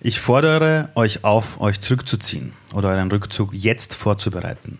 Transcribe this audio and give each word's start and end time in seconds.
Ich 0.00 0.20
fordere 0.20 0.90
euch 0.94 1.24
auf, 1.24 1.60
euch 1.60 1.80
zurückzuziehen 1.80 2.52
oder 2.72 2.90
euren 2.90 3.10
Rückzug 3.10 3.52
jetzt 3.52 3.96
vorzubereiten. 3.96 4.78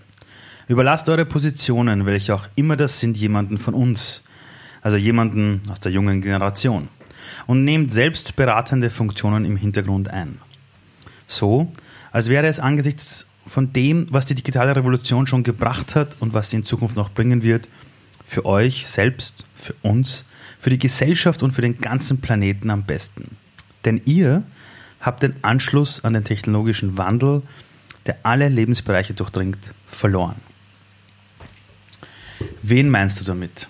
Überlasst 0.68 1.08
eure 1.08 1.26
Positionen, 1.26 2.06
welche 2.06 2.37
auch 2.37 2.46
immer 2.54 2.76
das 2.76 3.00
sind, 3.00 3.17
jemanden 3.17 3.58
von 3.58 3.75
uns, 3.75 4.23
also 4.81 4.96
jemanden 4.96 5.60
aus 5.73 5.81
der 5.81 5.91
jungen 5.91 6.20
Generation, 6.20 6.89
und 7.49 7.65
nehmt 7.65 7.92
selbst 7.92 8.36
beratende 8.36 8.91
Funktionen 8.91 9.45
im 9.45 9.57
Hintergrund 9.57 10.09
ein. 10.09 10.39
So, 11.27 11.73
als 12.12 12.29
wäre 12.29 12.46
es 12.46 12.61
angesichts 12.61 13.27
von 13.45 13.73
dem, 13.73 14.07
was 14.11 14.27
die 14.27 14.37
digitale 14.37 14.77
Revolution 14.77 15.27
schon 15.27 15.43
gebracht 15.43 15.96
hat 15.96 16.14
und 16.21 16.32
was 16.32 16.50
sie 16.50 16.59
in 16.59 16.64
Zukunft 16.64 16.95
noch 16.95 17.11
bringen 17.11 17.43
wird, 17.43 17.69
für 18.25 18.45
euch 18.45 18.87
selbst, 18.87 19.43
für 19.57 19.75
uns, 19.82 20.27
für 20.61 20.71
die 20.71 20.79
Gesellschaft 20.79 21.43
und 21.43 21.50
für 21.50 21.62
den 21.62 21.75
ganzen 21.75 22.21
Planeten 22.21 22.71
am 22.71 22.85
besten. 22.85 23.37
Denn 23.85 24.00
ihr 24.05 24.45
habt 25.01 25.23
den 25.23 25.43
Anschluss 25.43 26.05
an 26.05 26.12
den 26.12 26.25
technologischen 26.25 26.99
Wandel, 26.99 27.43
der 28.07 28.18
alle 28.22 28.49
Lebensbereiche 28.49 29.14
durchdringt, 29.14 29.75
verloren. 29.86 30.36
Wen 32.62 32.88
meinst 32.91 33.20
du 33.20 33.24
damit? 33.24 33.69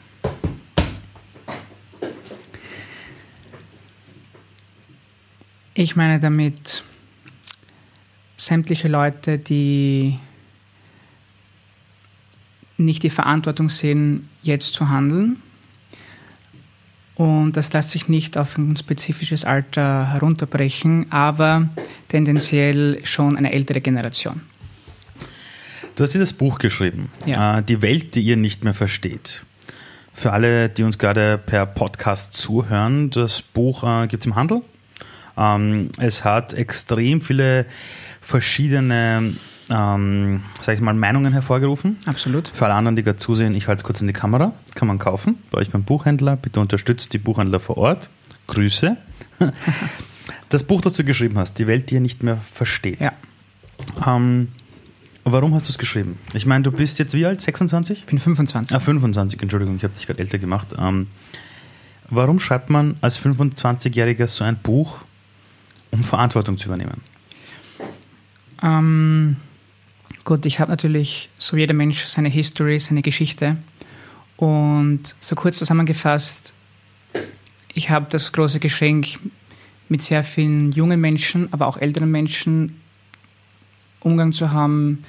Ich 5.75 5.95
meine 5.95 6.19
damit 6.19 6.83
sämtliche 8.37 8.89
Leute, 8.89 9.39
die 9.39 10.19
nicht 12.77 13.03
die 13.03 13.11
Verantwortung 13.11 13.69
sehen, 13.69 14.29
jetzt 14.43 14.75
zu 14.75 14.89
handeln. 14.89 15.43
Und 17.19 17.57
das 17.57 17.73
lässt 17.73 17.91
sich 17.91 18.09
nicht 18.09 18.39
auf 18.39 18.57
ein 18.57 18.77
spezifisches 18.77 19.45
Alter 19.45 20.13
herunterbrechen, 20.13 21.11
aber 21.11 21.69
tendenziell 22.07 23.05
schon 23.05 23.37
eine 23.37 23.53
ältere 23.53 23.81
Generation. 23.81 24.41
Du 25.97 26.05
hast 26.05 26.15
dieses 26.15 26.33
Buch 26.33 26.61
geschrieben, 26.61 27.11
Ja. 27.27 27.59
äh, 27.59 27.63
Die 27.65 27.83
Welt, 27.83 28.15
die 28.15 28.21
ihr 28.23 28.37
nicht 28.37 28.63
mehr 28.63 28.73
versteht. 28.75 29.45
Für 30.13 30.33
alle, 30.33 30.69
die 30.69 30.85
uns 30.85 30.97
gerade 30.99 31.39
per 31.39 31.67
Podcast 31.67 32.35
zuhören, 32.35 33.11
das 33.11 33.43
Buch 33.43 33.83
äh, 33.83 34.07
gibt 34.07 34.23
es 34.23 34.27
im 34.27 34.37
Handel. 34.37 34.63
Ähm, 35.37 35.89
es 35.99 36.25
hat 36.25 36.55
extrem 36.55 37.21
viele 37.21 37.67
verschiedene, 38.21 39.35
ähm, 39.71 40.43
sag 40.61 40.75
ich 40.75 40.81
mal, 40.81 40.95
Meinungen 40.95 41.33
hervorgerufen. 41.33 41.99
Absolut. 42.07 42.49
Für 42.49 42.65
alle 42.67 42.75
anderen, 42.75 42.97
die 42.97 43.03
gerade 43.03 43.19
zusehen, 43.19 43.55
ich 43.55 43.69
halte 43.69 43.81
es 43.81 43.85
kurz 43.85 44.01
in 44.01 44.07
die 44.07 44.13
Kamera. 44.13 44.53
Kann 44.75 44.89
man 44.89 44.99
kaufen 44.99 45.39
bei 45.51 45.59
euch 45.59 45.71
beim 45.71 45.83
Buchhändler. 45.85 46.37
Bitte 46.37 46.61
unterstützt 46.61 47.13
die 47.13 47.19
Buchhändler 47.19 47.61
vor 47.61 47.77
Ort. 47.79 48.09
Grüße. 48.47 48.97
Das 50.51 50.65
Buch, 50.65 50.81
das 50.81 50.95
du 50.95 51.05
geschrieben 51.05 51.37
hast, 51.39 51.59
Die 51.59 51.67
Welt, 51.67 51.91
die 51.91 51.95
ihr 51.97 52.01
nicht 52.01 52.23
mehr 52.23 52.39
versteht. 52.39 53.01
Ja, 53.01 53.13
Ähm, 54.07 54.49
warum 55.25 55.53
hast 55.55 55.67
du 55.69 55.71
es 55.73 55.79
geschrieben? 55.79 56.19
Ich 56.33 56.47
meine, 56.47 56.65
du 56.65 56.73
bist 56.73 56.99
jetzt 56.99 57.13
wie 57.13 57.27
alt? 57.27 57.43
26? 57.43 57.99
ich 58.01 58.07
bin 58.07 58.19
25. 58.19 58.75
Ah, 58.75 58.81
25, 58.81 59.43
Entschuldigung, 59.43 59.77
ich 59.77 59.85
habe 59.85 59.93
dich 59.95 60.07
gerade 60.07 60.21
älter 60.21 60.39
gemacht. 60.39 60.69
Ähm, 60.79 61.07
warum 62.09 62.41
schreibt 62.41 62.71
man 62.71 62.97
als 63.03 63.19
25-Jähriger 63.21 64.27
so 64.27 64.43
ein 64.45 64.57
Buch, 64.57 64.99
um 65.91 66.03
Verantwortung 66.03 66.57
zu 66.57 66.69
übernehmen? 66.69 67.03
Ähm, 68.63 69.37
gut, 70.25 70.47
ich 70.47 70.61
habe 70.61 70.71
natürlich, 70.71 71.31
so 71.39 71.57
jeder 71.57 71.75
Mensch, 71.75 72.07
seine 72.07 72.29
History, 72.29 72.79
seine 72.79 73.03
Geschichte. 73.03 73.57
Und 74.37 75.01
so 75.21 75.35
kurz 75.35 75.59
zusammengefasst, 75.59 76.55
ich 77.75 77.91
habe 77.91 78.07
das 78.11 78.33
große 78.33 78.61
Geschenk, 78.61 79.19
mit 79.89 80.03
sehr 80.03 80.23
vielen 80.23 80.73
jungen 80.73 81.01
Menschen, 81.01 81.49
aber 81.53 81.67
auch 81.67 81.79
älteren 81.79 82.11
Menschen 82.11 82.81
Umgang 84.01 84.33
zu 84.33 84.53
haben, 84.53 85.03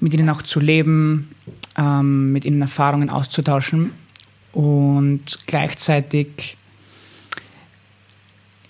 mit 0.00 0.12
ihnen 0.12 0.28
auch 0.28 0.42
zu 0.42 0.58
leben, 0.58 1.30
ähm, 1.76 2.32
mit 2.32 2.44
ihnen 2.44 2.60
Erfahrungen 2.60 3.10
auszutauschen 3.10 3.92
und 4.52 5.38
gleichzeitig 5.46 6.56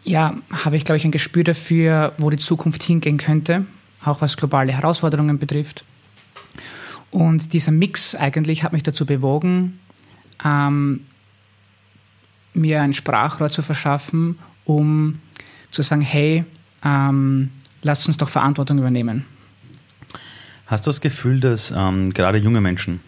ja, 0.04 0.36
habe 0.52 0.76
ich, 0.76 0.84
glaube 0.84 0.96
ich, 0.96 1.04
ein 1.04 1.12
Gespür 1.12 1.44
dafür, 1.44 2.12
wo 2.18 2.28
die 2.28 2.36
Zukunft 2.36 2.82
hingehen 2.82 3.18
könnte, 3.18 3.64
auch 4.04 4.20
was 4.20 4.36
globale 4.36 4.72
Herausforderungen 4.72 5.38
betrifft. 5.38 5.84
Und 7.10 7.52
dieser 7.52 7.72
Mix 7.72 8.14
eigentlich 8.14 8.64
hat 8.64 8.72
mich 8.72 8.82
dazu 8.82 9.04
bewogen, 9.04 9.78
ähm, 10.44 11.00
mir 12.54 12.82
ein 12.82 12.94
Sprachrohr 12.94 13.50
zu 13.50 13.62
verschaffen, 13.62 14.38
um 14.64 15.20
zu 15.70 15.82
sagen, 15.82 16.02
hey, 16.02 16.44
ähm, 16.84 17.50
lasst 17.82 18.06
uns 18.06 18.16
doch 18.16 18.28
Verantwortung 18.28 18.78
übernehmen. 18.78 19.24
Hast 20.66 20.86
du 20.86 20.88
das 20.88 21.00
Gefühl, 21.00 21.40
dass 21.40 21.72
ähm, 21.76 22.14
gerade 22.14 22.38
junge 22.38 22.60
Menschen 22.60 23.00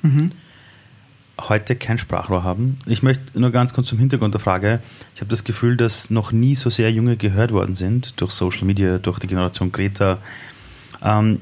heute 1.41 1.77
kein 1.77 1.97
Sprachrohr 1.99 2.45
haben? 2.45 2.79
Ich 2.87 3.03
möchte 3.03 3.39
nur 3.41 3.51
ganz 3.53 3.73
kurz 3.73 3.87
zum 3.87 3.99
Hintergrund 3.99 4.35
der 4.35 4.41
Frage. 4.41 4.81
Ich 5.15 5.21
habe 5.21 5.31
das 5.31 5.45
Gefühl, 5.45 5.77
dass 5.77 6.11
noch 6.11 6.33
nie 6.33 6.55
so 6.55 6.69
sehr 6.69 6.93
Junge 6.93 7.17
gehört 7.17 7.53
worden 7.53 7.75
sind 7.75 8.21
durch 8.21 8.33
Social 8.33 8.65
Media, 8.65 8.99
durch 8.99 9.19
die 9.19 9.27
Generation 9.27 9.73
Greta. 9.73 10.19
Ähm, 11.05 11.41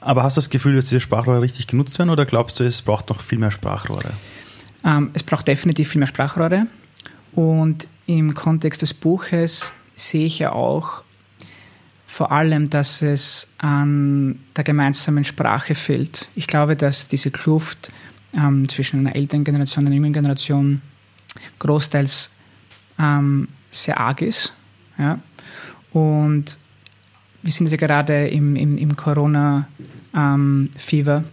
aber 0.00 0.22
hast 0.22 0.36
du 0.36 0.40
das 0.40 0.50
Gefühl, 0.50 0.76
dass 0.76 0.86
diese 0.86 1.00
Sprachrohre 1.00 1.40
richtig 1.40 1.66
genutzt 1.66 1.98
werden 1.98 2.10
oder 2.10 2.26
glaubst 2.26 2.60
du, 2.60 2.64
es 2.64 2.82
braucht 2.82 3.08
noch 3.08 3.20
viel 3.20 3.38
mehr 3.38 3.50
Sprachrohre? 3.50 4.12
Ähm, 4.84 5.10
es 5.14 5.22
braucht 5.22 5.48
definitiv 5.48 5.90
viel 5.90 5.98
mehr 5.98 6.06
Sprachrohre. 6.06 6.66
Und 7.32 7.88
im 8.06 8.34
Kontext 8.34 8.82
des 8.82 8.92
Buches 8.92 9.72
sehe 9.94 10.26
ich 10.26 10.38
ja 10.38 10.52
auch 10.52 11.02
vor 12.06 12.32
allem, 12.32 12.68
dass 12.70 13.02
es 13.02 13.48
an 13.58 14.40
der 14.56 14.64
gemeinsamen 14.64 15.24
Sprache 15.24 15.74
fehlt. 15.74 16.28
Ich 16.34 16.48
glaube, 16.48 16.74
dass 16.74 17.06
diese 17.06 17.30
Kluft 17.30 17.92
ähm, 18.36 18.68
zwischen 18.68 19.00
einer 19.00 19.14
älteren 19.14 19.44
Generation 19.44 19.84
und 19.84 19.92
einer 19.92 19.96
jungen 19.96 20.12
Generation 20.12 20.82
großteils 21.60 22.30
ähm, 22.98 23.48
sehr 23.70 24.00
arg 24.00 24.22
ist. 24.22 24.52
Ja? 24.98 25.20
Und 25.92 26.58
wir 27.42 27.52
sind 27.52 27.70
ja 27.70 27.76
gerade 27.76 28.28
im, 28.28 28.56
im, 28.56 28.78
im 28.78 28.96
Corona-Fever, 28.96 31.24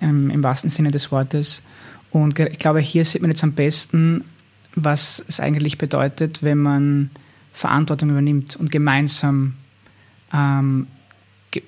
ähm, 0.00 0.30
im 0.30 0.42
wahrsten 0.42 0.70
Sinne 0.70 0.90
des 0.90 1.12
Wortes. 1.12 1.62
Und 2.10 2.38
ich 2.38 2.58
glaube, 2.58 2.80
hier 2.80 3.04
sieht 3.04 3.20
man 3.20 3.30
jetzt 3.30 3.44
am 3.44 3.52
besten, 3.52 4.24
was 4.74 5.22
es 5.26 5.40
eigentlich 5.40 5.78
bedeutet, 5.78 6.42
wenn 6.42 6.58
man 6.58 7.10
Verantwortung 7.52 8.10
übernimmt 8.10 8.56
und 8.56 8.70
gemeinsam, 8.70 9.54
ähm, 10.32 10.86
ge 11.50 11.62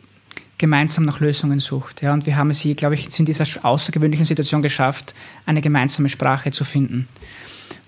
gemeinsam 0.59 1.05
nach 1.05 1.21
Lösungen 1.21 1.61
sucht. 1.61 2.03
Ja, 2.03 2.13
und 2.13 2.27
wir 2.27 2.37
haben 2.37 2.51
es 2.51 2.61
hier, 2.61 2.75
glaube 2.75 2.95
ich, 2.95 3.19
in 3.19 3.25
dieser 3.25 3.47
außergewöhnlichen 3.65 4.27
Situation 4.27 4.63
geschafft, 4.63 5.15
eine 5.47 5.61
gemeinsame 5.61 6.09
Sprache 6.09 6.53
zu 6.53 6.65
finden. 6.65 7.09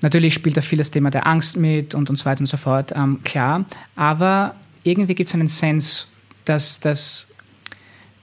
Natürlich 0.00 0.34
spielt 0.34 0.56
da 0.56 0.60
viel 0.60 0.78
das 0.78 0.90
Thema 0.90 1.10
der 1.10 1.26
Angst 1.26 1.56
mit 1.56 1.94
und, 1.94 2.10
und 2.10 2.16
so 2.16 2.24
weiter 2.24 2.40
und 2.40 2.46
so 2.46 2.56
fort, 2.56 2.92
ähm, 2.94 3.20
klar. 3.22 3.64
Aber 3.94 4.56
irgendwie 4.84 5.14
gibt 5.14 5.28
es 5.28 5.34
einen 5.34 5.48
Sense, 5.48 6.06
dass, 6.44 6.80
dass, 6.80 7.28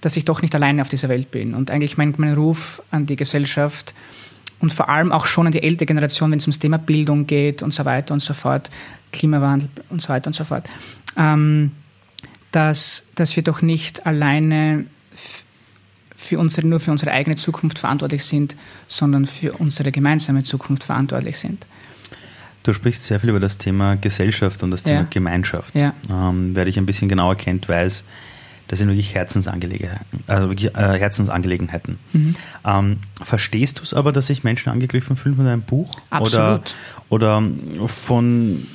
dass 0.01 0.15
ich 0.17 0.25
doch 0.25 0.41
nicht 0.41 0.53
alleine 0.55 0.81
auf 0.81 0.89
dieser 0.89 1.09
Welt 1.09 1.31
bin. 1.31 1.53
Und 1.53 1.71
eigentlich 1.71 1.97
mein, 1.97 2.13
mein 2.17 2.33
Ruf 2.33 2.81
an 2.91 3.05
die 3.05 3.15
Gesellschaft 3.15 3.93
und 4.59 4.73
vor 4.73 4.89
allem 4.89 5.11
auch 5.11 5.25
schon 5.25 5.47
an 5.47 5.53
die 5.53 5.63
ältere 5.63 5.85
Generation, 5.85 6.31
wenn 6.31 6.39
es 6.39 6.45
ums 6.45 6.59
Thema 6.59 6.77
Bildung 6.77 7.27
geht 7.27 7.61
und 7.61 7.73
so 7.73 7.85
weiter 7.85 8.13
und 8.13 8.21
so 8.21 8.33
fort, 8.33 8.69
Klimawandel 9.11 9.69
und 9.89 10.01
so 10.01 10.09
weiter 10.09 10.27
und 10.27 10.33
so 10.33 10.43
fort, 10.43 10.69
ähm, 11.17 11.71
dass, 12.51 13.07
dass 13.15 13.35
wir 13.35 13.43
doch 13.43 13.61
nicht 13.61 14.05
alleine 14.05 14.85
für 16.15 16.37
unsere, 16.39 16.67
nur 16.67 16.79
für 16.79 16.91
unsere 16.91 17.11
eigene 17.11 17.37
Zukunft 17.37 17.79
verantwortlich 17.79 18.25
sind, 18.25 18.55
sondern 18.87 19.25
für 19.25 19.53
unsere 19.53 19.91
gemeinsame 19.91 20.43
Zukunft 20.43 20.83
verantwortlich 20.83 21.39
sind. 21.39 21.65
Du 22.63 22.73
sprichst 22.73 23.03
sehr 23.03 23.19
viel 23.19 23.29
über 23.29 23.39
das 23.39 23.57
Thema 23.57 23.95
Gesellschaft 23.95 24.63
und 24.63 24.71
das 24.71 24.83
Thema 24.83 25.01
Ja. 25.01 25.07
Gemeinschaft. 25.09 25.75
Ja. 25.75 25.93
Ähm, 26.11 26.51
wer 26.55 26.65
dich 26.65 26.77
ein 26.77 26.85
bisschen 26.85 27.07
genauer 27.09 27.35
kennt, 27.35 27.69
weiß, 27.69 28.03
das 28.67 28.79
sind 28.79 28.87
wirklich 28.89 29.15
Herzensangelegenheiten. 29.15 30.23
Also 30.27 30.49
wirklich, 30.49 30.75
äh, 30.75 30.99
Herzensangelegenheiten. 30.99 31.97
Mhm. 32.13 32.35
Ähm, 32.65 32.97
verstehst 33.21 33.79
du 33.79 33.83
es 33.83 33.93
aber, 33.93 34.11
dass 34.11 34.27
sich 34.27 34.43
Menschen 34.43 34.69
angegriffen 34.71 35.15
fühlen 35.15 35.35
von 35.35 35.45
deinem 35.45 35.61
Buch? 35.63 35.99
Absolut. 36.11 36.75
Oder, 37.09 37.41
oder 37.41 37.87
von 37.87 38.67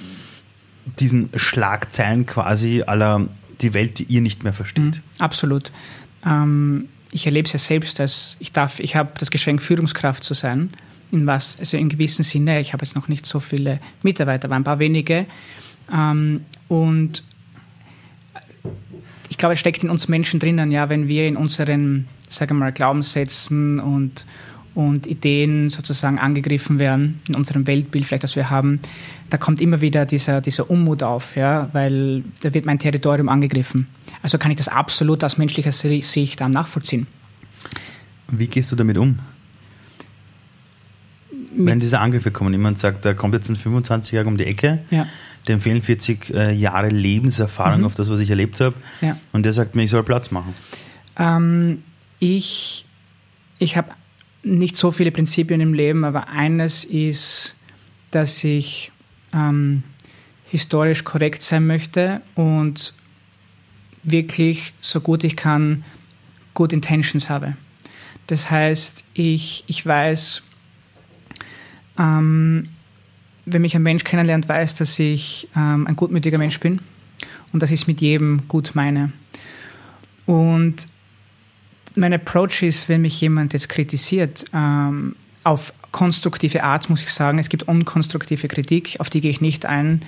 diesen 0.99 1.31
Schlagzeilen 1.37 2.27
quasi 2.27 2.83
aller 2.87 3.29
die 3.61 3.73
Welt, 3.73 3.99
die 3.99 4.05
ihr 4.05 4.21
nicht 4.21 4.43
mehr 4.45 4.53
versteht? 4.53 5.01
Absolut. 5.19 5.71
Ähm, 6.27 6.89
ich 7.13 7.27
erlebe 7.27 7.47
es 7.47 7.53
ja 7.53 7.61
selbst, 7.61 8.01
dass 8.01 8.37
ich 8.41 8.51
darf, 8.53 8.81
ich 8.81 8.97
habe 8.97 9.11
das 9.19 9.31
Geschenk, 9.31 9.63
Führungskraft 9.63 10.25
zu 10.25 10.35
sein. 10.35 10.71
In 11.15 11.27
was, 11.29 11.57
also 11.61 11.77
in 11.77 11.89
gewissem 11.89 12.25
Sinne, 12.25 12.61
ich 12.61 12.73
habe 12.73 12.85
jetzt 12.85 12.97
noch 12.97 13.07
nicht 13.07 13.25
so 13.25 13.39
viele 13.39 13.79
Mitarbeiter, 14.03 14.47
aber 14.47 14.57
ein 14.57 14.65
paar 14.65 14.81
wenige. 14.81 15.27
Ähm, 15.93 16.41
und 16.67 17.23
ich 19.29 19.39
glaube, 19.39 19.53
es 19.53 19.61
steckt 19.61 19.85
in 19.85 19.91
uns 19.91 20.09
Menschen 20.09 20.41
drinnen, 20.41 20.73
ja, 20.73 20.89
wenn 20.89 21.07
wir 21.07 21.29
in 21.29 21.37
unseren, 21.37 22.09
sagen 22.29 22.57
wir 22.57 22.65
mal, 22.65 22.73
Glaubenssätzen 22.73 23.79
und, 23.79 24.27
und 24.75 25.07
Ideen 25.07 25.69
sozusagen 25.69 26.19
angegriffen 26.19 26.81
werden 26.81 27.21
in 27.29 27.37
unserem 27.37 27.69
Weltbild, 27.69 28.07
vielleicht 28.07 28.25
das 28.25 28.35
wir 28.35 28.51
haben, 28.51 28.81
da 29.31 29.39
kommt 29.39 29.61
immer 29.61 29.81
wieder 29.81 30.07
dieser, 30.07 30.41
dieser 30.41 30.69
Unmut 30.69 31.05
auf, 31.05 31.37
ja, 31.37 31.69
weil 31.73 32.25
da 32.41 32.53
wird 32.55 32.67
mein 32.67 32.81
Territorium 32.81 33.29
angegriffen. 33.29 33.87
Also 34.23 34.37
kann 34.39 34.51
ich 34.51 34.57
das 34.57 34.67
absolut 34.67 35.23
aus 35.23 35.39
menschlicher 35.39 35.71
Sicht 35.71 36.41
nachvollziehen. 36.41 37.07
Wie 38.33 38.49
gehst 38.49 38.73
du 38.73 38.77
damit 38.77 38.99
um? 38.99 39.21
Wenn 41.57 41.81
diese 41.81 41.99
Angriffe 42.01 42.31
kommen, 42.31 42.53
jemand 42.53 42.81
sagt, 42.81 43.05
da 43.05 43.15
kommt 43.15 43.35
jetzt 43.35 43.49
ein 43.49 43.57
25-Jähriger 43.57 44.27
um 44.27 44.37
die 44.37 44.47
Ecke, 44.47 44.81
ja. 44.91 45.07
dem 45.49 45.61
fehlen 45.61 45.83
40 45.83 46.31
äh, 46.31 46.53
Jahre 46.53 46.89
Lebenserfahrung 46.89 47.81
mhm. 47.81 47.87
auf 47.87 47.95
das, 47.95 48.11
was 48.11 48.21
ich 48.21 48.31
erlebt 48.31 48.61
habe, 48.61 48.75
ja. 49.01 49.17
und 49.33 49.45
der 49.45 49.53
sagt 49.53 49.75
mir, 49.75 49.85
ich 49.85 49.91
soll 49.91 50.03
Platz 50.03 50.31
machen. 50.31 50.55
Ähm, 51.17 51.83
ich 52.19 52.87
ich 53.59 53.77
habe 53.77 53.93
nicht 54.43 54.77
so 54.77 54.91
viele 54.91 55.11
Prinzipien 55.11 55.61
im 55.61 55.75
Leben, 55.75 56.05
aber 56.05 56.29
eines 56.29 56.85
ist, 56.85 57.55
dass 58.11 58.45
ich 58.45 58.93
ähm, 59.33 59.83
historisch 60.47 61.05
korrekt 61.05 61.43
sein 61.43 61.67
möchte 61.67 62.21
und 62.35 62.95
wirklich 64.03 64.75
so 64.81 65.01
gut 65.01 65.25
ich 65.25 65.37
kann 65.37 65.85
good 66.53 66.73
intentions 66.73 67.31
habe. 67.31 67.57
Das 68.27 68.51
heißt, 68.51 69.05
ich, 69.15 69.65
ich 69.67 69.85
weiß, 69.85 70.43
ähm, 71.99 72.69
wenn 73.47 73.63
mich 73.63 73.77
ein 73.77 73.83
Mensch 73.83 74.05
kennenlernt, 74.05 74.49
weiß, 74.49 74.75
dass 74.77 74.99
ich 74.99 75.49
ähm, 75.57 75.87
ein 75.87 75.97
gutmütiger 75.97 76.39
Mensch 76.39 76.59
bin 76.61 76.81
und 77.53 77.63
dass 77.63 77.71
ich 77.71 77.83
es 77.83 77.87
mit 77.87 78.01
jedem 78.01 78.49
gut 78.49 78.73
meine. 78.75 79.13
Und 80.27 80.89
mein 81.95 82.13
Approach 82.13 82.63
ist, 82.63 82.89
wenn 82.89 83.03
mich 83.03 83.21
jemand 83.21 83.53
jetzt 83.53 83.69
kritisiert, 83.69 84.47
ähm, 84.53 85.15
auf 85.45 85.73
konstruktive 85.93 86.65
Art 86.65 86.91
muss 86.91 87.03
ich 87.03 87.13
sagen, 87.13 87.39
es 87.39 87.49
gibt 87.49 87.65
unkonstruktive 87.65 88.49
Kritik, 88.49 88.97
auf 88.99 89.11
die 89.11 89.21
gehe 89.21 89.31
ich 89.31 89.41
nicht 89.41 89.67
ein, 89.67 90.03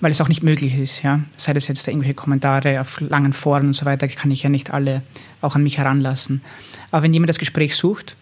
weil 0.00 0.12
es 0.12 0.20
auch 0.20 0.28
nicht 0.28 0.42
möglich 0.42 0.74
ist. 0.74 1.02
Ja? 1.02 1.20
Sei 1.36 1.52
das 1.52 1.66
jetzt 1.66 1.88
irgendwelche 1.88 2.14
Kommentare 2.14 2.80
auf 2.80 3.00
langen 3.00 3.32
Foren 3.32 3.68
und 3.68 3.74
so 3.74 3.84
weiter, 3.86 4.06
kann 4.08 4.30
ich 4.30 4.42
ja 4.42 4.50
nicht 4.50 4.70
alle 4.70 5.02
auch 5.40 5.56
an 5.56 5.62
mich 5.62 5.78
heranlassen. 5.78 6.42
Aber 6.90 7.02
wenn 7.02 7.12
jemand 7.12 7.30
das 7.30 7.38
Gespräch 7.38 7.74
sucht, 7.74 8.16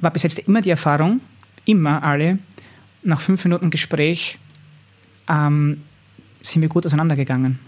war 0.00 0.10
bis 0.10 0.22
jetzt 0.22 0.38
immer 0.40 0.60
die 0.60 0.70
Erfahrung, 0.70 1.20
immer 1.66 2.02
alle, 2.02 2.38
nach 3.06 3.20
fünf 3.20 3.44
Minuten 3.44 3.70
Gespräch 3.70 4.38
ähm, 5.28 5.82
sind 6.42 6.62
wir 6.62 6.68
gut 6.68 6.86
auseinandergegangen. 6.86 7.58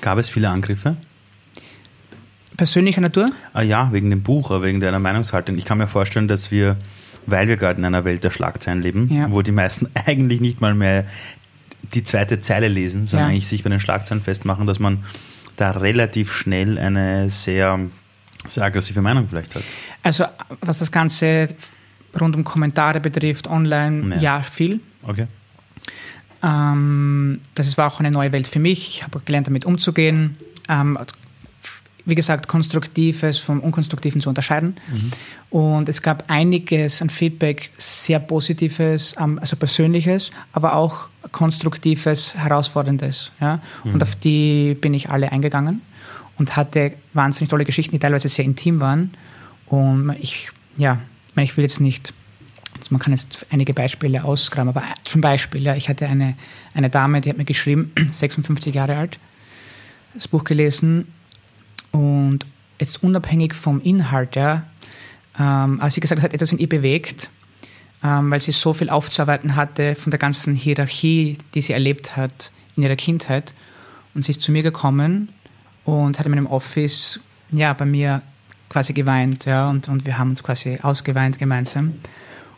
Gab 0.00 0.18
es 0.18 0.28
viele 0.28 0.48
Angriffe? 0.48 0.96
persönlicher 2.60 3.00
Natur? 3.00 3.24
Ah 3.54 3.62
ja, 3.62 3.90
wegen 3.90 4.10
dem 4.10 4.22
Buch, 4.22 4.50
wegen 4.60 4.80
deiner 4.80 4.98
Meinungshaltung. 4.98 5.56
Ich 5.56 5.64
kann 5.64 5.78
mir 5.78 5.88
vorstellen, 5.88 6.28
dass 6.28 6.50
wir, 6.50 6.76
weil 7.24 7.48
wir 7.48 7.56
gerade 7.56 7.78
in 7.78 7.86
einer 7.86 8.04
Welt 8.04 8.22
der 8.22 8.30
Schlagzeilen 8.30 8.82
leben, 8.82 9.08
ja. 9.10 9.32
wo 9.32 9.40
die 9.40 9.50
meisten 9.50 9.88
eigentlich 10.06 10.42
nicht 10.42 10.60
mal 10.60 10.74
mehr 10.74 11.06
die 11.94 12.04
zweite 12.04 12.40
Zeile 12.40 12.68
lesen, 12.68 13.06
sondern 13.06 13.28
ja. 13.28 13.32
eigentlich 13.32 13.48
sich 13.48 13.62
bei 13.62 13.70
den 13.70 13.80
Schlagzeilen 13.80 14.22
festmachen, 14.22 14.66
dass 14.66 14.78
man 14.78 15.02
da 15.56 15.70
relativ 15.70 16.34
schnell 16.34 16.78
eine 16.78 17.30
sehr, 17.30 17.80
sehr 18.46 18.64
aggressive 18.64 19.00
Meinung 19.00 19.26
vielleicht 19.26 19.54
hat. 19.54 19.62
Also 20.02 20.26
was 20.60 20.80
das 20.80 20.92
Ganze 20.92 21.48
rund 22.18 22.36
um 22.36 22.44
Kommentare 22.44 23.00
betrifft, 23.00 23.46
online, 23.48 24.16
ja, 24.16 24.20
ja 24.20 24.42
viel. 24.42 24.80
Okay. 25.02 25.26
Ähm, 26.42 27.40
das 27.54 27.76
war 27.76 27.86
auch 27.86 28.00
eine 28.00 28.10
neue 28.10 28.32
Welt 28.32 28.46
für 28.46 28.58
mich. 28.58 28.88
Ich 28.88 29.02
habe 29.02 29.20
gelernt, 29.24 29.46
damit 29.46 29.64
umzugehen. 29.64 30.36
Ähm, 30.68 30.98
wie 32.06 32.14
gesagt, 32.14 32.48
Konstruktives 32.48 33.38
vom 33.38 33.60
Unkonstruktiven 33.60 34.20
zu 34.20 34.28
unterscheiden. 34.28 34.76
Mhm. 34.90 35.12
Und 35.50 35.88
es 35.88 36.00
gab 36.00 36.24
einiges 36.28 37.02
an 37.02 37.10
Feedback, 37.10 37.70
sehr 37.76 38.20
Positives, 38.20 39.16
also 39.16 39.56
Persönliches, 39.56 40.30
aber 40.52 40.74
auch 40.74 41.08
Konstruktives, 41.32 42.34
Herausforderndes. 42.36 43.32
Ja? 43.40 43.60
Mhm. 43.84 43.94
Und 43.94 44.02
auf 44.02 44.14
die 44.16 44.76
bin 44.80 44.94
ich 44.94 45.10
alle 45.10 45.30
eingegangen 45.30 45.82
und 46.38 46.56
hatte 46.56 46.92
wahnsinnig 47.12 47.50
tolle 47.50 47.64
Geschichten, 47.64 47.92
die 47.92 47.98
teilweise 47.98 48.28
sehr 48.28 48.44
intim 48.44 48.80
waren. 48.80 49.12
Und 49.66 50.16
ich, 50.20 50.50
ja, 50.76 50.98
ich 51.42 51.56
will 51.56 51.64
jetzt 51.64 51.80
nicht, 51.80 52.12
also 52.76 52.88
man 52.90 53.00
kann 53.00 53.12
jetzt 53.12 53.46
einige 53.50 53.74
Beispiele 53.74 54.24
ausgraben, 54.24 54.68
aber 54.68 54.82
zum 55.04 55.20
Beispiel, 55.20 55.62
ja, 55.62 55.74
ich 55.74 55.88
hatte 55.88 56.06
eine, 56.06 56.36
eine 56.74 56.90
Dame, 56.90 57.20
die 57.20 57.30
hat 57.30 57.38
mir 57.38 57.44
geschrieben, 57.44 57.92
56 58.10 58.74
Jahre 58.74 58.96
alt, 58.96 59.18
das 60.14 60.28
Buch 60.28 60.44
gelesen 60.44 61.06
und 61.92 62.46
jetzt 62.78 63.02
unabhängig 63.02 63.54
vom 63.54 63.80
Inhalt, 63.80 64.36
ja, 64.36 64.64
ähm, 65.38 65.80
als 65.80 65.94
sie 65.94 66.00
gesagt 66.00 66.22
hat, 66.22 66.34
etwas 66.34 66.52
in 66.52 66.58
ihr 66.58 66.68
bewegt, 66.68 67.30
ähm, 68.02 68.30
weil 68.30 68.40
sie 68.40 68.52
so 68.52 68.72
viel 68.72 68.90
aufzuarbeiten 68.90 69.56
hatte 69.56 69.94
von 69.94 70.10
der 70.10 70.18
ganzen 70.18 70.54
Hierarchie, 70.54 71.38
die 71.54 71.60
sie 71.60 71.72
erlebt 71.72 72.16
hat 72.16 72.52
in 72.76 72.82
ihrer 72.82 72.96
Kindheit. 72.96 73.52
Und 74.14 74.24
sie 74.24 74.32
ist 74.32 74.42
zu 74.42 74.52
mir 74.52 74.62
gekommen 74.62 75.28
und 75.84 76.18
hat 76.18 76.26
in 76.26 76.32
meinem 76.32 76.46
Office 76.46 77.20
ja, 77.52 77.72
bei 77.72 77.84
mir 77.84 78.22
quasi 78.70 78.94
geweint. 78.94 79.44
Ja, 79.44 79.68
und, 79.68 79.88
und 79.88 80.06
wir 80.06 80.16
haben 80.16 80.30
uns 80.30 80.42
quasi 80.42 80.78
ausgeweint 80.80 81.38
gemeinsam. 81.38 81.94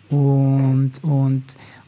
Und, 0.09 0.93
und, 1.03 1.45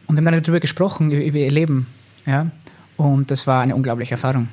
und 0.07 0.17
haben 0.17 0.25
dann 0.25 0.43
darüber 0.43 0.59
gesprochen, 0.59 1.13
über, 1.13 1.39
ihr 1.39 1.51
Leben. 1.51 1.87
Ja, 2.27 2.51
und 2.97 3.31
das 3.31 3.47
war 3.47 3.63
eine 3.63 3.77
unglaubliche 3.77 4.13
Erfahrung. 4.13 4.49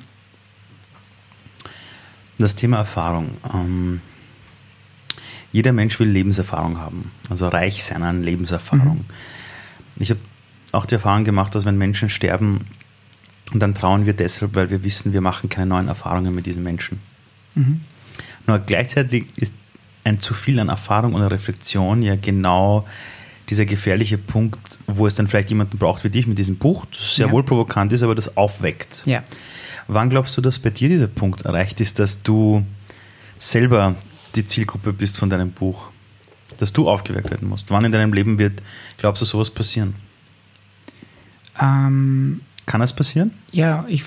Das 2.38 2.54
Thema 2.54 2.78
Erfahrung. 2.78 3.30
Ähm, 3.52 4.00
jeder 5.52 5.72
Mensch 5.72 5.98
will 5.98 6.08
Lebenserfahrung 6.08 6.78
haben, 6.78 7.10
also 7.30 7.48
reich 7.48 7.84
sein 7.84 8.02
an 8.02 8.22
Lebenserfahrung. 8.22 8.98
Mhm. 8.98 9.04
Ich 9.96 10.10
habe 10.10 10.20
auch 10.72 10.86
die 10.86 10.94
Erfahrung 10.94 11.24
gemacht, 11.24 11.54
dass 11.54 11.64
wenn 11.64 11.76
Menschen 11.76 12.08
sterben, 12.08 12.66
dann 13.52 13.74
trauen 13.74 14.06
wir 14.06 14.14
deshalb, 14.14 14.54
weil 14.54 14.70
wir 14.70 14.82
wissen, 14.82 15.12
wir 15.12 15.20
machen 15.20 15.50
keine 15.50 15.66
neuen 15.66 15.88
Erfahrungen 15.88 16.34
mit 16.34 16.46
diesen 16.46 16.62
Menschen. 16.62 17.00
Mhm. 17.54 17.82
Nur 18.46 18.58
gleichzeitig 18.58 19.26
ist 19.36 19.52
ein 20.04 20.20
zu 20.20 20.34
viel 20.34 20.58
an 20.58 20.68
Erfahrung 20.68 21.14
und 21.14 21.22
Reflexion 21.22 22.02
ja 22.02 22.16
genau 22.16 22.86
dieser 23.48 23.66
gefährliche 23.66 24.18
Punkt, 24.18 24.78
wo 24.86 25.06
es 25.06 25.14
dann 25.14 25.28
vielleicht 25.28 25.50
jemanden 25.50 25.78
braucht 25.78 26.04
wie 26.04 26.10
dich 26.10 26.26
mit 26.26 26.38
diesem 26.38 26.56
Buch, 26.56 26.86
das 26.86 27.16
sehr 27.16 27.26
ja. 27.26 27.32
wohl 27.32 27.42
provokant 27.42 27.92
ist, 27.92 28.02
aber 28.02 28.14
das 28.14 28.36
aufweckt. 28.36 29.02
Ja. 29.04 29.22
Wann 29.88 30.10
glaubst 30.10 30.36
du, 30.36 30.40
dass 30.40 30.58
bei 30.58 30.70
dir 30.70 30.88
dieser 30.88 31.08
Punkt 31.08 31.42
erreicht 31.42 31.80
ist, 31.80 31.98
dass 31.98 32.22
du 32.22 32.64
selber 33.38 33.96
die 34.36 34.46
Zielgruppe 34.46 34.92
bist 34.92 35.18
von 35.18 35.28
deinem 35.28 35.50
Buch? 35.50 35.88
Dass 36.58 36.72
du 36.72 36.88
aufgeweckt 36.88 37.30
werden 37.30 37.48
musst? 37.48 37.70
Wann 37.70 37.84
in 37.84 37.92
deinem 37.92 38.12
Leben 38.12 38.38
wird, 38.38 38.62
glaubst 38.98 39.20
du, 39.20 39.26
sowas 39.26 39.50
passieren? 39.50 39.94
Ähm, 41.60 42.40
Kann 42.66 42.80
das 42.80 42.94
passieren? 42.94 43.32
Ja, 43.50 43.84
ich, 43.88 44.04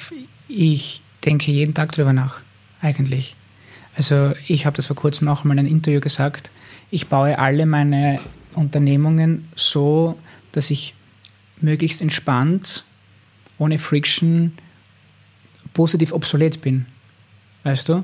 ich 0.47 1.01
denke 1.23 1.51
jeden 1.51 1.73
Tag 1.73 1.91
darüber 1.91 2.13
nach, 2.13 2.41
eigentlich. 2.81 3.35
Also 3.95 4.33
ich 4.47 4.65
habe 4.65 4.75
das 4.75 4.87
vor 4.87 4.95
kurzem 4.95 5.27
auch 5.27 5.45
in 5.45 5.51
einem 5.51 5.67
Interview 5.67 5.99
gesagt. 5.99 6.51
Ich 6.91 7.07
baue 7.07 7.39
alle 7.39 7.65
meine 7.65 8.19
Unternehmungen 8.55 9.47
so, 9.55 10.17
dass 10.51 10.69
ich 10.69 10.93
möglichst 11.61 12.01
entspannt, 12.01 12.83
ohne 13.57 13.79
Friction 13.79 14.53
positiv 15.73 16.11
obsolet 16.11 16.61
bin. 16.61 16.85
Weißt 17.63 17.89
du? 17.89 18.03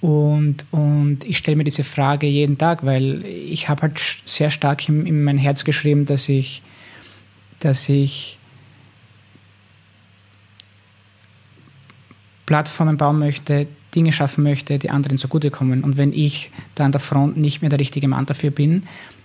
Und, 0.00 0.66
und 0.70 1.20
ich 1.24 1.38
stelle 1.38 1.56
mir 1.56 1.64
diese 1.64 1.84
Frage 1.84 2.26
jeden 2.26 2.58
Tag, 2.58 2.84
weil 2.84 3.24
ich 3.24 3.68
habe 3.68 3.82
halt 3.82 4.00
sehr 4.26 4.50
stark 4.50 4.88
in, 4.88 5.06
in 5.06 5.24
mein 5.24 5.38
Herz 5.38 5.64
geschrieben, 5.64 6.06
dass 6.06 6.28
ich, 6.28 6.62
dass 7.60 7.88
ich 7.88 8.38
Plattformen 12.46 12.96
bauen 12.96 13.18
möchte, 13.18 13.66
Dinge 13.94 14.12
schaffen 14.12 14.44
möchte, 14.44 14.78
die 14.78 14.90
anderen 14.90 15.18
zugutekommen. 15.18 15.84
Und 15.84 15.96
wenn 15.96 16.12
ich 16.12 16.50
da 16.74 16.84
an 16.84 16.92
der 16.92 17.00
Front 17.00 17.36
nicht 17.36 17.62
mehr 17.62 17.70
der 17.70 17.78
richtige 17.78 18.08
Mann 18.08 18.26
dafür 18.26 18.50
bin, 18.50 18.84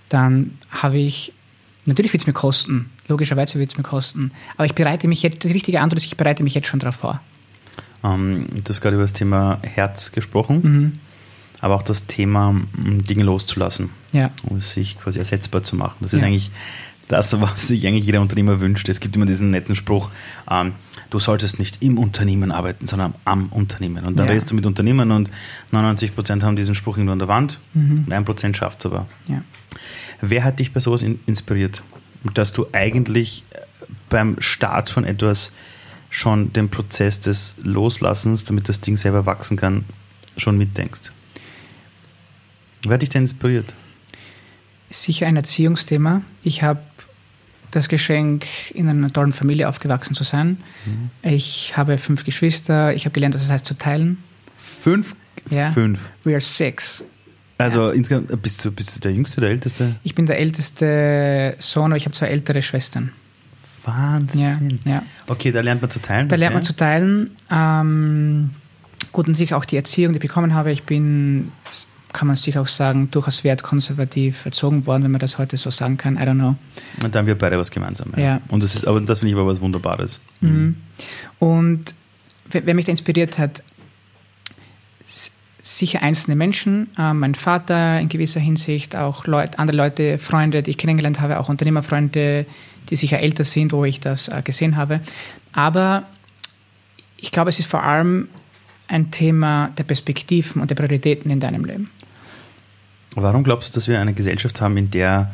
dann 0.09 0.57
habe 0.71 0.97
ich, 0.97 1.33
natürlich 1.85 2.13
wird 2.13 2.23
es 2.23 2.27
mir 2.27 2.33
kosten, 2.33 2.89
logischerweise 3.07 3.59
wird 3.59 3.71
es 3.71 3.77
mir 3.77 3.83
kosten, 3.83 4.31
aber 4.55 4.65
ich 4.65 4.75
bereite 4.75 5.07
mich 5.07 5.21
jetzt, 5.21 5.43
die 5.43 5.51
richtige 5.51 5.81
Antwort 5.81 5.99
ist, 5.99 6.05
ich 6.05 6.17
bereite 6.17 6.43
mich 6.43 6.53
jetzt 6.53 6.67
schon 6.67 6.79
darauf 6.79 6.95
vor. 6.95 7.19
Ähm, 8.03 8.47
du 8.51 8.69
hast 8.69 8.81
gerade 8.81 8.95
über 8.95 9.03
das 9.03 9.13
Thema 9.13 9.59
Herz 9.61 10.11
gesprochen, 10.11 10.61
mhm. 10.63 10.99
aber 11.61 11.75
auch 11.75 11.83
das 11.83 12.07
Thema, 12.07 12.55
Dinge 12.75 13.23
loszulassen 13.23 13.89
ja. 14.13 14.31
und 14.43 14.63
sich 14.63 14.97
quasi 14.97 15.19
ersetzbar 15.19 15.63
zu 15.63 15.75
machen. 15.75 15.97
Das 16.01 16.13
ist 16.13 16.21
ja. 16.21 16.27
eigentlich 16.27 16.51
das, 17.09 17.41
was 17.41 17.67
sich 17.67 17.85
eigentlich 17.85 18.05
jeder 18.05 18.21
Unternehmer 18.21 18.61
wünscht. 18.61 18.87
Es 18.87 19.01
gibt 19.01 19.17
immer 19.17 19.25
diesen 19.25 19.51
netten 19.51 19.75
Spruch, 19.75 20.09
ähm, 20.49 20.73
du 21.09 21.19
solltest 21.19 21.59
nicht 21.59 21.81
im 21.81 21.97
Unternehmen 21.97 22.51
arbeiten, 22.51 22.87
sondern 22.87 23.15
am 23.25 23.47
Unternehmen. 23.49 24.05
Und 24.05 24.17
dann 24.17 24.27
ja. 24.27 24.31
redest 24.31 24.51
du 24.51 24.55
mit 24.55 24.65
Unternehmern 24.65 25.11
und 25.11 25.29
99 25.71 26.15
Prozent 26.15 26.43
haben 26.43 26.55
diesen 26.55 26.75
Spruch 26.75 26.97
irgendwo 26.97 27.13
an 27.13 27.19
der 27.19 27.27
Wand 27.27 27.59
mhm. 27.73 28.05
und 28.05 28.13
ein 28.13 28.23
Prozent 28.25 28.55
schafft 28.55 28.79
es 28.79 28.85
aber. 28.85 29.07
Ja. 29.27 29.41
Wer 30.21 30.43
hat 30.43 30.59
dich 30.59 30.71
bei 30.71 30.79
sowas 30.79 31.01
inspiriert? 31.01 31.81
Dass 32.33 32.53
du 32.53 32.67
eigentlich 32.73 33.43
beim 34.09 34.35
Start 34.39 34.89
von 34.89 35.03
etwas 35.03 35.51
schon 36.11 36.53
den 36.53 36.69
Prozess 36.69 37.19
des 37.19 37.55
Loslassens, 37.63 38.43
damit 38.43 38.69
das 38.69 38.81
Ding 38.81 38.97
selber 38.97 39.25
wachsen 39.25 39.57
kann, 39.57 39.85
schon 40.37 40.57
mitdenkst? 40.57 41.11
Wer 42.83 42.93
hat 42.93 43.01
dich 43.01 43.09
denn 43.09 43.23
inspiriert? 43.23 43.73
Sicher 44.91 45.27
ein 45.27 45.35
Erziehungsthema. 45.35 46.21
Ich 46.43 46.63
habe 46.63 46.81
das 47.71 47.89
Geschenk, 47.89 48.45
in 48.73 48.89
einer 48.89 49.11
tollen 49.11 49.33
Familie 49.33 49.69
aufgewachsen 49.69 50.15
zu 50.15 50.23
sein. 50.23 50.57
Mhm. 50.85 51.09
Ich 51.21 51.77
habe 51.77 51.97
fünf 51.97 52.25
Geschwister. 52.25 52.93
Ich 52.93 53.05
habe 53.05 53.13
gelernt, 53.13 53.35
was 53.35 53.43
es 53.43 53.49
heißt 53.49 53.65
zu 53.65 53.77
teilen. 53.77 54.17
Fünf? 54.57 55.15
Ja. 55.49 55.71
Fünf. 55.71 56.11
We 56.23 56.31
are 56.31 56.41
six. 56.41 57.03
Also 57.57 57.89
ja. 57.89 57.91
insgesamt 57.91 58.41
bist 58.41 58.63
du, 58.63 58.71
bist 58.71 58.95
du 58.95 58.99
der 59.01 59.11
Jüngste, 59.11 59.41
der 59.41 59.49
Älteste? 59.49 59.95
Ich 60.03 60.15
bin 60.15 60.25
der 60.25 60.39
älteste 60.39 61.55
Sohn, 61.59 61.91
aber 61.91 61.97
ich 61.97 62.05
habe 62.05 62.13
zwei 62.13 62.27
ältere 62.27 62.61
Schwestern. 62.61 63.11
Wahnsinn. 63.83 64.79
Ja, 64.85 64.91
ja. 64.91 65.03
Okay, 65.27 65.51
da 65.51 65.61
lernt 65.61 65.81
man 65.81 65.91
zu 65.91 65.99
teilen. 65.99 66.27
Da 66.27 66.35
lernt 66.35 66.53
man 66.53 66.63
zu 66.63 66.75
teilen. 66.75 67.31
Ähm, 67.51 68.51
gut, 69.11 69.27
natürlich 69.27 69.53
auch 69.53 69.65
die 69.65 69.77
Erziehung, 69.77 70.13
die 70.13 70.17
ich 70.17 70.21
bekommen 70.21 70.53
habe. 70.53 70.71
Ich 70.71 70.83
bin, 70.83 71.51
kann 72.13 72.27
man 72.27 72.35
sich 72.35 72.57
auch 72.57 72.67
sagen, 72.67 73.09
durchaus 73.11 73.43
wertkonservativ 73.43 74.45
erzogen 74.45 74.85
worden, 74.85 75.03
wenn 75.03 75.11
man 75.11 75.19
das 75.19 75.37
heute 75.37 75.57
so 75.57 75.69
sagen 75.69 75.97
kann. 75.97 76.17
I 76.17 76.21
don't 76.21 76.35
know. 76.35 76.55
Und 77.03 77.13
dann 77.13 77.21
haben 77.21 77.27
wir 77.27 77.37
beide 77.37 77.57
was 77.57 77.69
gemeinsam. 77.69 78.13
Ja. 78.15 78.23
ja. 78.23 78.41
Und 78.49 78.63
das 78.63 78.75
ist, 78.75 78.87
aber 78.87 78.99
das 79.01 79.19
finde 79.19 79.33
ich 79.33 79.39
aber 79.39 79.47
was 79.47 79.61
Wunderbares. 79.61 80.19
Mhm. 80.41 80.75
Und 81.37 81.93
wer 82.49 82.73
mich 82.73 82.85
da 82.85 82.91
inspiriert 82.91 83.37
hat, 83.37 83.63
sicher 85.61 86.01
einzelne 86.01 86.35
Menschen, 86.35 86.87
äh, 86.97 87.13
mein 87.13 87.35
Vater 87.35 87.99
in 87.99 88.09
gewisser 88.09 88.39
Hinsicht, 88.39 88.95
auch 88.95 89.27
Leut, 89.27 89.59
andere 89.59 89.77
Leute, 89.77 90.17
Freunde, 90.17 90.63
die 90.63 90.71
ich 90.71 90.77
kennengelernt 90.77 91.21
habe, 91.21 91.39
auch 91.39 91.49
Unternehmerfreunde, 91.49 92.45
die 92.89 92.95
sicher 92.95 93.19
älter 93.19 93.43
sind, 93.43 93.71
wo 93.71 93.85
ich 93.85 93.99
das 93.99 94.29
äh, 94.29 94.41
gesehen 94.43 94.77
habe. 94.77 95.01
Aber 95.51 96.07
ich 97.17 97.31
glaube, 97.31 97.49
es 97.49 97.59
ist 97.59 97.69
vor 97.69 97.83
allem 97.83 98.29
ein 98.87 99.11
Thema 99.11 99.69
der 99.77 99.83
Perspektiven 99.83 100.61
und 100.61 100.71
der 100.71 100.75
Prioritäten 100.75 101.29
in 101.29 101.39
deinem 101.39 101.65
Leben. 101.65 101.91
Warum 103.15 103.43
glaubst 103.43 103.73
du, 103.73 103.79
dass 103.79 103.87
wir 103.87 103.99
eine 103.99 104.13
Gesellschaft 104.13 104.61
haben, 104.61 104.77
in 104.77 104.91
der 104.91 105.31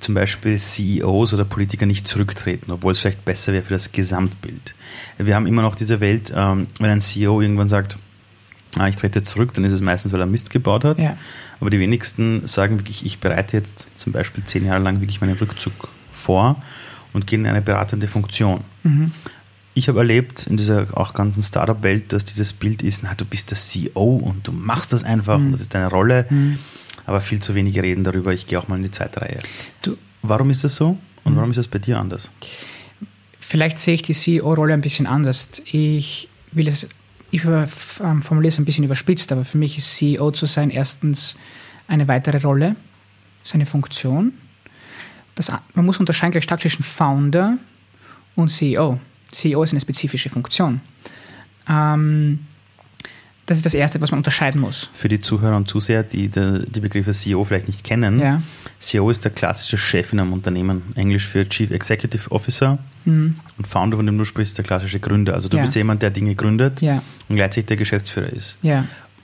zum 0.00 0.14
Beispiel 0.14 0.58
CEOs 0.58 1.34
oder 1.34 1.44
Politiker 1.44 1.84
nicht 1.84 2.08
zurücktreten, 2.08 2.72
obwohl 2.72 2.92
es 2.92 3.00
vielleicht 3.00 3.24
besser 3.24 3.52
wäre 3.52 3.62
für 3.62 3.74
das 3.74 3.92
Gesamtbild? 3.92 4.74
Wir 5.18 5.34
haben 5.34 5.46
immer 5.46 5.62
noch 5.62 5.74
diese 5.74 6.00
Welt, 6.00 6.32
ähm, 6.34 6.66
wenn 6.78 6.90
ein 6.90 7.00
CEO 7.00 7.40
irgendwann 7.40 7.68
sagt, 7.68 7.98
ah, 8.76 8.88
ich 8.88 8.96
trete 8.96 9.22
zurück, 9.22 9.54
dann 9.54 9.64
ist 9.64 9.72
es 9.72 9.80
meistens, 9.80 10.12
weil 10.12 10.20
er 10.20 10.26
Mist 10.26 10.50
gebaut 10.50 10.84
hat. 10.84 10.98
Ja. 10.98 11.16
Aber 11.60 11.70
die 11.70 11.78
wenigsten 11.78 12.46
sagen 12.46 12.78
wirklich, 12.78 13.04
ich 13.04 13.18
bereite 13.18 13.56
jetzt 13.56 13.88
zum 13.96 14.12
Beispiel 14.12 14.44
zehn 14.44 14.64
Jahre 14.64 14.82
lang 14.82 15.00
wirklich 15.00 15.20
meinen 15.20 15.36
Rückzug 15.36 15.72
vor 16.12 16.62
und 17.12 17.26
gehe 17.26 17.38
in 17.38 17.46
eine 17.46 17.62
beratende 17.62 18.08
Funktion. 18.08 18.62
Mhm. 18.82 19.12
Ich 19.74 19.88
habe 19.88 20.00
erlebt 20.00 20.46
in 20.46 20.56
dieser 20.56 20.86
auch 20.96 21.14
ganzen 21.14 21.42
Startup-Welt, 21.42 22.12
dass 22.12 22.24
dieses 22.24 22.52
Bild 22.52 22.82
ist, 22.82 23.02
na, 23.02 23.14
du 23.14 23.24
bist 23.24 23.50
der 23.50 23.58
CEO 23.58 24.16
und 24.16 24.46
du 24.46 24.52
machst 24.52 24.92
das 24.92 25.04
einfach 25.04 25.38
mhm. 25.38 25.46
und 25.46 25.52
das 25.52 25.60
ist 25.62 25.74
deine 25.74 25.88
Rolle, 25.88 26.26
mhm. 26.28 26.58
Aber 27.06 27.20
viel 27.20 27.40
zu 27.40 27.54
wenige 27.54 27.82
reden 27.82 28.04
darüber, 28.04 28.32
ich 28.32 28.46
gehe 28.46 28.58
auch 28.58 28.68
mal 28.68 28.76
in 28.76 28.82
die 28.82 28.90
Zeitreihe. 28.90 29.40
Du, 29.82 29.96
warum 30.22 30.50
ist 30.50 30.64
das 30.64 30.76
so 30.76 30.98
und 31.24 31.32
mhm. 31.32 31.36
warum 31.36 31.50
ist 31.50 31.56
das 31.56 31.68
bei 31.68 31.78
dir 31.78 31.98
anders? 31.98 32.30
Vielleicht 33.38 33.78
sehe 33.78 33.94
ich 33.94 34.02
die 34.02 34.14
CEO-Rolle 34.14 34.74
ein 34.74 34.80
bisschen 34.80 35.06
anders. 35.06 35.48
Ich 35.66 36.28
will 36.52 36.68
es 36.68 36.88
ich 37.30 37.44
ähm, 37.44 38.22
formuliere 38.22 38.48
es 38.48 38.58
ein 38.58 38.64
bisschen 38.64 38.84
überspitzt, 38.84 39.30
aber 39.32 39.44
für 39.44 39.58
mich 39.58 39.78
ist 39.78 39.96
CEO 39.96 40.32
zu 40.32 40.46
sein 40.46 40.70
erstens 40.70 41.36
eine 41.86 42.08
weitere 42.08 42.38
Rolle, 42.38 42.76
seine 43.44 43.66
Funktion. 43.66 44.32
Das, 45.34 45.52
man 45.74 45.86
muss 45.86 45.98
unterscheiden 45.98 46.32
gleich 46.32 46.44
stark 46.44 46.60
zwischen 46.60 46.82
Founder 46.82 47.56
und 48.34 48.48
CEO. 48.48 48.98
CEO 49.30 49.62
ist 49.62 49.70
eine 49.70 49.80
spezifische 49.80 50.28
Funktion. 50.28 50.80
Ähm, 51.68 52.46
das 53.50 53.58
ist 53.58 53.66
das 53.66 53.74
Erste, 53.74 54.00
was 54.00 54.12
man 54.12 54.18
unterscheiden 54.20 54.60
muss. 54.60 54.90
Für 54.92 55.08
die 55.08 55.20
Zuhörer 55.20 55.56
und 55.56 55.68
Zuseher, 55.68 56.04
die 56.04 56.28
die, 56.28 56.80
Begriffe 56.80 57.10
CEO 57.10 57.42
vielleicht 57.42 57.66
nicht 57.66 57.82
kennen, 57.82 58.20
ja. 58.20 58.40
CEO 58.78 59.10
ist 59.10 59.24
der 59.24 59.32
klassische 59.32 59.76
Chef 59.76 60.12
in 60.12 60.20
einem 60.20 60.32
Unternehmen, 60.32 60.82
Englisch 60.94 61.26
für 61.26 61.48
Chief 61.48 61.72
Executive 61.72 62.30
Officer. 62.30 62.78
Mhm. 63.06 63.34
Und 63.58 63.66
Founder, 63.66 63.96
von 63.96 64.06
dem 64.06 64.16
du 64.16 64.24
sprichst, 64.24 64.56
der 64.56 64.64
klassische 64.64 65.00
Gründer. 65.00 65.34
Also 65.34 65.48
du 65.48 65.56
ja. 65.56 65.64
bist 65.64 65.74
jemand, 65.74 66.00
der 66.00 66.10
Dinge 66.10 66.36
gründet 66.36 66.80
ja. 66.80 67.02
und 67.28 67.34
gleichzeitig 67.34 67.66
der 67.66 67.76
Geschäftsführer 67.76 68.28
ist. 68.28 68.56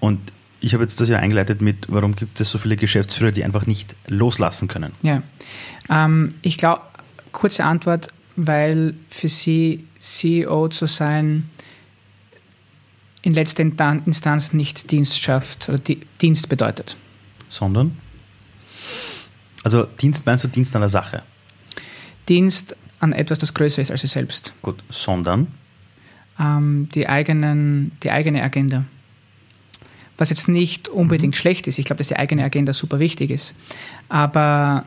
Und 0.01 0.19
ich 0.59 0.75
habe 0.75 0.83
jetzt 0.83 1.01
das 1.01 1.09
ja 1.09 1.19
eingeleitet 1.19 1.63
mit, 1.63 1.87
warum 1.87 2.17
gibt 2.17 2.41
es 2.41 2.51
so 2.51 2.59
viele 2.59 2.75
Geschäftsführer, 2.75 3.31
die 3.31 3.45
einfach 3.45 3.65
nicht 3.67 3.95
loslassen 4.09 4.67
können? 4.67 4.91
Ja, 5.03 5.23
ähm, 5.89 6.35
ich 6.43 6.59
glaube, 6.59 6.83
kurze 7.31 7.63
Antwort, 7.63 8.09
weil 8.35 8.95
für 9.09 9.29
sie 9.29 9.85
CEO 10.01 10.67
zu 10.67 10.87
sein 10.87 11.49
in 13.27 13.35
letzter 13.35 13.65
Instanz 13.65 14.53
nicht 14.53 14.93
Dienstschaft 14.93 15.69
oder 15.69 15.81
Dienst 16.21 16.49
bedeutet. 16.49 16.97
Sondern? 17.49 17.99
Also 19.65 19.83
Dienst 20.01 20.25
meinst 20.27 20.45
du 20.45 20.49
Dienst 20.49 20.77
an 20.77 20.83
der 20.83 20.89
Sache? 20.89 21.25
Dienst 22.29 22.77
an 23.01 23.13
etwas, 23.13 23.41
das 23.41 23.53
größer 23.53 23.83
ist 23.83 23.91
als 23.91 24.03
sie 24.03 24.07
selbst. 24.07 24.55
Gut, 24.63 24.77
sondern? 24.91 25.49
Ähm, 26.39 26.89
die, 26.95 27.09
eigenen, 27.09 27.91
die 28.05 28.13
eigene 28.13 28.45
Agenda. 28.45 28.85
Was 30.19 30.31
jetzt 30.31 30.47
nicht 30.47 30.87
unbedingt 30.87 31.35
mhm. 31.35 31.39
schlecht 31.39 31.67
ist. 31.67 31.81
Ich 31.81 31.85
glaube, 31.85 31.99
dass 31.99 32.07
die 32.07 32.17
eigene 32.17 32.45
Agenda 32.45 32.73
super 32.73 33.01
wichtig 33.01 33.33
ist. 33.33 33.55
Aber 34.09 34.85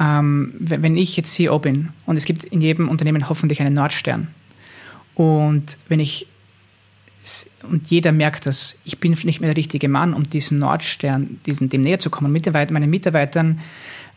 ähm, 0.00 0.52
wenn 0.58 0.96
ich 0.96 1.16
jetzt 1.16 1.32
CEO 1.32 1.60
bin 1.60 1.90
und 2.06 2.16
es 2.16 2.24
gibt 2.24 2.42
in 2.42 2.60
jedem 2.60 2.88
Unternehmen 2.88 3.28
hoffentlich 3.28 3.60
einen 3.60 3.74
Nordstern 3.74 4.34
und 5.14 5.76
wenn 5.88 6.00
ich 6.00 6.26
und 7.68 7.88
jeder 7.88 8.12
merkt 8.12 8.46
das, 8.46 8.78
ich 8.84 8.98
bin 8.98 9.12
nicht 9.12 9.40
mehr 9.40 9.48
der 9.48 9.56
richtige 9.56 9.88
Mann, 9.88 10.14
um 10.14 10.28
diesen 10.28 10.58
Nordstern, 10.58 11.38
diesen, 11.46 11.68
dem 11.68 11.82
näher 11.82 11.98
zu 11.98 12.10
kommen, 12.10 12.32
Mitarbeiter, 12.32 12.72
meinen 12.72 12.90
Mitarbeitern 12.90 13.60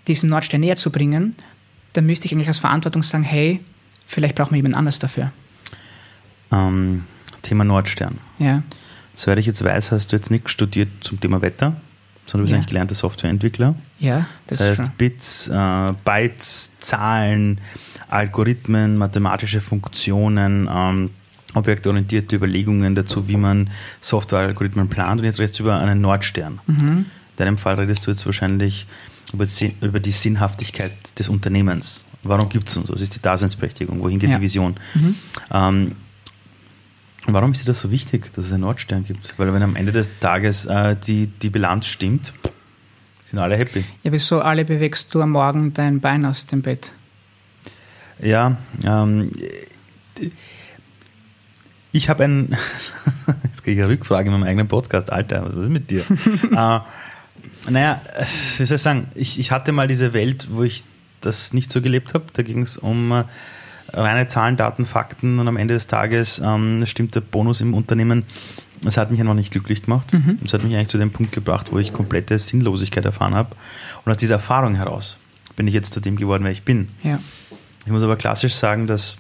diesen 0.08 0.30
Nordstern 0.30 0.62
näher 0.62 0.78
zu 0.78 0.92
bringen, 0.92 1.36
dann 1.94 2.06
müsste 2.06 2.26
ich 2.26 2.34
eigentlich 2.34 2.50
aus 2.50 2.60
Verantwortung 2.60 3.04
sagen, 3.04 3.24
hey, 3.24 3.60
vielleicht 4.06 4.36
brauchen 4.36 4.52
wir 4.52 4.58
jemand 4.58 4.76
anders 4.76 5.00
dafür. 5.00 5.32
Ähm, 6.52 7.04
Thema 7.42 7.64
Nordstern. 7.64 8.18
Ja. 8.40 8.64
Soweit 9.16 9.38
ich 9.40 9.46
jetzt 9.46 9.64
weiß, 9.64 9.92
hast 9.92 10.12
du 10.12 10.16
jetzt 10.16 10.32
nicht 10.32 10.50
studiert 10.50 10.90
zum 11.02 11.20
Thema 11.20 11.42
Wetter, 11.42 11.76
sondern 12.26 12.40
du 12.40 12.42
bist 12.44 12.52
ja. 12.52 12.58
eigentlich 12.58 12.68
gelernter 12.68 12.96
Softwareentwickler. 12.96 13.76
Ja, 14.00 14.28
das, 14.48 14.60
das 14.60 14.68
heißt 14.68 14.78
schon. 14.78 14.92
Bits, 14.98 15.48
äh, 15.50 15.94
Bytes, 16.04 16.80
Zahlen, 16.80 17.60
Algorithmen, 18.10 18.98
mathematische 18.98 19.62
Funktionen, 19.62 20.70
ähm, 20.72 21.12
objektorientierte 21.54 22.36
Überlegungen 22.36 22.96
dazu, 22.96 23.28
wie 23.28 23.38
man 23.38 23.70
Softwarealgorithmen 24.02 24.90
plant. 24.90 25.22
Und 25.22 25.26
jetzt 25.26 25.40
redest 25.40 25.60
du 25.60 25.64
über 25.64 25.76
einen 25.76 26.02
Nordstern. 26.02 26.60
Mhm. 26.68 26.88
In 26.88 27.06
deinem 27.38 27.58
Fall 27.58 27.76
redest 27.76 28.06
du 28.06 28.12
jetzt 28.12 28.26
wahrscheinlich 28.26 28.88
über, 29.34 29.46
über 29.82 30.00
die 30.00 30.12
Sinnhaftigkeit 30.12 30.92
des 31.18 31.30
Unternehmens. 31.30 32.06
Warum 32.24 32.50
gibt 32.50 32.70
es 32.70 32.78
uns? 32.78 32.90
Was 32.90 33.02
ist 33.02 33.16
die 33.16 33.22
Daseinsberechtigung? 33.22 34.02
Wohin 34.02 34.20
geht 34.20 34.30
ja. 34.30 34.38
die 34.38 34.44
Vision? 34.44 34.76
Mhm. 34.94 35.16
Ähm, 35.52 35.96
warum 37.28 37.52
ist 37.52 37.62
dir 37.62 37.66
das 37.66 37.80
so 37.80 37.92
wichtig, 37.92 38.32
dass 38.34 38.46
es 38.46 38.54
einen 38.54 38.62
Nordstern 38.62 39.04
gibt? 39.04 39.34
Weil 39.38 39.54
wenn 39.54 39.64
am 39.64 39.76
Ende 39.76 39.92
des 39.92 40.20
Tages 40.20 40.66
äh, 40.66 40.96
die, 40.96 41.28
die 41.28 41.50
Bilanz 41.50 41.88
stimmt, 41.88 42.34
sind 43.26 43.40
alle 43.40 43.58
happy. 43.58 43.84
Ja, 44.04 44.12
wieso 44.12 44.42
alle 44.42 44.64
bewegst 44.64 45.14
du 45.14 45.22
am 45.22 45.32
Morgen 45.32 45.74
dein 45.74 46.00
Bein 46.00 46.26
aus 46.26 46.46
dem 46.46 46.62
Bett? 46.62 46.92
Ja, 48.22 48.58
ähm, 48.86 49.32
ich 51.94 52.10
habe 52.10 52.26
ein, 52.26 52.58
jetzt 53.44 53.64
kriege 53.64 53.80
ich 53.80 53.84
eine 53.84 53.94
Rückfrage 53.94 54.28
in 54.28 54.34
meinem 54.34 54.48
eigenen 54.48 54.68
Podcast, 54.68 55.12
Alter, 55.12 55.46
was 55.46 55.66
ist 55.66 55.70
mit 55.70 55.90
dir? 55.90 56.02
äh, 56.02 56.80
naja, 57.72 58.02
wie 58.58 58.66
soll 58.66 58.76
ich 58.76 58.82
sagen, 58.82 59.08
ich, 59.16 59.40
ich 59.40 59.52
hatte 59.52 59.72
mal 59.72 59.88
diese 59.88 60.14
Welt, 60.14 60.50
wo 60.52 60.64
ich 60.64 60.84
das 61.22 61.54
nicht 61.54 61.72
so 61.72 61.82
gelebt 61.82 62.14
habe. 62.14 62.26
Da 62.34 62.44
ging 62.44 62.64
es 62.64 62.78
um 62.78 63.12
äh, 63.12 63.24
reine 63.94 64.28
Zahlen, 64.28 64.58
Daten, 64.58 64.86
Fakten 64.86 65.40
und 65.40 65.48
am 65.48 65.56
Ende 65.56 65.76
des 65.76 65.88
Tages 65.88 66.42
ähm, 66.44 66.86
stimmt 66.86 67.16
der 67.16 67.22
Bonus 67.22 67.62
im 67.62 67.74
Unternehmen. 67.74 68.24
Das 68.82 68.98
hat 68.98 69.12
mich 69.12 69.22
einfach 69.22 69.36
nicht 69.36 69.52
glücklich 69.52 69.84
gemacht. 69.84 70.12
Mhm. 70.14 70.40
Das 70.42 70.54
hat 70.54 70.64
mich 70.64 70.76
eigentlich 70.76 70.90
zu 70.90 70.98
dem 70.98 71.12
Punkt 71.12 71.32
gebracht, 71.32 71.72
wo 71.72 71.80
ich 71.80 71.94
komplette 71.94 72.38
Sinnlosigkeit 72.38 73.06
erfahren 73.06 73.34
habe. 73.34 73.56
Und 74.04 74.12
aus 74.12 74.18
dieser 74.18 74.36
Erfahrung 74.36 74.76
heraus 74.76 75.20
bin 75.56 75.68
ich 75.68 75.74
jetzt 75.74 75.94
zu 75.94 76.02
dem 76.02 76.18
geworden, 76.18 76.44
wer 76.44 76.52
ich 76.52 76.64
bin. 76.64 76.90
Ja. 77.04 77.20
Ich 77.86 77.92
muss 77.92 78.04
aber 78.04 78.18
klassisch 78.18 78.56
sagen, 78.56 78.88
dass 78.88 79.18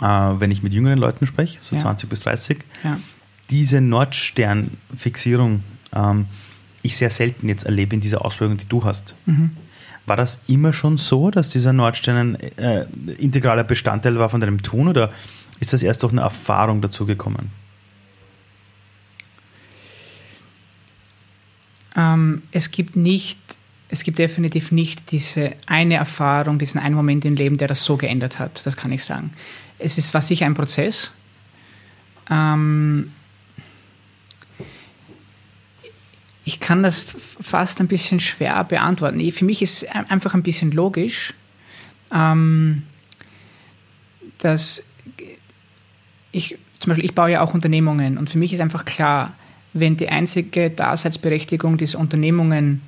äh, 0.00 0.04
wenn 0.04 0.50
ich 0.50 0.62
mit 0.62 0.72
jüngeren 0.72 0.98
Leuten 0.98 1.26
spreche, 1.26 1.58
so 1.60 1.76
ja. 1.76 1.82
20 1.82 2.08
bis 2.08 2.20
30, 2.20 2.58
ja. 2.82 2.98
diese 3.50 3.80
Nordstern-Fixierung 3.80 5.62
ähm, 5.94 6.26
ich 6.82 6.96
sehr 6.96 7.10
selten 7.10 7.48
jetzt 7.48 7.64
erlebe 7.64 7.94
in 7.94 8.00
dieser 8.00 8.24
Ausbildung, 8.24 8.58
die 8.58 8.68
du 8.68 8.84
hast. 8.84 9.16
Mhm. 9.24 9.50
War 10.06 10.16
das 10.16 10.42
immer 10.48 10.74
schon 10.74 10.98
so, 10.98 11.30
dass 11.30 11.48
dieser 11.48 11.72
Nordstern 11.72 12.36
ein 12.36 12.58
äh, 12.58 12.84
integraler 13.18 13.64
Bestandteil 13.64 14.18
war 14.18 14.28
von 14.28 14.40
deinem 14.40 14.62
Tun 14.62 14.88
oder 14.88 15.10
ist 15.60 15.72
das 15.72 15.82
erst 15.82 16.02
durch 16.02 16.12
eine 16.12 16.20
Erfahrung 16.20 16.82
dazu 16.82 17.06
gekommen? 17.06 17.50
Ähm, 21.96 22.42
es 22.52 22.70
gibt 22.70 22.96
nicht, 22.96 23.38
es 23.88 24.02
gibt 24.02 24.18
definitiv 24.18 24.72
nicht 24.72 25.10
diese 25.10 25.52
eine 25.66 25.94
Erfahrung, 25.94 26.58
diesen 26.58 26.80
einen 26.80 26.96
Moment 26.96 27.24
im 27.24 27.36
Leben, 27.36 27.56
der 27.56 27.68
das 27.68 27.82
so 27.82 27.96
geändert 27.96 28.38
hat. 28.38 28.60
Das 28.66 28.76
kann 28.76 28.92
ich 28.92 29.04
sagen 29.04 29.30
es 29.78 29.98
ist, 29.98 30.14
war 30.14 30.20
sicher 30.20 30.46
ein 30.46 30.54
Prozess. 30.54 31.10
Ähm, 32.30 33.10
Ich 36.44 36.60
kann 36.60 36.82
das 36.82 37.16
fast 37.40 37.80
ein 37.80 37.88
bisschen 37.88 38.20
schwer 38.20 38.62
beantworten. 38.64 39.32
Für 39.32 39.44
mich 39.46 39.62
ist 39.62 39.82
es 39.82 39.88
einfach 39.88 40.34
ein 40.34 40.42
bisschen 40.42 40.72
logisch, 40.72 41.32
ähm, 42.12 42.82
dass 44.38 44.82
ich 46.32 46.58
zum 46.80 46.90
Beispiel, 46.90 47.06
ich 47.06 47.14
baue 47.14 47.30
ja 47.30 47.40
auch 47.40 47.54
Unternehmungen 47.54 48.18
und 48.18 48.28
für 48.28 48.36
mich 48.36 48.52
ist 48.52 48.60
einfach 48.60 48.84
klar, 48.84 49.32
wenn 49.72 49.96
die 49.96 50.10
einzige 50.10 50.68
Daseinsberechtigung 50.68 51.78
dieser 51.78 51.98
Unternehmungen 51.98 52.82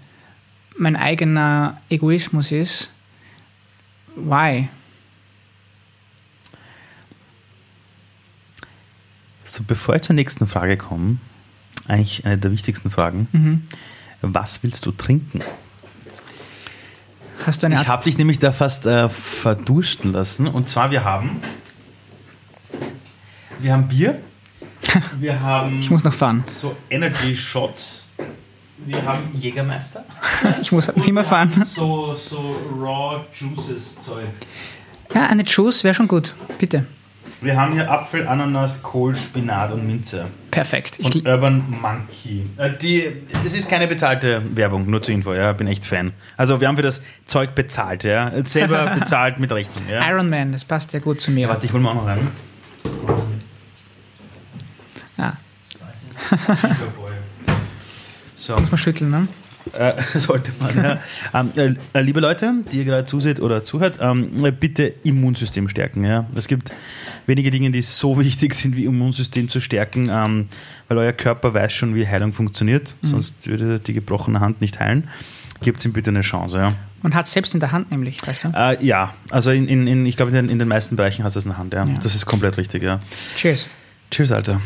mein 0.76 0.94
eigener 0.94 1.80
Egoismus 1.88 2.52
ist, 2.52 2.90
why? 4.16 4.68
So, 9.56 9.64
bevor 9.66 9.96
ich 9.96 10.02
zur 10.02 10.14
nächsten 10.14 10.46
Frage 10.46 10.76
komme, 10.76 11.16
eigentlich 11.88 12.26
eine 12.26 12.36
der 12.36 12.52
wichtigsten 12.52 12.90
Fragen. 12.90 13.26
Mhm. 13.32 13.62
Was 14.20 14.62
willst 14.62 14.84
du 14.84 14.92
trinken? 14.92 15.40
Hast 17.46 17.62
du 17.62 17.66
eine 17.66 17.80
ich 17.80 17.88
habe 17.88 18.04
dich 18.04 18.18
nämlich 18.18 18.38
da 18.38 18.52
fast 18.52 18.84
äh, 18.84 19.08
verdursten 19.08 20.12
lassen. 20.12 20.46
Und 20.46 20.68
zwar, 20.68 20.90
wir 20.90 21.04
haben, 21.04 21.40
wir 23.58 23.72
haben 23.72 23.88
Bier, 23.88 24.20
wir 25.18 25.40
haben 25.40 25.80
ich 25.80 25.88
muss 25.88 26.04
noch 26.04 26.12
fahren. 26.12 26.44
so 26.48 26.76
Energy 26.90 27.34
Shots, 27.34 28.08
wir 28.84 29.02
haben 29.06 29.22
Jägermeister. 29.32 30.04
ich 30.60 30.70
muss 30.70 30.94
noch 30.94 31.06
immer 31.06 31.24
fahren. 31.24 31.50
So, 31.64 32.14
so 32.14 32.56
Raw 32.78 33.24
Juices 33.32 34.02
Zeug. 34.02 34.26
Ja, 35.14 35.28
eine 35.28 35.44
Juice 35.44 35.82
wäre 35.82 35.94
schon 35.94 36.08
gut, 36.08 36.34
bitte. 36.58 36.84
Wir 37.40 37.60
haben 37.60 37.74
hier 37.74 37.90
Apfel, 37.90 38.26
Ananas, 38.26 38.82
Kohl, 38.82 39.14
Spinat 39.14 39.70
und 39.72 39.86
Minze. 39.86 40.26
Perfekt. 40.50 40.98
Und 41.00 41.14
ich 41.14 41.26
Urban 41.26 41.64
Monkey. 41.82 42.46
Äh, 42.56 42.70
die, 42.80 43.04
es 43.44 43.54
ist 43.54 43.68
keine 43.68 43.86
bezahlte 43.86 44.42
Werbung, 44.56 44.88
nur 44.88 45.02
zur 45.02 45.14
Info, 45.14 45.34
ja, 45.34 45.52
bin 45.52 45.66
echt 45.66 45.84
Fan. 45.84 46.12
Also 46.36 46.60
wir 46.60 46.68
haben 46.68 46.76
für 46.76 46.82
das 46.82 47.02
Zeug 47.26 47.54
bezahlt, 47.54 48.04
ja. 48.04 48.32
Selber 48.44 48.86
bezahlt 48.98 49.38
mit 49.38 49.52
Rechnung. 49.52 49.84
Ja. 49.88 50.08
Iron 50.08 50.30
Man, 50.30 50.52
das 50.52 50.64
passt 50.64 50.92
ja 50.94 50.98
gut 50.98 51.20
zu 51.20 51.30
mir. 51.30 51.42
Ja, 51.42 51.48
warte, 51.50 51.66
ich 51.66 51.72
hol 51.72 51.80
mal 51.80 51.90
auch 51.90 51.96
noch 51.96 52.06
rein. 52.06 52.28
Ja. 55.18 55.36
So. 58.38 58.54
Muss 58.58 58.70
man 58.70 58.78
schütteln, 58.78 59.10
ne? 59.10 59.28
Äh, 59.72 59.94
sollte 60.18 60.52
man, 60.60 60.76
ja. 60.76 61.00
ähm, 61.34 61.76
äh, 61.92 62.00
liebe 62.00 62.20
Leute, 62.20 62.54
die 62.70 62.78
ihr 62.78 62.84
gerade 62.84 63.04
zuseht 63.04 63.40
oder 63.40 63.64
zuhört, 63.64 63.98
ähm, 64.00 64.30
bitte 64.58 64.94
Immunsystem 65.02 65.68
stärken. 65.68 66.04
Ja? 66.04 66.26
Es 66.34 66.46
gibt 66.46 66.72
wenige 67.26 67.50
Dinge, 67.50 67.70
die 67.70 67.82
so 67.82 68.18
wichtig 68.20 68.54
sind, 68.54 68.76
wie 68.76 68.84
Immunsystem 68.84 69.48
zu 69.48 69.60
stärken, 69.60 70.08
ähm, 70.10 70.48
weil 70.88 70.98
euer 70.98 71.12
Körper 71.12 71.52
weiß 71.54 71.72
schon, 71.72 71.94
wie 71.94 72.06
Heilung 72.06 72.32
funktioniert, 72.32 72.94
mhm. 73.02 73.06
sonst 73.06 73.46
würde 73.46 73.80
die 73.80 73.92
gebrochene 73.92 74.40
Hand 74.40 74.60
nicht 74.60 74.78
heilen. 74.78 75.08
Gebt 75.62 75.82
ihm 75.84 75.92
bitte 75.92 76.10
eine 76.10 76.20
Chance. 76.20 76.58
Ja? 76.58 76.74
Und 77.02 77.14
hat 77.14 77.26
es 77.26 77.32
selbst 77.32 77.54
in 77.54 77.60
der 77.60 77.72
Hand 77.72 77.90
nämlich, 77.90 78.24
weißt 78.26 78.44
du? 78.44 78.48
Äh, 78.54 78.84
ja, 78.84 79.14
also 79.30 79.50
in, 79.50 79.68
in, 79.68 79.86
in 79.86 80.06
ich 80.06 80.16
glaube, 80.16 80.36
in, 80.36 80.48
in, 80.48 80.58
den 80.58 80.68
meisten 80.68 80.96
Bereichen 80.96 81.24
hast 81.24 81.34
du 81.34 81.38
es 81.38 81.46
in 81.46 81.52
der 81.52 81.58
Hand. 81.58 81.72
Ja. 81.72 81.84
ja. 81.84 81.94
Das 82.02 82.14
ist 82.14 82.26
komplett 82.26 82.58
richtig. 82.58 82.82
Ja. 82.82 83.00
Cheers. 83.36 83.66
Cheers, 84.10 84.32
Alter. 84.32 84.60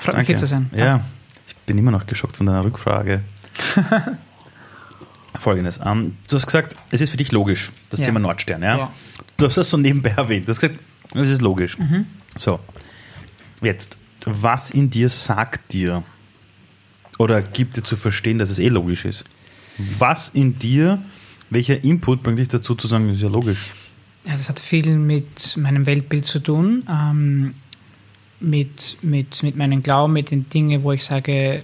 Freut 0.00 0.16
mich 0.16 0.26
hier 0.26 0.36
zu 0.36 0.46
sein. 0.46 0.70
Ja, 0.74 1.04
ich 1.46 1.56
bin 1.66 1.78
immer 1.78 1.90
noch 1.90 2.06
geschockt 2.06 2.36
von 2.36 2.46
deiner 2.46 2.64
Rückfrage. 2.64 3.20
Folgendes. 5.38 5.80
Ähm, 5.84 6.16
du 6.28 6.36
hast 6.36 6.46
gesagt, 6.46 6.76
es 6.90 7.00
ist 7.00 7.10
für 7.10 7.16
dich 7.16 7.32
logisch, 7.32 7.70
das 7.90 8.00
ja. 8.00 8.06
Thema 8.06 8.20
Nordstern. 8.20 8.62
Ja? 8.62 8.78
ja? 8.78 8.92
Du 9.36 9.46
hast 9.46 9.56
das 9.56 9.70
so 9.70 9.76
nebenbei 9.76 10.10
erwähnt. 10.10 10.46
Du 10.46 10.50
hast 10.50 10.60
gesagt, 10.60 10.80
es 11.14 11.28
ist 11.28 11.40
logisch. 11.40 11.78
Mhm. 11.78 12.06
So, 12.36 12.58
jetzt, 13.62 13.96
was 14.24 14.70
in 14.70 14.90
dir 14.90 15.08
sagt 15.08 15.72
dir 15.72 16.02
oder 17.18 17.42
gibt 17.42 17.76
dir 17.76 17.82
zu 17.82 17.96
verstehen, 17.96 18.38
dass 18.38 18.50
es 18.50 18.58
eh 18.58 18.68
logisch 18.68 19.04
ist? 19.04 19.24
Was 19.98 20.30
in 20.30 20.58
dir, 20.58 21.00
welcher 21.50 21.82
Input 21.84 22.22
bringt 22.22 22.38
dich 22.38 22.48
dazu 22.48 22.74
zu 22.74 22.88
sagen, 22.88 23.08
das 23.08 23.18
ist 23.18 23.22
ja 23.22 23.28
logisch? 23.28 23.70
Ja, 24.24 24.36
das 24.36 24.48
hat 24.48 24.60
viel 24.60 24.96
mit 24.96 25.56
meinem 25.56 25.86
Weltbild 25.86 26.24
zu 26.24 26.40
tun, 26.40 26.82
ähm, 26.90 27.54
mit, 28.40 28.98
mit, 29.02 29.42
mit 29.42 29.56
meinem 29.56 29.82
Glauben, 29.82 30.12
mit 30.12 30.30
den 30.30 30.48
Dingen, 30.48 30.82
wo 30.82 30.92
ich 30.92 31.04
sage, 31.04 31.60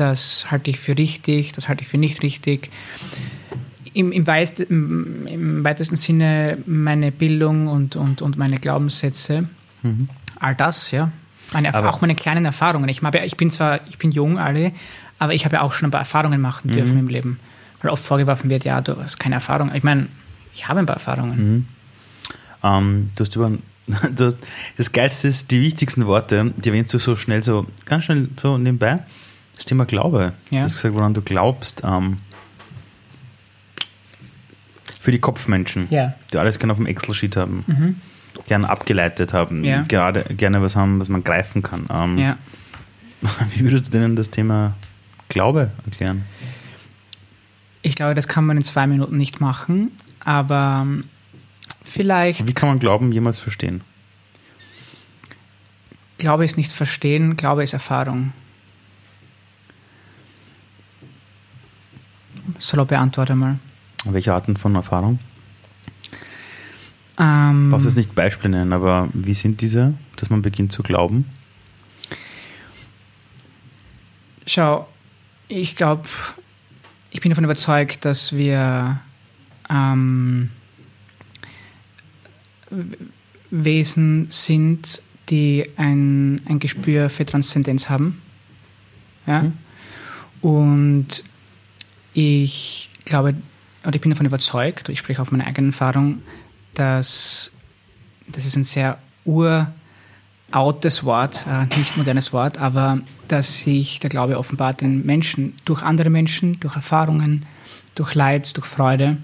das 0.00 0.50
halte 0.50 0.70
ich 0.70 0.80
für 0.80 0.96
richtig, 0.96 1.52
das 1.52 1.68
halte 1.68 1.82
ich 1.82 1.88
für 1.88 1.98
nicht 1.98 2.22
richtig. 2.22 2.70
Im, 3.92 4.12
im, 4.12 4.26
weist, 4.26 4.60
im, 4.60 5.26
im 5.26 5.64
weitesten 5.64 5.96
Sinne 5.96 6.58
meine 6.64 7.12
Bildung 7.12 7.66
und, 7.66 7.96
und, 7.96 8.22
und 8.22 8.38
meine 8.38 8.58
Glaubenssätze. 8.58 9.48
Mhm. 9.82 10.08
All 10.38 10.54
das, 10.54 10.90
ja. 10.90 11.12
Meine, 11.52 11.74
auch 11.74 12.00
meine 12.00 12.14
kleinen 12.14 12.44
Erfahrungen. 12.44 12.88
Ich, 12.88 13.02
habe, 13.02 13.18
ich 13.18 13.36
bin 13.36 13.50
zwar, 13.50 13.80
ich 13.88 13.98
bin 13.98 14.12
jung 14.12 14.38
alle, 14.38 14.72
aber 15.18 15.34
ich 15.34 15.44
habe 15.44 15.56
ja 15.56 15.62
auch 15.62 15.72
schon 15.72 15.88
ein 15.88 15.90
paar 15.90 16.00
Erfahrungen 16.00 16.40
machen 16.40 16.70
dürfen 16.70 16.94
mhm. 16.94 17.00
im 17.00 17.08
Leben. 17.08 17.40
Weil 17.82 17.90
oft 17.90 18.04
vorgeworfen 18.04 18.48
wird, 18.48 18.64
ja, 18.64 18.80
du 18.80 18.96
hast 18.96 19.18
keine 19.18 19.34
Erfahrung. 19.34 19.74
Ich 19.74 19.82
meine, 19.82 20.06
ich 20.54 20.68
habe 20.68 20.80
ein 20.80 20.86
paar 20.86 20.96
Erfahrungen. 20.96 21.36
Mhm. 21.36 21.66
Ähm, 22.62 23.10
du 23.16 23.24
hast 23.24 23.36
über 23.36 23.52
das 24.76 24.92
Geilste 24.92 25.28
ist, 25.28 25.50
die 25.50 25.60
wichtigsten 25.60 26.06
Worte, 26.06 26.54
die 26.56 26.68
erwähnst 26.68 26.94
du 26.94 26.98
so 26.98 27.16
schnell, 27.16 27.42
so 27.42 27.66
ganz 27.84 28.04
schnell 28.04 28.28
so 28.40 28.56
nebenbei. 28.56 29.00
Das 29.60 29.66
Thema 29.66 29.84
Glaube. 29.84 30.32
Ja. 30.48 30.60
Du 30.60 30.64
hast 30.64 30.76
gesagt, 30.76 30.94
woran 30.94 31.12
du 31.12 31.20
glaubst. 31.20 31.82
Ähm, 31.84 32.16
für 34.98 35.12
die 35.12 35.18
Kopfmenschen, 35.18 35.86
ja. 35.90 36.14
die 36.32 36.38
alles 36.38 36.58
gerne 36.58 36.72
auf 36.72 36.78
dem 36.78 36.86
Excel-Sheet 36.86 37.36
haben, 37.36 37.64
mhm. 37.66 37.96
gerne 38.46 38.70
abgeleitet 38.70 39.34
haben, 39.34 39.62
ja. 39.62 39.82
gerade 39.82 40.24
gerne 40.34 40.62
was 40.62 40.76
haben, 40.76 40.98
was 40.98 41.10
man 41.10 41.22
greifen 41.22 41.62
kann. 41.62 41.86
Ähm, 41.92 42.16
ja. 42.16 42.38
Wie 43.54 43.64
würdest 43.64 43.88
du 43.88 43.90
denen 43.90 44.16
das 44.16 44.30
Thema 44.30 44.72
Glaube 45.28 45.70
erklären? 45.84 46.24
Ich 47.82 47.96
glaube, 47.96 48.14
das 48.14 48.28
kann 48.28 48.46
man 48.46 48.56
in 48.56 48.64
zwei 48.64 48.86
Minuten 48.86 49.18
nicht 49.18 49.42
machen, 49.42 49.90
aber 50.20 50.80
ähm, 50.86 51.04
vielleicht. 51.84 52.46
Wie 52.46 52.54
kann 52.54 52.70
man 52.70 52.78
Glauben 52.78 53.12
jemals 53.12 53.38
verstehen? 53.38 53.82
Glaube 56.16 56.46
ist 56.46 56.56
nicht 56.56 56.72
verstehen, 56.72 57.36
Glaube 57.36 57.62
ist 57.62 57.74
Erfahrung. 57.74 58.32
Salopp 62.60 62.88
beantworte 62.88 63.34
mal. 63.34 63.58
Welche 64.04 64.32
Arten 64.32 64.56
von 64.56 64.74
Erfahrung? 64.74 65.18
Ähm, 67.18 67.64
du 67.64 67.70
brauchst 67.70 67.86
jetzt 67.86 67.96
nicht 67.96 68.14
Beispiele 68.14 68.56
nennen, 68.56 68.72
aber 68.72 69.08
wie 69.12 69.34
sind 69.34 69.60
diese, 69.60 69.94
dass 70.16 70.30
man 70.30 70.42
beginnt 70.42 70.72
zu 70.72 70.82
glauben? 70.82 71.26
Schau, 74.46 74.88
ich 75.48 75.76
glaube, 75.76 76.08
ich 77.10 77.20
bin 77.20 77.30
davon 77.30 77.44
überzeugt, 77.44 78.04
dass 78.04 78.34
wir 78.34 79.00
ähm, 79.68 80.50
Wesen 83.50 84.28
sind, 84.30 85.02
die 85.28 85.68
ein, 85.76 86.40
ein 86.46 86.58
Gespür 86.58 87.10
für 87.10 87.26
Transzendenz 87.26 87.88
haben. 87.88 88.20
Ja? 89.26 89.42
Mhm. 89.42 89.52
Und 90.40 91.24
ich 92.12 92.90
glaube, 93.04 93.34
oder 93.84 93.94
ich 93.94 94.00
bin 94.00 94.10
davon 94.10 94.26
überzeugt, 94.26 94.88
ich 94.88 94.98
spreche 94.98 95.22
auf 95.22 95.30
meine 95.30 95.46
eigene 95.46 95.68
Erfahrung, 95.68 96.22
dass 96.74 97.52
das 98.28 98.44
ist 98.44 98.56
ein 98.56 98.64
sehr 98.64 98.98
uraltes 99.24 101.04
Wort, 101.04 101.46
äh, 101.48 101.66
nicht 101.76 101.96
modernes 101.96 102.32
Wort, 102.32 102.58
aber 102.58 103.00
dass 103.28 103.60
sich 103.60 104.00
der 104.00 104.10
Glaube 104.10 104.38
offenbart 104.38 104.80
den 104.80 105.04
Menschen, 105.04 105.54
durch 105.64 105.82
andere 105.82 106.10
Menschen, 106.10 106.60
durch 106.60 106.76
Erfahrungen, 106.76 107.46
durch 107.94 108.14
Leid, 108.14 108.56
durch 108.56 108.66
Freude. 108.66 109.18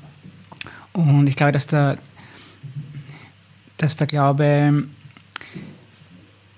Und 0.92 1.28
ich 1.28 1.36
glaube, 1.36 1.52
dass 1.52 1.66
der, 1.66 1.98
dass 3.76 3.96
der 3.96 4.06
Glaube 4.06 4.84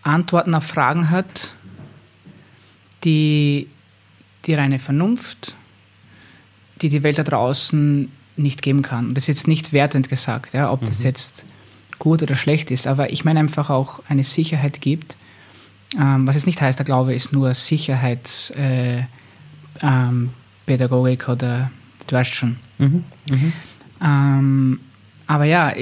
Antworten 0.02 0.54
auf 0.54 0.64
Fragen 0.64 1.10
hat, 1.10 1.52
die 3.04 3.68
die 4.46 4.54
reine 4.54 4.78
Vernunft, 4.78 5.54
die 6.80 6.88
die 6.88 7.02
Welt 7.02 7.18
da 7.18 7.22
draußen 7.22 8.10
nicht 8.36 8.62
geben 8.62 8.82
kann. 8.82 9.08
Und 9.08 9.14
das 9.14 9.24
ist 9.24 9.28
jetzt 9.28 9.48
nicht 9.48 9.72
wertend 9.72 10.08
gesagt, 10.08 10.54
ja, 10.54 10.70
ob 10.70 10.82
mhm. 10.82 10.86
das 10.86 11.02
jetzt 11.02 11.44
gut 11.98 12.22
oder 12.22 12.36
schlecht 12.36 12.70
ist, 12.70 12.86
aber 12.86 13.12
ich 13.12 13.24
meine 13.24 13.40
einfach 13.40 13.70
auch 13.70 14.00
eine 14.08 14.24
Sicherheit 14.24 14.80
gibt, 14.80 15.16
ähm, 15.98 16.26
was 16.26 16.36
es 16.36 16.46
nicht 16.46 16.60
heißt, 16.60 16.78
der 16.78 16.86
Glaube 16.86 17.14
ist 17.14 17.32
nur 17.32 17.54
Sicherheitspädagogik 17.54 18.58
äh, 18.58 19.06
ähm, 19.82 21.32
oder 21.32 21.70
du 22.06 22.16
weißt 22.16 22.34
schon. 22.34 22.56
Mhm. 22.78 23.04
Mhm. 23.30 23.52
Ähm, 24.02 24.80
aber 25.26 25.44
ja. 25.44 25.72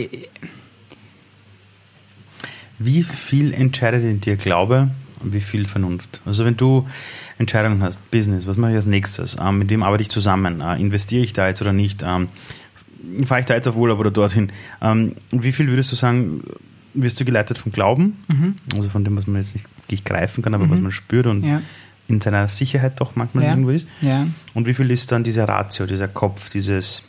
Wie 2.78 3.02
viel 3.02 3.52
entscheidet 3.52 4.04
in 4.04 4.20
dir 4.20 4.36
Glaube 4.36 4.90
wie 5.22 5.40
viel 5.40 5.66
Vernunft? 5.66 6.22
Also 6.24 6.44
wenn 6.44 6.56
du 6.56 6.86
Entscheidungen 7.38 7.82
hast, 7.82 8.10
Business, 8.10 8.46
was 8.46 8.56
mache 8.56 8.72
ich 8.72 8.76
als 8.76 8.86
nächstes, 8.86 9.36
ähm, 9.40 9.58
mit 9.58 9.70
wem 9.70 9.82
arbeite 9.82 10.02
ich 10.02 10.10
zusammen, 10.10 10.60
äh, 10.60 10.76
investiere 10.80 11.22
ich 11.22 11.32
da 11.32 11.48
jetzt 11.48 11.60
oder 11.62 11.72
nicht, 11.72 12.02
ähm, 12.02 12.28
fahre 13.24 13.40
ich 13.40 13.46
da 13.46 13.54
jetzt 13.54 13.68
auf 13.68 13.76
Urlaub 13.76 13.98
oder 13.98 14.10
dorthin. 14.10 14.50
Ähm, 14.80 15.14
wie 15.30 15.52
viel 15.52 15.68
würdest 15.68 15.92
du 15.92 15.96
sagen, 15.96 16.42
wirst 16.94 17.20
du 17.20 17.24
geleitet 17.24 17.58
vom 17.58 17.72
Glauben, 17.72 18.24
mhm. 18.28 18.56
also 18.76 18.90
von 18.90 19.04
dem, 19.04 19.16
was 19.16 19.26
man 19.26 19.36
jetzt 19.36 19.56
nicht 19.90 20.04
greifen 20.04 20.42
kann, 20.42 20.54
aber 20.54 20.66
mhm. 20.66 20.70
was 20.70 20.80
man 20.80 20.92
spürt 20.92 21.26
und 21.26 21.44
ja. 21.44 21.62
in 22.08 22.20
seiner 22.20 22.48
Sicherheit 22.48 23.00
doch 23.00 23.16
manchmal 23.16 23.44
Ja. 23.44 23.50
irgendwo 23.50 23.70
ist. 23.70 23.88
Ja. 24.00 24.26
Und 24.54 24.66
wie 24.66 24.74
viel 24.74 24.90
ist 24.90 25.12
dann 25.12 25.22
dieser 25.22 25.46
Ratio, 25.48 25.86
dieser 25.86 26.08
Kopf, 26.08 26.50
dieses, 26.50 27.02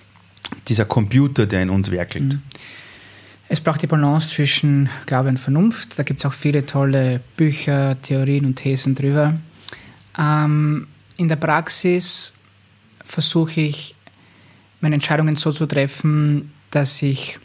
dieser 0.67 0.86
Computer, 0.86 1.46
der 1.46 1.63
in 1.63 1.70
uns 1.70 1.89
werkelt? 1.89 2.34
Mhm. 2.34 2.41
Es 3.50 3.62
braucht 3.62 3.82
die 3.82 3.88
Balance 3.88 4.30
zwischen 4.30 4.90
Glaube 5.06 5.30
und 5.30 5.40
Vernunft. 5.40 5.98
Da 5.98 6.04
gibt 6.04 6.20
es 6.20 6.26
auch 6.26 6.34
viele 6.34 6.66
tolle 6.66 7.22
Bücher, 7.38 8.00
Theorien 8.02 8.46
und 8.46 8.56
Thesen 8.56 8.94
drüber. 8.94 9.36
Ähm, 10.18 10.88
in 11.16 11.28
der 11.28 11.38
Praxis 11.38 12.34
versuche 13.06 13.62
ich, 13.62 13.96
meine 14.82 14.96
Entscheidungen 14.96 15.38
so 15.38 15.52
zu 15.52 15.66
treffen, 15.66 16.52
dass 16.72 17.02
ich 17.02 17.40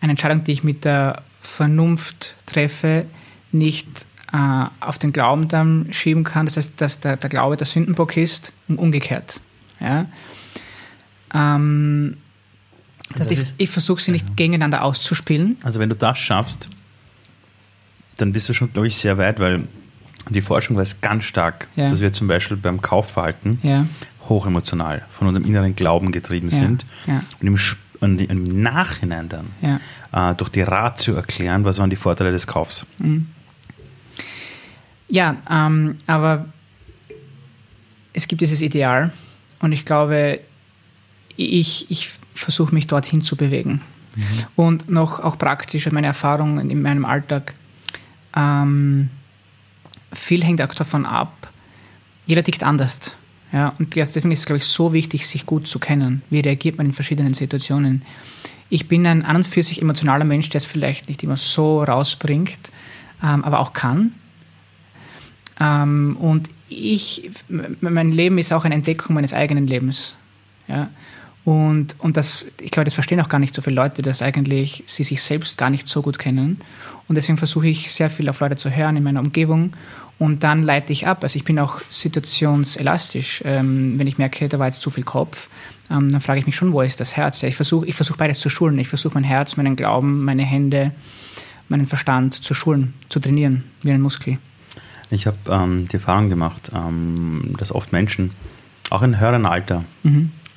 eine 0.00 0.12
Entscheidung, 0.12 0.42
die 0.42 0.52
ich 0.52 0.64
mit 0.64 0.84
der 0.84 1.22
Vernunft 1.40 2.36
treffe, 2.46 3.06
nicht 3.52 4.06
äh, 4.32 4.66
auf 4.80 4.98
den 4.98 5.12
Glauben 5.12 5.48
dann 5.48 5.88
schieben 5.92 6.24
kann. 6.24 6.46
Das 6.46 6.56
heißt, 6.56 6.72
dass 6.76 7.00
der, 7.00 7.16
der 7.16 7.30
Glaube 7.30 7.56
der 7.56 7.66
Sündenbock 7.66 8.16
ist 8.16 8.52
und 8.68 8.78
umgekehrt. 8.78 9.40
Ja? 9.80 10.06
Ähm, 11.32 12.16
das 13.18 13.28
Das 13.28 13.32
ich 13.32 13.38
ist- 13.38 13.54
ich 13.58 13.70
versuche 13.70 14.00
sie 14.02 14.10
nicht 14.12 14.36
gegeneinander 14.36 14.82
auszuspielen. 14.84 15.56
Also 15.62 15.80
wenn 15.80 15.88
du 15.88 15.96
das 15.96 16.18
schaffst, 16.18 16.68
dann 18.16 18.32
bist 18.32 18.48
du 18.48 18.54
schon, 18.54 18.72
glaube 18.72 18.86
ich, 18.88 18.96
sehr 18.96 19.18
weit, 19.18 19.40
weil 19.40 19.64
die 20.28 20.42
Forschung 20.42 20.76
weiß 20.76 21.00
ganz 21.00 21.24
stark, 21.24 21.68
Ja. 21.76 21.88
dass 21.88 22.00
wir 22.00 22.12
zum 22.12 22.28
Beispiel 22.28 22.56
beim 22.56 22.80
Kaufverhalten 22.80 23.58
Ja, 23.62 23.86
hochemotional 24.28 25.02
von 25.10 25.28
unserem 25.28 25.46
inneren 25.46 25.74
Glauben 25.74 26.12
getrieben 26.12 26.48
Ja. 26.50 26.56
sind 26.58 26.86
Ja. 27.06 27.22
und 27.40 27.46
im, 27.48 27.58
und 28.00 28.20
im 28.20 28.62
Nachhinein 28.62 29.28
dann 29.28 29.46
ja. 29.60 30.30
äh, 30.30 30.34
durch 30.36 30.50
die 30.50 30.62
Ratio 30.62 31.14
erklären, 31.14 31.64
was 31.64 31.78
waren 31.78 31.90
die 31.90 31.96
Vorteile 31.96 32.30
des 32.30 32.46
Kaufs. 32.46 32.86
Ja, 35.08 35.36
ähm, 35.50 35.96
aber 36.06 36.46
es 38.12 38.28
gibt 38.28 38.40
dieses 38.40 38.60
Ideal 38.62 39.12
und 39.60 39.72
ich 39.72 39.84
glaube, 39.84 40.40
ich, 41.36 41.90
ich 41.90 42.10
versuche 42.34 42.74
mich 42.74 42.86
dorthin 42.86 43.22
zu 43.22 43.36
bewegen. 43.36 43.80
Und 44.56 44.90
noch 44.90 45.20
auch 45.20 45.38
praktisch 45.38 45.90
meine 45.90 46.06
Erfahrungen 46.06 46.70
in 46.70 46.82
meinem 46.82 47.04
Alltag. 47.04 47.54
Ähm, 48.36 49.10
viel 50.12 50.44
hängt 50.44 50.60
auch 50.60 50.74
davon 50.74 51.06
ab, 51.06 51.50
jeder 52.26 52.44
tickt 52.44 52.62
anders. 52.62 53.14
Ja, 53.52 53.74
und 53.78 53.94
deswegen 53.96 54.30
ist 54.30 54.40
es, 54.40 54.46
glaube 54.46 54.58
ich, 54.58 54.64
so 54.64 54.92
wichtig, 54.92 55.26
sich 55.26 55.44
gut 55.44 55.68
zu 55.68 55.78
kennen. 55.78 56.22
Wie 56.30 56.40
reagiert 56.40 56.78
man 56.78 56.86
in 56.86 56.92
verschiedenen 56.92 57.34
Situationen? 57.34 58.02
Ich 58.70 58.88
bin 58.88 59.06
ein 59.06 59.24
an 59.24 59.36
und 59.36 59.46
für 59.46 59.62
sich 59.62 59.82
emotionaler 59.82 60.24
Mensch, 60.24 60.48
der 60.48 60.58
es 60.58 60.64
vielleicht 60.64 61.08
nicht 61.08 61.22
immer 61.22 61.36
so 61.36 61.82
rausbringt, 61.82 62.72
ähm, 63.22 63.44
aber 63.44 63.60
auch 63.60 63.74
kann. 63.74 64.14
Ähm, 65.60 66.16
und 66.18 66.48
ich, 66.70 67.30
mein 67.48 68.12
Leben 68.12 68.38
ist 68.38 68.52
auch 68.52 68.64
eine 68.64 68.74
Entdeckung 68.74 69.14
meines 69.14 69.34
eigenen 69.34 69.66
Lebens. 69.66 70.16
Ja? 70.68 70.88
Und, 71.44 71.96
und 71.98 72.16
das, 72.16 72.46
ich 72.60 72.70
glaube, 72.70 72.84
das 72.84 72.94
verstehen 72.94 73.20
auch 73.20 73.28
gar 73.28 73.40
nicht 73.40 73.54
so 73.54 73.62
viele 73.62 73.76
Leute, 73.76 74.02
dass 74.02 74.22
eigentlich 74.22 74.84
sie 74.86 75.02
sich 75.02 75.22
selbst 75.22 75.58
gar 75.58 75.70
nicht 75.70 75.88
so 75.88 76.02
gut 76.02 76.18
kennen. 76.18 76.60
Und 77.08 77.16
deswegen 77.16 77.36
versuche 77.36 77.66
ich 77.66 77.92
sehr 77.92 78.10
viel 78.10 78.28
auf 78.28 78.40
Leute 78.40 78.56
zu 78.56 78.70
hören 78.70 78.96
in 78.96 79.02
meiner 79.02 79.20
Umgebung 79.20 79.72
und 80.18 80.44
dann 80.44 80.62
leite 80.62 80.92
ich 80.92 81.08
ab. 81.08 81.24
Also 81.24 81.36
ich 81.36 81.44
bin 81.44 81.58
auch 81.58 81.80
situationselastisch. 81.88 83.42
Ähm, 83.44 83.98
wenn 83.98 84.06
ich 84.06 84.18
merke, 84.18 84.48
da 84.48 84.58
war 84.60 84.66
jetzt 84.66 84.80
zu 84.80 84.90
viel 84.90 85.02
Kopf, 85.02 85.50
ähm, 85.90 86.12
dann 86.12 86.20
frage 86.20 86.38
ich 86.38 86.46
mich 86.46 86.54
schon, 86.54 86.72
wo 86.72 86.80
ist 86.80 87.00
das 87.00 87.16
Herz? 87.16 87.40
Ja, 87.40 87.48
ich 87.48 87.56
versuche 87.56 87.86
ich 87.86 87.96
versuche 87.96 88.18
beides 88.18 88.38
zu 88.38 88.48
schulen. 88.48 88.78
Ich 88.78 88.88
versuche 88.88 89.14
mein 89.14 89.24
Herz, 89.24 89.56
meinen 89.56 89.74
Glauben, 89.74 90.24
meine 90.24 90.44
Hände, 90.44 90.92
meinen 91.68 91.86
Verstand 91.86 92.34
zu 92.34 92.54
schulen, 92.54 92.94
zu 93.08 93.18
trainieren, 93.18 93.64
wie 93.82 93.90
ein 93.90 94.00
Muskel. 94.00 94.38
Ich 95.10 95.26
habe 95.26 95.36
ähm, 95.50 95.88
die 95.88 95.94
Erfahrung 95.94 96.28
gemacht, 96.28 96.70
ähm, 96.72 97.54
dass 97.58 97.72
oft 97.72 97.92
Menschen, 97.92 98.30
auch 98.90 99.02
in 99.02 99.18
höheren 99.18 99.44
Alter, 99.44 99.84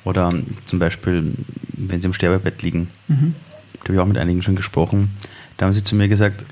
oder 0.06 0.32
zum 0.64 0.78
Beispiel, 0.78 1.34
wenn 1.74 2.00
sie 2.00 2.06
im 2.06 2.14
Sterbebett 2.14 2.62
liegen, 2.62 2.88
da 3.08 3.84
habe 3.84 3.94
ich 3.94 3.98
auch 3.98 4.06
mit 4.06 4.16
einigen 4.18 4.42
schon 4.42 4.56
gesprochen, 4.56 5.10
da 5.56 5.66
haben 5.66 5.72
sie 5.72 5.84
zu 5.84 5.94
mir 5.94 6.08
gesagt, 6.08 6.44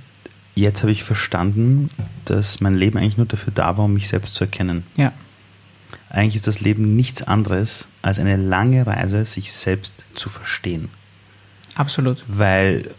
jetzt 0.55 0.83
habe 0.83 0.93
ich 0.93 1.03
verstanden, 1.03 1.89
dass 2.27 2.61
mein 2.61 2.75
Leben 2.75 2.99
eigentlich 2.99 3.17
nur 3.17 3.27
dafür 3.27 3.53
da 3.55 3.77
war, 3.77 3.87
um 3.87 3.95
mich 3.95 4.09
selbst 4.09 4.35
zu 4.35 4.45
erkennen. 4.45 4.85
Ja, 4.97 5.13
Eigentlich 6.11 6.37
ist 6.37 6.47
das 6.47 6.61
Leben 6.61 6.95
nichts 6.97 7.23
anderes 7.23 7.89
als 8.03 8.19
eine 8.19 8.37
lange 8.37 8.87
Reise, 8.87 9.25
sich 9.25 9.53
selbst 9.53 9.95
zu 10.15 10.29
verstehen. 10.29 10.89
absolut. 11.75 12.25
Weil, 12.29 12.91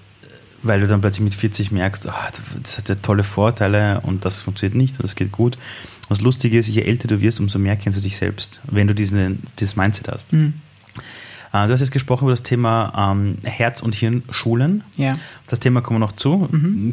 weil 0.63 0.82
du 0.82 0.88
dann 0.88 1.00
plötzlich 1.02 1.24
mit 1.24 1.36
40 1.36 1.72
merkst, 1.72 2.08
ah, 2.08 2.30
das 2.62 2.78
hat 2.78 2.89
ja 2.89 2.96
tolle 2.96 3.24
Vorteile 3.24 4.02
und 4.02 4.26
das 4.26 4.41
funktioniert 4.41 4.76
nicht 4.76 4.96
und 4.98 5.04
das 5.04 5.15
geht 5.15 5.32
gut. 5.32 5.58
Und 6.08 6.18
das 6.18 6.22
Lustige 6.22 6.60
ist, 6.60 6.68
je 6.68 6.82
älter 6.82 7.08
du 7.08 7.20
wirst, 7.22 7.39
umso 7.39 7.58
mehr 7.58 7.76
kennst 7.76 7.98
du 7.98 8.04
dich 8.04 8.18
selbst, 8.18 8.62
wenn 8.70 8.88
du 8.88 8.94
diesen, 8.94 9.41
dieses 9.60 9.76
Mindset 9.76 10.08
hast. 10.08 10.32
Mhm. 10.34 10.54
Äh, 11.52 11.68
Du 11.68 11.74
hast 11.74 11.80
jetzt 11.80 11.91
gesprochen 11.91 12.26
über 12.26 12.32
das 12.32 12.44
Thema 12.44 12.94
ähm, 13.13 13.38
Herz- 13.44 13.82
und 13.82 13.96
Hirnschulen. 13.96 14.84
Ja. 14.98 15.18
Das 15.48 15.60
Thema 15.60 15.82
kommen 15.82 16.00
wir 16.00 16.06
noch 16.06 16.15
zu, 16.15 16.50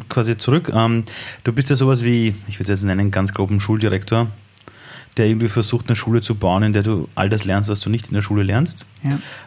quasi 0.09 0.37
zurück. 0.37 0.71
Ähm, 0.73 1.03
du 1.43 1.53
bist 1.53 1.69
ja 1.69 1.75
sowas 1.75 2.03
wie, 2.03 2.33
ich 2.47 2.59
würde 2.59 2.71
es 2.71 2.79
jetzt 2.81 2.85
nennen, 2.87 3.11
ganz 3.11 3.33
groben 3.33 3.59
Schuldirektor, 3.59 4.27
der 5.17 5.27
irgendwie 5.27 5.49
versucht, 5.49 5.89
eine 5.89 5.95
Schule 5.95 6.21
zu 6.21 6.33
bauen, 6.35 6.63
in 6.63 6.73
der 6.73 6.81
du 6.81 7.07
all 7.13 7.29
das 7.29 7.43
lernst, 7.43 7.69
was 7.69 7.81
du 7.81 7.89
nicht 7.89 8.07
in 8.07 8.15
der 8.15 8.23
Schule 8.23 8.41
lernst. 8.41 8.85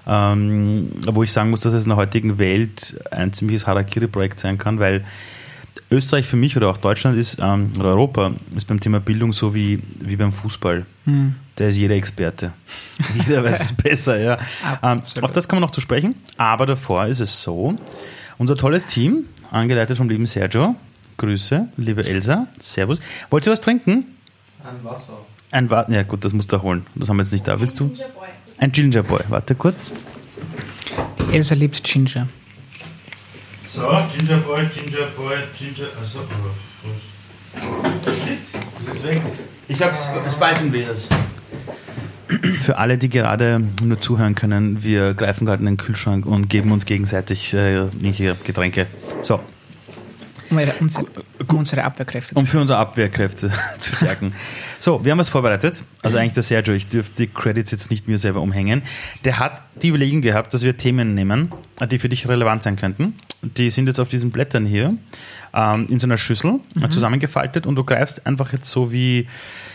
Ja. 0.06 0.32
Ähm, 0.32 0.90
wo 1.06 1.24
ich 1.24 1.32
sagen 1.32 1.50
muss, 1.50 1.60
dass 1.60 1.74
es 1.74 1.84
in 1.84 1.90
der 1.90 1.96
heutigen 1.96 2.38
Welt 2.38 3.00
ein 3.10 3.32
ziemliches 3.32 3.66
Harakiri-Projekt 3.66 4.38
sein 4.38 4.58
kann, 4.58 4.78
weil 4.78 5.04
Österreich 5.90 6.26
für 6.26 6.36
mich 6.36 6.56
oder 6.56 6.68
auch 6.68 6.78
Deutschland 6.78 7.18
ist, 7.18 7.38
ähm, 7.40 7.72
oder 7.78 7.90
Europa, 7.90 8.32
ist 8.54 8.66
beim 8.66 8.80
Thema 8.80 9.00
Bildung 9.00 9.32
so 9.32 9.54
wie, 9.54 9.80
wie 10.00 10.16
beim 10.16 10.32
Fußball. 10.32 10.86
Mhm. 11.04 11.36
Da 11.56 11.66
ist 11.66 11.76
jeder 11.76 11.94
Experte. 11.94 12.52
Jeder 13.26 13.42
weiß 13.42 13.62
es 13.62 13.72
besser, 13.72 14.18
ja. 14.18 14.38
Ähm, 14.82 15.00
auf 15.22 15.32
das 15.32 15.48
kann 15.48 15.56
man 15.56 15.62
noch 15.62 15.70
zu 15.70 15.80
sprechen. 15.80 16.14
Aber 16.36 16.66
davor 16.66 17.06
ist 17.06 17.20
es 17.20 17.42
so, 17.42 17.78
unser 18.36 18.56
tolles 18.56 18.84
Team, 18.84 19.24
angeleitet 19.50 19.96
vom 19.96 20.10
lieben 20.10 20.26
Sergio, 20.26 20.76
Grüße, 21.16 21.68
liebe 21.78 22.04
Elsa, 22.04 22.46
Servus. 22.58 23.00
Wollt 23.30 23.46
ihr 23.46 23.52
was 23.52 23.60
trinken? 23.60 24.04
Ein 24.62 24.84
Wasser. 24.84 25.18
Ein 25.50 25.70
Warten, 25.70 25.94
ja 25.94 26.02
gut, 26.02 26.26
das 26.26 26.34
musst 26.34 26.52
du 26.52 26.60
holen. 26.60 26.86
Das 26.94 27.08
haben 27.08 27.16
wir 27.16 27.22
jetzt 27.22 27.32
nicht 27.32 27.48
da. 27.48 27.58
Willst 27.58 27.80
du? 27.80 27.88
Ginger 27.88 28.08
Boy. 28.08 28.28
Ein 28.58 28.72
Ginger 28.72 29.02
Boy. 29.02 29.20
Warte 29.28 29.54
kurz. 29.54 29.92
Elsa 31.32 31.54
liebt 31.54 31.82
Ginger. 31.82 32.28
So, 33.68 33.82
Ginger 34.16 34.38
Boy, 34.38 34.66
Ginger 34.66 35.06
Boy, 35.16 35.36
Ginger. 35.58 35.88
Also, 35.98 36.20
Shit, 38.24 38.38
das 38.86 38.96
ist 38.96 39.04
weg. 39.04 39.20
Ich 39.66 39.82
hab's 39.82 40.08
Speisen 40.30 40.70
Beers. 40.70 41.08
Für 42.62 42.78
alle, 42.78 42.98
die 42.98 43.08
gerade 43.08 43.60
nur 43.82 44.00
zuhören 44.00 44.34
können, 44.34 44.82
wir 44.84 45.14
greifen 45.14 45.46
gerade 45.46 45.60
in 45.60 45.66
den 45.66 45.76
Kühlschrank 45.76 46.26
und 46.26 46.48
geben 46.48 46.72
uns 46.72 46.86
gegenseitig 46.86 47.54
äh, 47.54 47.76
irgendwelche 47.76 48.36
Getränke. 48.44 48.86
So, 49.22 49.40
Um, 50.50 50.58
ihre, 50.58 50.72
unsere, 50.80 51.06
um 51.48 51.58
unsere 51.58 51.84
Abwehrkräfte 51.84 52.34
zu 52.34 52.40
um 52.40 52.46
für 52.46 52.60
unsere 52.60 52.78
Abwehrkräfte 52.78 53.50
zu 53.78 53.94
stärken. 53.96 54.34
So, 54.78 55.04
wir 55.04 55.12
haben 55.12 55.18
was 55.18 55.28
vorbereitet. 55.28 55.82
Also 56.02 56.18
eigentlich 56.18 56.34
der 56.34 56.42
Sergio, 56.42 56.74
ich 56.74 56.88
dürfte 56.88 57.16
die 57.16 57.26
Credits 57.26 57.70
jetzt 57.70 57.90
nicht 57.90 58.06
mir 58.08 58.18
selber 58.18 58.40
umhängen. 58.40 58.82
Der 59.24 59.38
hat 59.38 59.62
die 59.82 59.88
Überlegung 59.88 60.22
gehabt, 60.22 60.54
dass 60.54 60.62
wir 60.62 60.76
Themen 60.76 61.14
nehmen, 61.14 61.52
die 61.90 61.98
für 61.98 62.08
dich 62.08 62.28
relevant 62.28 62.62
sein 62.62 62.76
könnten. 62.76 63.14
Die 63.42 63.70
sind 63.70 63.86
jetzt 63.86 63.98
auf 64.00 64.08
diesen 64.08 64.30
Blättern 64.30 64.66
hier 64.66 64.96
ähm, 65.54 65.86
in 65.90 65.98
so 66.00 66.06
einer 66.06 66.18
Schüssel 66.18 66.60
äh, 66.80 66.88
zusammengefaltet 66.88 67.66
und 67.66 67.74
du 67.76 67.84
greifst 67.84 68.26
einfach 68.26 68.52
jetzt 68.52 68.68
so 68.70 68.92
wie 68.92 69.28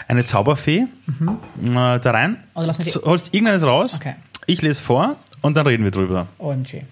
eine 0.07 0.23
Zauberfee 0.25 0.86
äh, 0.86 1.99
da 1.99 1.99
rein, 2.12 2.38
holst 2.55 3.34
irgendeines 3.34 3.63
raus, 3.63 3.93
Okay. 3.95 4.15
ich 4.45 4.62
lese 4.62 4.81
vor 4.81 5.17
und 5.41 5.55
dann 5.57 5.67
reden 5.67 5.84
wir 5.84 5.91
drüber. 5.91 6.27
OMG. 6.38 6.84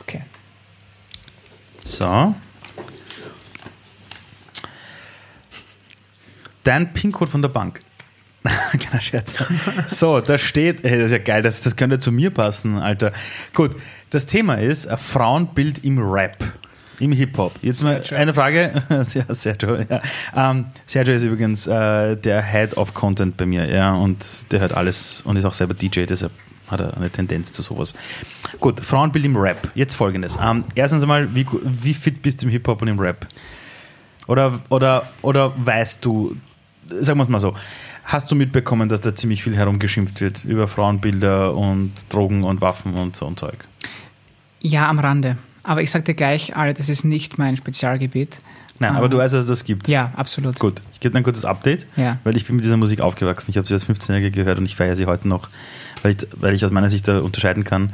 Okay. 0.00 0.22
So. 1.86 2.34
Dein 6.64 6.92
PIN-Code 6.92 7.30
von 7.30 7.42
der 7.42 7.48
Bank. 7.48 7.80
Kleiner 8.78 9.00
Scherz. 9.00 9.36
So, 9.86 10.20
da 10.20 10.36
steht, 10.36 10.84
ey, 10.84 10.96
das 10.98 11.06
ist 11.06 11.10
ja 11.12 11.18
geil, 11.18 11.42
das, 11.42 11.60
das 11.60 11.76
könnte 11.76 12.00
zu 12.00 12.10
mir 12.10 12.30
passen, 12.30 12.78
Alter. 12.78 13.12
Gut, 13.54 13.76
das 14.10 14.26
Thema 14.26 14.54
ist 14.56 14.88
ein 14.88 14.98
Frauenbild 14.98 15.84
im 15.84 15.98
Rap, 15.98 16.44
im 16.98 17.12
Hip-Hop. 17.12 17.52
Jetzt 17.62 17.84
mal 17.84 18.02
eine 18.10 18.34
Frage. 18.34 18.82
Ja, 19.14 19.32
Sergio, 19.32 19.76
ja. 19.76 20.02
Ähm, 20.34 20.66
Sergio 20.86 21.14
ist 21.14 21.22
übrigens 21.22 21.68
äh, 21.68 22.16
der 22.16 22.42
Head 22.42 22.76
of 22.76 22.94
Content 22.94 23.36
bei 23.36 23.46
mir, 23.46 23.72
ja, 23.72 23.94
und 23.94 24.50
der 24.50 24.58
hört 24.58 24.74
alles 24.74 25.20
und 25.20 25.36
ist 25.36 25.44
auch 25.44 25.54
selber 25.54 25.74
DJ, 25.74 26.06
deshalb 26.06 26.32
hat 26.70 26.80
er 26.80 26.96
eine 26.96 27.10
Tendenz 27.10 27.52
zu 27.52 27.62
sowas. 27.62 27.94
Gut, 28.60 28.80
Frauenbild 28.80 29.24
im 29.24 29.36
Rap. 29.36 29.70
Jetzt 29.74 29.94
folgendes. 29.94 30.38
Ähm, 30.42 30.64
erstens 30.74 31.02
einmal, 31.02 31.34
wie, 31.34 31.46
wie 31.62 31.94
fit 31.94 32.22
bist 32.22 32.42
du 32.42 32.46
im 32.46 32.52
Hip-Hop 32.52 32.82
und 32.82 32.88
im 32.88 32.98
Rap? 32.98 33.26
Oder, 34.26 34.58
oder, 34.70 35.08
oder 35.22 35.52
weißt 35.56 36.04
du, 36.04 36.36
sagen 37.00 37.18
wir 37.18 37.24
es 37.24 37.28
mal 37.28 37.40
so, 37.40 37.54
hast 38.04 38.30
du 38.30 38.34
mitbekommen, 38.34 38.88
dass 38.88 39.00
da 39.00 39.14
ziemlich 39.14 39.42
viel 39.42 39.56
herumgeschimpft 39.56 40.20
wird 40.20 40.44
über 40.44 40.66
Frauenbilder 40.68 41.56
und 41.56 41.92
Drogen 42.08 42.42
und 42.44 42.60
Waffen 42.60 42.94
und 42.94 43.14
so 43.16 43.26
ein 43.26 43.36
Zeug? 43.36 43.56
Ja, 44.60 44.88
am 44.88 44.98
Rande. 44.98 45.36
Aber 45.62 45.82
ich 45.82 45.90
sagte 45.90 46.14
gleich, 46.14 46.56
alle, 46.56 46.74
das 46.74 46.88
ist 46.88 47.04
nicht 47.04 47.38
mein 47.38 47.56
Spezialgebiet. 47.56 48.40
Nein, 48.78 48.94
aber 48.94 49.08
du 49.08 49.16
weißt, 49.18 49.32
dass 49.34 49.42
es 49.44 49.48
das 49.48 49.64
gibt. 49.64 49.88
Ja, 49.88 50.12
absolut. 50.16 50.58
Gut, 50.58 50.82
ich 50.92 51.00
gebe 51.00 51.12
dir 51.12 51.18
ein 51.18 51.24
kurzes 51.24 51.44
Update, 51.44 51.86
Ja. 51.96 52.18
weil 52.24 52.36
ich 52.36 52.46
bin 52.46 52.56
mit 52.56 52.64
dieser 52.64 52.76
Musik 52.76 53.00
aufgewachsen. 53.00 53.50
Ich 53.50 53.56
habe 53.56 53.66
sie 53.66 53.72
als 53.74 53.88
15-Jähriger 53.88 54.30
gehört 54.30 54.58
und 54.58 54.66
ich 54.66 54.76
feiere 54.76 54.96
sie 54.96 55.06
heute 55.06 55.26
noch, 55.28 55.48
weil 56.06 56.12
ich, 56.12 56.26
weil 56.40 56.54
ich 56.54 56.64
aus 56.64 56.70
meiner 56.70 56.88
Sicht 56.88 57.08
da 57.08 57.18
unterscheiden 57.18 57.64
kann. 57.64 57.92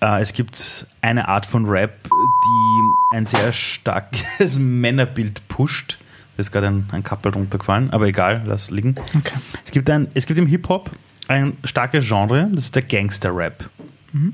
Äh, 0.00 0.22
es 0.22 0.32
gibt 0.32 0.86
eine 1.02 1.28
Art 1.28 1.44
von 1.44 1.66
Rap, 1.66 1.92
die 2.04 3.16
ein 3.16 3.26
sehr 3.26 3.52
starkes 3.52 4.58
Männerbild 4.58 5.46
pusht. 5.48 5.98
Da 6.36 6.40
ist 6.40 6.52
gerade 6.52 6.68
ein, 6.68 6.88
ein 6.92 7.02
Kappel 7.02 7.32
runtergefallen, 7.32 7.90
aber 7.90 8.06
egal, 8.06 8.42
lass 8.46 8.70
liegen. 8.70 8.94
Okay. 9.16 9.38
Es 9.64 9.72
gibt, 9.72 9.90
ein, 9.90 10.08
es 10.14 10.24
gibt 10.26 10.38
im 10.38 10.46
Hip-Hop 10.46 10.90
ein 11.26 11.56
starkes 11.64 12.06
Genre, 12.06 12.48
das 12.52 12.64
ist 12.64 12.76
der 12.76 12.82
Gangster-Rap. 12.82 13.68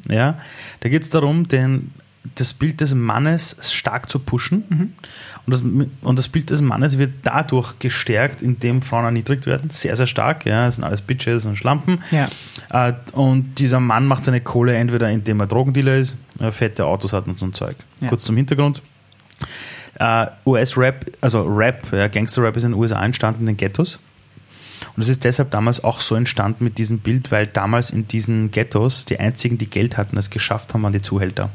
Ja, 0.09 0.39
da 0.81 0.89
geht 0.89 1.03
es 1.03 1.11
darum, 1.11 1.49
den, 1.49 1.93
das 2.37 2.53
Bild 2.53 2.81
des 2.81 2.95
Mannes 2.95 3.57
stark 3.73 4.09
zu 4.09 4.21
pushen. 4.21 4.95
Und, 5.47 5.53
das, 5.53 5.63
und 6.03 6.19
das 6.19 6.29
Bild 6.29 6.49
des 6.49 6.63
Mannes 6.63 6.97
wird 6.97 7.13
dadurch 7.23 7.79
gestärkt, 7.79 8.41
indem 8.41 8.81
Frauen 8.81 9.05
erniedrigt 9.05 9.47
werden. 9.47 9.69
Sehr, 9.69 9.95
sehr 9.95 10.07
stark. 10.07 10.47
Ja, 10.47 10.65
das 10.65 10.77
sind 10.77 10.85
alles 10.85 11.03
Bitches 11.03 11.45
und 11.45 11.57
Schlampen. 11.57 12.03
Ja. 12.11 12.29
Äh, 12.71 12.95
und 13.13 13.59
dieser 13.59 13.79
Mann 13.79 14.07
macht 14.07 14.25
seine 14.25 14.41
Kohle 14.41 14.75
entweder, 14.75 15.11
indem 15.11 15.41
er 15.41 15.47
Drogendealer 15.47 15.97
ist, 15.97 16.17
äh, 16.41 16.51
fette 16.51 16.87
Autos 16.87 17.13
hat 17.13 17.27
und 17.27 17.39
so 17.39 17.47
ein 17.47 17.53
Zeug. 17.53 17.77
Ja. 18.01 18.09
Kurz 18.09 18.25
zum 18.25 18.37
Hintergrund. 18.37 18.83
Äh, 19.97 20.27
US-Rap, 20.47 21.07
also 21.21 21.43
Rap, 21.43 21.93
ja, 21.93 22.09
Gangster-Rap 22.09 22.57
ist 22.57 22.65
in 22.65 22.73
den 22.73 22.81
USA 22.81 23.05
entstanden 23.05 23.41
in 23.41 23.47
den 23.47 23.57
Ghettos. 23.57 24.01
Und 24.97 25.03
es 25.03 25.09
ist 25.09 25.25
deshalb 25.25 25.51
damals 25.51 25.85
auch 25.85 26.01
so 26.01 26.15
entstanden 26.15 26.65
mit 26.65 26.79
diesem 26.79 26.99
Bild, 26.99 27.31
weil 27.31 27.47
damals 27.47 27.91
in 27.91 28.09
diesen 28.09 28.51
Ghettos 28.51 29.05
die 29.05 29.19
einzigen, 29.19 29.59
die 29.59 29.69
Geld 29.69 29.97
hatten, 29.97 30.17
es 30.17 30.31
geschafft 30.31 30.75
haben, 30.75 30.83
waren 30.83 30.93
die 30.93 31.03
Zuhälter. 31.03 31.51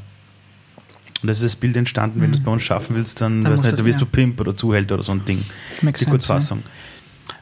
Und 1.22 1.26
das 1.26 1.38
ist 1.38 1.44
das 1.54 1.56
Bild 1.56 1.76
entstanden, 1.76 2.20
wenn 2.22 2.32
du 2.32 2.38
es 2.38 2.42
bei 2.42 2.50
uns 2.50 2.62
schaffen 2.62 2.96
willst, 2.96 3.20
dann, 3.20 3.40
Mhm. 3.40 3.44
Dann 3.44 3.52
nicht, 3.54 3.64
du- 3.66 3.76
du 3.76 3.84
wirst 3.84 4.00
ja. 4.00 4.06
du 4.06 4.10
Pimp 4.10 4.40
oder 4.40 4.56
Zuhälter 4.56 4.94
oder 4.94 5.02
so 5.02 5.12
ein 5.12 5.24
Ding. 5.24 5.44
Makes 5.82 5.98
Die 6.00 6.04
sense, 6.04 6.10
Kurzfassung. 6.10 6.62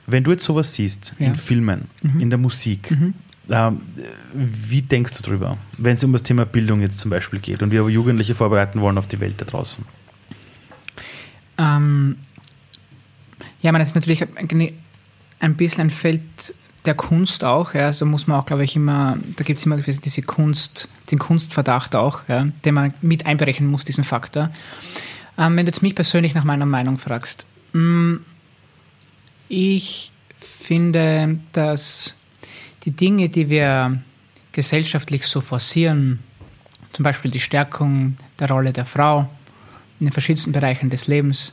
Wenn 0.07 0.25
du 0.25 0.33
jetzt 0.33 0.45
sowas 0.45 0.75
siehst, 0.75 1.15
Ja. 1.19 1.27
Mhm. 1.29 1.33
in 1.33 1.39
Filmen, 1.39 1.81
in 2.19 2.31
der 2.31 2.39
Musik, 2.39 2.91
ähm, 3.51 3.81
wie 4.35 4.83
denkst 4.83 5.15
du 5.15 5.23
drüber, 5.23 5.59
wenn 5.79 5.95
es 5.95 6.05
um 6.05 6.13
das 6.13 6.23
Thema 6.23 6.45
Bildung 6.45 6.81
jetzt 6.81 6.99
zum 6.99 7.11
Beispiel 7.11 7.39
geht 7.41 7.63
und 7.63 7.71
wir 7.71 7.81
aber 7.81 7.89
Jugendliche 7.91 8.35
vorbereiten 8.35 8.81
wollen 8.81 8.99
auf 8.99 9.07
die 9.07 9.21
Welt 9.21 9.35
da 9.41 9.45
draußen? 9.45 9.85
Ähm, 11.59 12.17
ja, 13.63 13.73
man, 13.73 13.81
das 13.81 13.89
ist 13.89 13.95
natürlich 13.95 14.25
ein 15.41 15.57
bisschen 15.57 15.83
ein 15.83 15.91
Feld 15.91 16.23
der 16.89 16.95
Kunst 16.95 17.45
auch. 17.45 17.75
Ja. 17.75 17.87
Also 17.87 18.05
muss 18.07 18.27
man 18.27 18.41
auch, 18.41 18.47
glaube 18.47 18.65
ich, 18.65 18.75
immer, 18.75 19.19
da 19.37 19.45
gibt 19.45 19.61
es 19.61 19.67
immer 19.67 19.77
diese 19.77 20.23
Kunst, 20.23 20.89
den 21.11 21.19
Kunstverdacht 21.21 21.95
auch, 21.95 22.23
ja, 22.27 22.47
den 22.65 22.75
man 22.75 22.95
mit 23.03 23.27
einberechnen 23.27 23.71
muss, 23.71 23.85
diesen 23.85 24.05
Faktor. 24.05 24.51
Ähm, 25.37 25.57
wenn 25.57 25.67
du 25.67 25.71
jetzt 25.71 25.83
mich 25.83 25.95
persönlich 25.95 26.35
nach 26.35 26.45
meiner 26.45 26.67
Meinung 26.67 26.99
fragst, 26.99 27.47
mh, 27.75 28.21
ich 29.49 30.11
finde, 30.41 31.39
dass 31.53 32.17
die 32.85 32.91
Dinge, 32.91 33.29
die 33.29 33.49
wir 33.49 34.01
gesellschaftlich 34.53 35.27
so 35.27 35.41
forcieren, 35.41 36.21
zum 36.93 37.03
Beispiel 37.03 37.31
die 37.31 37.41
Stärkung 37.41 38.17
der 38.41 38.49
Rolle 38.49 38.73
der 38.73 38.87
Frau 38.87 39.29
in 40.01 40.07
den 40.07 40.13
verschiedensten 40.13 40.53
Bereichen 40.53 40.91
des 40.91 41.07
Lebens, 41.07 41.53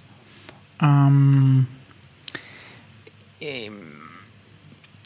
ähm, 0.82 1.68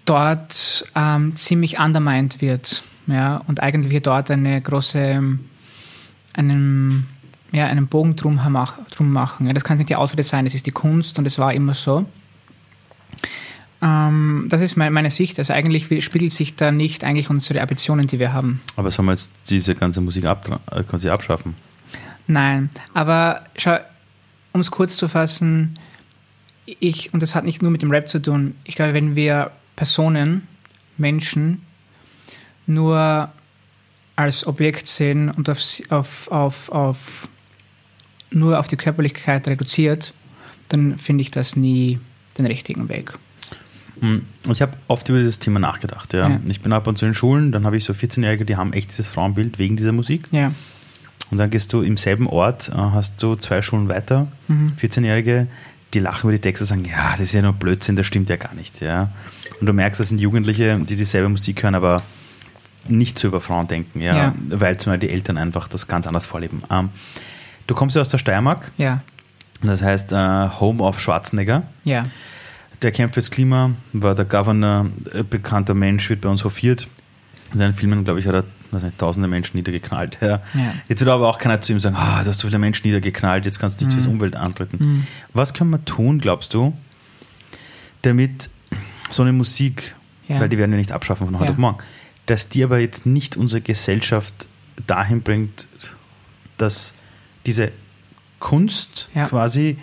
dort 0.09 0.85
ähm, 0.95 1.35
ziemlich 1.35 1.79
undermined 1.79 2.41
wird. 2.41 2.83
Ja, 3.07 3.41
und 3.47 3.61
eigentlich 3.61 3.91
wir 3.91 4.01
dort 4.01 4.31
eine 4.31 4.61
große, 4.61 5.21
einen, 6.33 7.09
ja, 7.51 7.65
einen 7.65 7.87
Bogen 7.87 8.15
drum, 8.15 8.39
drum 8.91 9.11
machen. 9.11 9.47
Ja, 9.47 9.53
das 9.53 9.63
kann 9.63 9.77
nicht 9.77 9.89
die 9.89 9.95
Ausrede 9.95 10.23
sein, 10.23 10.45
es 10.45 10.53
ist 10.53 10.65
die 10.65 10.71
Kunst 10.71 11.17
und 11.19 11.25
es 11.25 11.37
war 11.37 11.53
immer 11.53 11.73
so. 11.73 12.05
Ähm, 13.81 14.47
das 14.49 14.61
ist 14.61 14.75
meine, 14.75 14.91
meine 14.91 15.09
Sicht. 15.09 15.39
Also 15.39 15.53
eigentlich 15.53 16.03
spiegelt 16.03 16.33
sich 16.33 16.55
da 16.55 16.71
nicht 16.71 17.03
eigentlich 17.03 17.29
unsere 17.29 17.61
Ambitionen, 17.61 18.07
die 18.07 18.19
wir 18.19 18.33
haben. 18.33 18.61
Aber 18.75 18.91
sollen 18.91 19.07
wir 19.07 19.13
jetzt 19.13 19.31
diese 19.49 19.75
ganze 19.75 20.01
Musik 20.01 20.25
äh, 20.25 20.83
quasi 20.83 21.09
abschaffen? 21.09 21.55
Nein, 22.27 22.69
aber 22.93 23.43
schau, 23.55 23.77
um 24.53 24.61
es 24.61 24.69
kurz 24.69 24.97
zu 24.97 25.07
fassen, 25.07 25.79
ich, 26.65 27.11
und 27.13 27.23
das 27.23 27.33
hat 27.33 27.43
nicht 27.43 27.63
nur 27.63 27.71
mit 27.71 27.81
dem 27.81 27.89
Rap 27.89 28.07
zu 28.07 28.21
tun, 28.21 28.55
ich 28.63 28.75
glaube, 28.75 28.93
wenn 28.93 29.15
wir 29.15 29.51
Personen, 29.79 30.45
Menschen 30.97 31.61
nur 32.67 33.29
als 34.17 34.45
Objekt 34.45 34.87
sehen 34.87 35.31
und 35.31 35.47
auf, 35.49 35.61
auf, 35.89 36.27
auf, 36.29 36.69
auf, 36.69 37.29
nur 38.29 38.59
auf 38.59 38.67
die 38.67 38.75
Körperlichkeit 38.75 39.47
reduziert, 39.47 40.13
dann 40.67 40.97
finde 40.97 41.21
ich 41.21 41.31
das 41.31 41.55
nie 41.55 41.97
den 42.37 42.45
richtigen 42.45 42.89
Weg. 42.89 43.13
Hm, 44.01 44.25
Ich 44.51 44.61
habe 44.61 44.73
oft 44.89 45.07
über 45.07 45.19
dieses 45.19 45.39
Thema 45.39 45.59
nachgedacht. 45.59 46.11
Ja. 46.11 46.27
Ja. 46.27 46.39
Ich 46.49 46.59
bin 46.59 46.73
ab 46.73 46.85
und 46.87 46.97
zu 46.99 47.05
in 47.05 47.13
Schulen, 47.13 47.53
dann 47.53 47.65
habe 47.65 47.77
ich 47.77 47.85
so 47.85 47.93
14-Jährige, 47.93 48.43
die 48.43 48.57
haben 48.57 48.73
echt 48.73 48.89
dieses 48.91 49.07
Frauenbild 49.09 49.59
wegen 49.59 49.77
dieser 49.77 49.93
Musik. 49.93 50.25
Ja, 50.31 50.51
Und 51.31 51.37
dann 51.37 51.49
gehst 51.49 51.71
du 51.71 51.81
im 51.83 51.95
selben 51.95 52.27
Ort, 52.27 52.67
äh, 52.67 52.73
hast 52.75 53.23
du 53.23 53.35
zwei 53.37 53.61
Schulen 53.61 53.87
weiter, 53.87 54.27
Mhm. 54.49 54.73
14-Jährige, 54.77 55.47
die 55.93 55.99
lachen 55.99 56.23
über 56.27 56.33
die 56.37 56.41
Texte 56.41 56.65
und 56.65 56.67
sagen, 56.67 56.83
ja, 56.85 57.11
das 57.13 57.21
ist 57.21 57.33
ja 57.33 57.41
nur 57.41 57.53
Blödsinn, 57.53 57.95
das 57.95 58.05
stimmt 58.05 58.29
ja 58.29 58.35
gar 58.35 58.53
nicht. 58.53 58.81
Ja. 58.81 59.09
Und 59.59 59.67
du 59.67 59.73
merkst, 59.73 59.99
das 59.99 60.09
sind 60.09 60.19
Jugendliche, 60.21 60.77
die 60.79 60.95
dieselbe 60.95 61.29
Musik 61.29 61.63
hören, 61.63 61.75
aber 61.75 62.01
nicht 62.87 63.19
so 63.19 63.27
über 63.27 63.41
Frauen 63.41 63.67
denken, 63.67 64.01
ja, 64.01 64.15
Ja. 64.15 64.35
weil 64.49 64.77
zum 64.77 64.91
Beispiel 64.93 65.09
die 65.09 65.13
Eltern 65.13 65.37
einfach 65.37 65.67
das 65.67 65.87
ganz 65.87 66.07
anders 66.07 66.25
vorleben. 66.25 66.63
Ähm, 66.71 66.89
du 67.67 67.75
kommst 67.75 67.95
ja 67.95 68.01
aus 68.01 68.09
der 68.09 68.17
Steiermark, 68.17 68.71
ja, 68.77 69.01
das 69.61 69.81
heißt 69.81 70.13
äh, 70.13 70.49
Home 70.59 70.81
of 70.83 70.99
Schwarzenegger. 70.99 71.63
ja, 71.83 72.03
Der 72.81 72.91
kämpft 72.93 73.15
fürs 73.15 73.29
Klima, 73.29 73.71
war 73.91 74.15
der 74.15 74.23
Governor, 74.25 74.85
äh, 75.13 75.23
bekannter 75.23 75.73
Mensch, 75.73 76.09
wird 76.09 76.21
bei 76.21 76.29
uns 76.29 76.43
hofiert. 76.45 76.87
In 77.51 77.57
seinen 77.57 77.73
Filmen, 77.73 78.03
glaube 78.05 78.19
ich, 78.21 78.27
hat 78.27 78.35
er 78.35 78.43
nicht, 78.71 78.97
tausende 78.97 79.27
Menschen 79.27 79.57
niedergeknallt. 79.57 80.17
Ja. 80.21 80.39
Ja. 80.53 80.73
Jetzt 80.87 80.99
wird 81.01 81.09
aber 81.09 81.27
auch 81.27 81.39
keiner 81.39 81.59
zu 81.59 81.73
ihm 81.73 81.79
sagen, 81.81 81.95
ah, 81.99 82.21
du 82.23 82.29
hast 82.29 82.39
so 82.39 82.47
viele 82.47 82.59
Menschen 82.59 82.87
niedergeknallt, 82.87 83.45
jetzt 83.45 83.59
kannst 83.59 83.81
du 83.81 83.85
nicht 83.85 83.95
Mhm. 83.97 83.99
fürs 84.01 84.07
Umwelt 84.13 84.35
antreten. 84.37 85.05
Was 85.33 85.53
kann 85.53 85.69
man 85.69 85.83
tun, 85.83 86.19
glaubst 86.19 86.53
du, 86.53 86.73
damit 88.03 88.49
so 89.09 89.23
eine 89.23 89.31
Musik, 89.33 89.95
Ja. 90.27 90.39
weil 90.39 90.49
die 90.49 90.57
werden 90.57 90.71
wir 90.71 90.77
nicht 90.77 90.91
abschaffen 90.91 91.25
von 91.27 91.35
heute 91.35 91.45
Ja. 91.45 91.51
auf 91.51 91.57
morgen, 91.57 91.77
dass 92.25 92.49
die 92.49 92.63
aber 92.63 92.79
jetzt 92.79 93.05
nicht 93.05 93.35
unsere 93.37 93.61
Gesellschaft 93.61 94.47
dahin 94.87 95.21
bringt, 95.21 95.67
dass 96.57 96.93
diese 97.45 97.71
Kunst 98.39 99.09
Ja. 99.15 99.25
quasi 99.25 99.77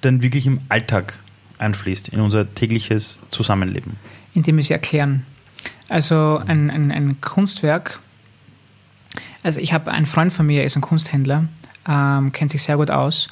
dann 0.00 0.22
wirklich 0.22 0.46
im 0.46 0.60
Alltag 0.68 1.18
einfließt, 1.58 2.08
in 2.08 2.20
unser 2.20 2.54
tägliches 2.54 3.18
Zusammenleben. 3.30 3.96
indem 4.34 4.56
wir 4.58 4.62
sie 4.64 4.72
erklären. 4.74 5.26
Also 5.88 6.40
ein, 6.46 6.70
ein, 6.70 6.92
ein 6.92 7.20
Kunstwerk, 7.20 7.98
also 9.42 9.58
ich 9.60 9.72
habe 9.72 9.90
einen 9.90 10.06
Freund 10.06 10.32
von 10.32 10.46
mir, 10.46 10.60
er 10.60 10.66
ist 10.66 10.76
ein 10.76 10.82
Kunsthändler, 10.82 11.48
ähm, 11.88 12.30
kennt 12.32 12.50
sich 12.52 12.62
sehr 12.62 12.76
gut 12.76 12.90
aus. 12.90 13.28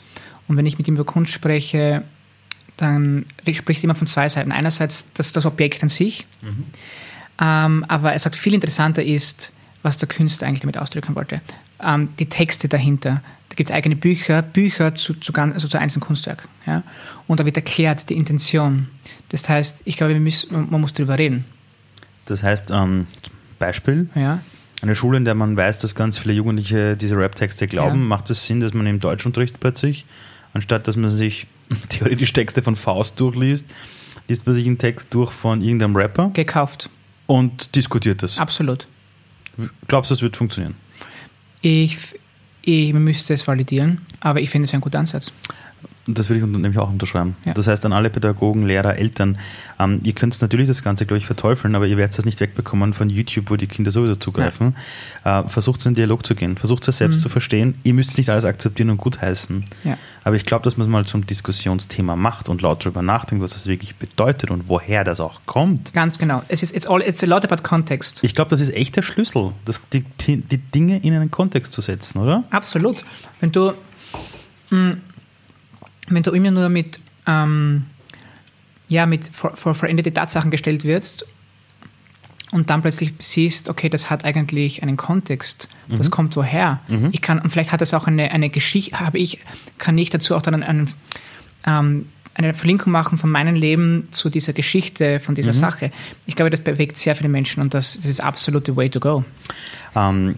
Und 0.49 0.57
wenn 0.57 0.67
ich 0.67 0.79
mit 0.79 0.89
ihm 0.89 0.95
über 0.95 1.05
Kunst 1.05 1.33
spreche, 1.33 2.03
dann 2.77 3.25
spricht 3.53 3.81
er 3.81 3.85
immer 3.85 3.95
von 3.95 4.07
zwei 4.07 4.29
Seiten. 4.29 4.53
Einerseits 4.53 5.07
das, 5.15 5.33
das 5.33 5.47
Objekt 5.47 5.83
an 5.83 5.89
sich, 5.89 6.27
ähm, 7.41 7.85
aber 7.89 8.13
er 8.13 8.19
sagt, 8.19 8.37
viel 8.37 8.55
interessanter 8.55 9.05
ist, 9.05 9.53
was 9.83 9.97
der 9.99 10.09
Künstler 10.09 10.49
eigentlich 10.49 10.61
damit 10.61 10.79
ausdrücken 10.79 11.15
wollte. 11.15 11.41
Ähm, 11.83 12.09
die 12.19 12.27
Texte 12.27 12.69
dahinter. 12.69 13.23
Da 13.49 13.55
gibt 13.55 13.71
es 13.71 13.75
eigene 13.77 13.95
Bücher, 13.97 14.43
Bücher 14.43 14.95
zu, 14.95 15.15
zu, 15.15 15.33
also 15.35 15.69
zu 15.69 15.79
einzelnen 15.79 16.03
Kunstwerk. 16.03 16.49
Ja? 16.67 16.83
Und 17.27 17.39
da 17.41 17.45
wird 17.45 17.57
erklärt 17.57 18.09
die 18.11 18.15
Intention. 18.15 18.89
Das 19.29 19.49
heißt, 19.49 19.83
ich 19.85 19.97
glaube, 19.97 20.19
müssen, 20.19 20.69
man 20.71 20.81
muss 20.81 20.93
darüber 20.95 21.19
reden. 21.19 21.45
Das 22.25 22.43
heißt, 22.43 22.71
ähm, 22.73 23.07
Beispiel, 23.59 24.09
Ja? 24.15 24.41
eine 24.83 24.95
Schule, 24.97 25.17
in 25.19 25.25
der 25.25 25.35
man 25.35 25.57
weiß, 25.57 25.79
dass 25.79 25.95
ganz 25.95 26.19
viele 26.19 26.35
Jugendliche 26.35 26.97
diese 26.97 27.17
Rap-Texte 27.17 27.67
glauben, 27.69 28.01
Ja. 28.01 28.07
macht 28.07 28.29
es 28.31 28.47
Sinn, 28.47 28.61
dass 28.61 28.75
man 28.75 28.87
im 28.87 28.99
Deutschunterricht 29.01 29.61
plötzlich, 29.61 30.05
anstatt 30.53 30.89
dass 30.89 30.97
man 30.97 31.11
sich 31.11 31.47
theoretisch 31.89 32.33
Texte 32.33 32.63
von 32.63 32.75
Faust 32.77 33.19
durchliest, 33.21 33.67
liest 34.29 34.47
man 34.47 34.55
sich 34.55 34.67
einen 34.67 34.79
Text 34.79 35.13
durch 35.15 35.33
von 35.33 35.61
irgendeinem 35.61 35.97
Rapper 35.97 36.31
Gekauft. 36.33 36.91
und 37.27 37.75
diskutiert 37.77 38.23
das. 38.23 38.39
Absolut. 38.39 38.87
Glaubst 39.89 40.11
du, 40.11 40.15
das 40.15 40.23
wird 40.23 40.37
funktionieren? 40.37 40.75
Ich, 41.63 41.97
ich 42.63 42.93
müsste 42.93 43.35
es 43.35 43.47
validieren, 43.47 44.05
aber 44.21 44.41
ich 44.41 44.51
finde 44.51 44.69
es 44.69 44.75
ein 44.75 44.81
guter 44.81 44.99
Ansatz. 44.99 45.33
Das 46.09 46.29
würde 46.31 46.41
ich 46.41 46.47
nämlich 46.47 46.79
auch 46.79 46.89
unterschreiben. 46.91 47.37
Ja. 47.45 47.53
Das 47.55 47.67
heißt, 47.67 47.85
an 47.85 47.93
alle 47.93 48.11
Pädagogen, 48.11 48.65
Lehrer, 48.67 48.97
Eltern, 48.97 49.39
ähm, 49.81 50.01
ihr 50.05 50.13
könnt 50.13 50.41
natürlich 50.41 50.69
das 50.69 50.83
Ganze, 50.85 51.05
glaube 51.05 51.19
ich, 51.19 51.27
verteufeln, 51.27 51.75
aber 51.75 51.87
ihr 51.87 51.97
werdet 51.97 52.17
das 52.17 52.25
nicht 52.25 52.39
wegbekommen 52.41 52.95
von 52.95 53.11
YouTube, 53.11 53.51
wo 53.51 53.57
die 53.57 53.67
Kinder 53.67 53.91
sowieso 53.91 54.15
zugreifen. 54.17 54.77
Äh, 55.25 55.43
versucht 55.49 55.85
in 55.85 55.91
den 55.93 55.97
Dialog 55.97 56.25
zu 56.25 56.35
gehen, 56.37 56.57
versucht 56.57 56.87
es 56.87 56.99
selbst 56.99 57.17
Mhm. 57.19 57.23
zu 57.23 57.29
verstehen. 57.29 57.75
Ihr 57.83 57.93
müsst 57.95 58.11
es 58.11 58.19
nicht 58.19 58.31
alles 58.31 58.45
akzeptieren 58.45 58.91
und 58.91 58.99
gutheißen. 58.99 59.65
Ja. 59.85 59.99
Aber 60.23 60.37
ich 60.37 60.45
glaube, 60.45 60.63
dass 60.65 60.77
man 60.77 60.87
es 60.87 60.91
mal 60.93 61.05
zum 61.07 61.27
Diskussionsthema 61.27 62.15
macht 62.17 62.49
und 62.49 62.63
laut 62.63 62.85
darüber 62.85 63.03
nachdenkt, 63.03 63.43
was 63.43 63.55
das 63.55 63.67
wirklich 63.67 63.97
bedeutet 63.97 64.51
und 64.51 64.69
woher 64.69 65.03
das 65.05 65.19
auch 65.21 65.41
kommt. 65.47 65.93
Ganz 65.93 66.19
genau. 66.19 66.43
Es 66.49 66.63
ist 66.63 66.75
it's 66.75 66.87
all, 66.87 67.03
it's 67.03 67.23
a 67.23 67.27
lot 67.27 67.45
about 67.51 67.63
context. 67.63 68.21
Ich 68.23 68.35
glaube, 68.35 68.51
das 68.51 68.61
ist 68.61 68.73
echt 68.75 68.95
der 68.97 69.03
Schlüssel, 69.03 69.53
das, 69.65 69.81
die, 69.93 70.03
die 70.21 70.37
die 70.39 70.59
Dinge 70.59 70.99
in 70.99 71.15
einen 71.15 71.31
Kontext 71.31 71.73
zu 71.73 71.81
setzen, 71.81 72.19
oder? 72.21 72.45
Absolut. 72.51 73.05
Wenn 73.41 73.53
du, 73.53 73.73
mh, 74.71 74.97
wenn 76.09 76.23
du 76.23 76.31
immer 76.33 76.51
nur 76.51 76.69
mit, 76.69 77.01
ähm, 77.27 77.85
ja, 78.89 79.07
mit 79.07 79.29
vor, 79.33 79.57
vor 79.57 79.75
veränderte 79.75 80.13
Tatsachen 80.13 80.51
gestellt 80.51 80.85
wirst 80.85 81.27
und 82.53 82.71
dann 82.71 82.83
plötzlich 82.83 83.13
siehst, 83.19 83.69
okay, 83.69 83.89
das 83.89 84.09
hat 84.09 84.25
eigentlich 84.25 84.83
einen 84.83 84.97
Kontext, 84.97 85.69
das 85.89 86.11
kommt 86.11 86.37
woher. 86.37 86.81
Ich 87.13 87.21
kann, 87.21 87.41
und 87.41 87.51
vielleicht 87.51 87.73
hat 87.73 87.83
es 87.83 87.93
auch 87.95 88.07
eine, 88.07 88.31
eine 88.31 88.51
Geschichte, 88.51 89.01
habe 89.01 89.19
ich, 89.19 89.41
kann 89.79 89.99
ich 89.99 90.11
dazu 90.11 90.37
auch 90.37 90.43
dann 90.43 90.63
einen, 90.63 90.91
ähm, 91.67 92.07
eine 92.35 92.55
Verlinkung 92.55 92.93
machen 92.93 93.19
von 93.19 93.31
meinem 93.31 93.55
Leben 93.57 94.09
zu 94.13 94.31
dieser 94.31 94.53
Geschichte, 94.53 95.21
von 95.21 95.35
dieser 95.35 95.53
Sache. 95.55 95.91
Ich 96.27 96.37
glaube, 96.37 96.51
das 96.51 96.61
bewegt 96.61 96.97
sehr 96.99 97.17
viele 97.17 97.29
Menschen 97.29 97.63
und 97.63 97.75
das, 97.75 97.97
das 97.97 98.05
ist 98.05 98.21
absolut 98.21 98.67
the 98.67 98.77
way 98.77 98.89
to 98.91 99.01
go. 99.01 99.25
Ähm, 99.97 100.37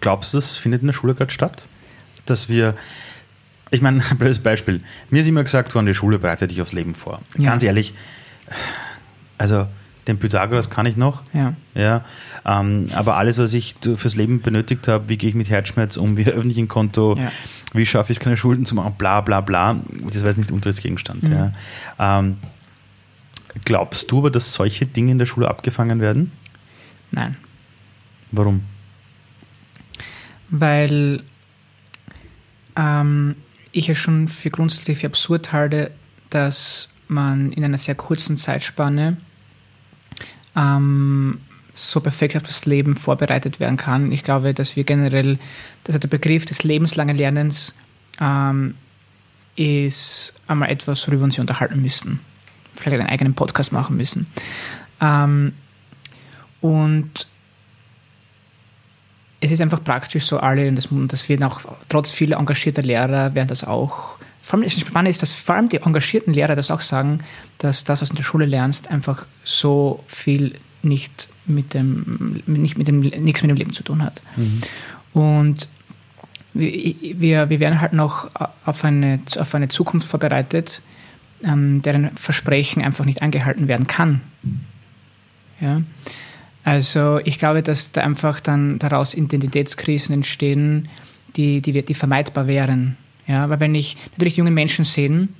glaubst 0.00 0.32
du, 0.32 0.38
das 0.38 0.56
findet 0.56 0.80
in 0.80 0.86
der 0.86 0.94
Schule 0.94 1.14
gerade 1.14 1.30
statt? 1.30 1.66
Dass 2.24 2.48
wir, 2.48 2.74
ich 3.70 3.80
meine, 3.82 4.02
ein 4.10 4.16
blödes 4.18 4.38
Beispiel. 4.38 4.80
Mir 5.10 5.22
ist 5.22 5.28
immer 5.28 5.42
gesagt 5.42 5.74
worden, 5.74 5.86
die 5.86 5.94
Schule 5.94 6.18
bereitet 6.18 6.50
dich 6.50 6.60
aufs 6.62 6.72
Leben 6.72 6.94
vor. 6.94 7.20
Ja. 7.38 7.50
Ganz 7.50 7.62
ehrlich, 7.62 7.94
also 9.36 9.66
den 10.06 10.18
Pythagoras 10.18 10.70
kann 10.70 10.86
ich 10.86 10.96
noch. 10.96 11.22
Ja. 11.34 11.54
Ja, 11.74 12.04
ähm, 12.46 12.86
aber 12.94 13.16
alles, 13.16 13.36
was 13.38 13.52
ich 13.52 13.76
fürs 13.96 14.14
Leben 14.16 14.40
benötigt 14.40 14.88
habe, 14.88 15.08
wie 15.10 15.18
gehe 15.18 15.28
ich 15.28 15.34
mit 15.36 15.50
Herzschmerz 15.50 15.96
um, 15.98 16.16
wie 16.16 16.22
eröffne 16.24 16.50
ich 16.50 16.58
ein 16.58 16.68
Konto, 16.68 17.16
Ja. 17.18 17.30
wie 17.74 17.84
schaffe 17.84 18.12
ich 18.12 18.18
es, 18.18 18.24
keine 18.24 18.36
Schulden 18.38 18.64
zu 18.64 18.74
machen, 18.74 18.94
bla 18.96 19.20
bla 19.20 19.42
bla, 19.42 19.76
das 20.10 20.22
war 20.22 20.28
jetzt 20.28 20.38
nicht 20.38 20.50
Unterrichtsgegenstand. 20.50 21.24
Mhm. 21.24 21.32
Ja. 21.32 21.52
Ähm, 22.18 22.38
glaubst 23.64 24.10
du 24.10 24.18
aber, 24.18 24.30
dass 24.30 24.54
solche 24.54 24.86
Dinge 24.86 25.12
in 25.12 25.18
der 25.18 25.26
Schule 25.26 25.46
abgefangen 25.48 26.00
werden? 26.00 26.32
Nein. 27.10 27.36
Warum? 28.32 28.62
weil 30.50 31.22
ähm, 32.74 33.34
ich 33.78 33.88
es 33.88 33.98
schon 33.98 34.28
für 34.28 34.50
grundsätzlich 34.50 34.98
für 34.98 35.06
absurd 35.06 35.52
halte, 35.52 35.90
dass 36.30 36.90
man 37.08 37.52
in 37.52 37.64
einer 37.64 37.78
sehr 37.78 37.94
kurzen 37.94 38.36
Zeitspanne 38.36 39.16
ähm, 40.56 41.40
so 41.72 42.00
perfekt 42.00 42.36
auf 42.36 42.42
das 42.42 42.66
Leben 42.66 42.96
vorbereitet 42.96 43.60
werden 43.60 43.76
kann. 43.76 44.12
Ich 44.12 44.24
glaube, 44.24 44.52
dass 44.52 44.76
wir 44.76 44.84
generell, 44.84 45.38
also 45.86 45.98
der 45.98 46.08
Begriff 46.08 46.44
des 46.44 46.64
lebenslangen 46.64 47.16
Lernens 47.16 47.74
ähm, 48.20 48.74
ist 49.56 50.34
einmal 50.46 50.70
etwas, 50.70 51.06
worüber 51.06 51.22
wir 51.22 51.24
uns 51.26 51.38
unterhalten 51.38 51.80
müssen. 51.80 52.20
Vielleicht 52.74 53.00
einen 53.00 53.08
eigenen 53.08 53.34
Podcast 53.34 53.72
machen 53.72 53.96
müssen. 53.96 54.26
Ähm, 55.00 55.52
und 56.60 57.26
es 59.40 59.50
ist 59.50 59.60
einfach 59.60 59.82
praktisch 59.82 60.26
so 60.26 60.38
alle, 60.38 60.68
und 60.68 60.76
das, 60.76 60.86
und 60.86 61.12
das 61.12 61.28
wird 61.28 61.42
auch 61.44 61.60
trotz 61.88 62.10
vieler 62.10 62.38
engagierter 62.38 62.82
Lehrer 62.82 63.34
werden 63.34 63.48
das 63.48 63.64
auch. 63.64 64.16
Vor 64.42 64.58
allem 64.58 64.64
das 64.64 64.72
Spannende 64.80 65.10
ist, 65.10 65.22
dass 65.22 65.32
vor 65.32 65.54
allem 65.56 65.68
die 65.68 65.76
engagierten 65.76 66.32
Lehrer 66.32 66.56
das 66.56 66.70
auch 66.70 66.80
sagen, 66.80 67.20
dass 67.58 67.84
das, 67.84 68.00
was 68.00 68.08
du 68.08 68.14
in 68.14 68.16
der 68.16 68.24
Schule 68.24 68.46
lernst, 68.46 68.90
einfach 68.90 69.26
so 69.44 70.02
viel 70.06 70.54
nicht 70.82 71.28
mit 71.46 71.74
dem, 71.74 72.42
nicht 72.46 72.78
mit 72.78 72.88
dem, 72.88 73.00
nichts 73.00 73.42
mit 73.42 73.50
dem 73.50 73.56
Leben 73.56 73.72
zu 73.72 73.82
tun 73.82 74.02
hat. 74.02 74.22
Und 75.12 75.68
wir, 76.54 76.94
wir, 77.20 77.50
wir 77.50 77.60
werden 77.60 77.80
halt 77.80 77.92
noch 77.92 78.30
auf 78.64 78.84
eine, 78.84 79.20
auf 79.38 79.54
eine 79.54 79.68
Zukunft 79.68 80.08
vorbereitet, 80.08 80.82
ähm, 81.46 81.82
deren 81.82 82.16
Versprechen 82.16 82.82
einfach 82.82 83.04
nicht 83.04 83.22
eingehalten 83.22 83.68
werden 83.68 83.86
kann. 83.86 84.20
Ja. 85.60 85.82
Also 86.64 87.18
ich 87.24 87.38
glaube, 87.38 87.62
dass 87.62 87.92
da 87.92 88.02
einfach 88.02 88.40
dann 88.40 88.78
daraus 88.78 89.14
Identitätskrisen 89.14 90.14
entstehen, 90.14 90.88
die, 91.36 91.60
die, 91.60 91.82
die 91.82 91.94
vermeidbar 91.94 92.46
wären. 92.46 92.96
Ja, 93.26 93.48
weil 93.48 93.60
wenn 93.60 93.74
ich 93.74 93.96
natürlich 94.12 94.36
junge 94.36 94.50
Menschen 94.50 94.84
sehen, 94.84 95.34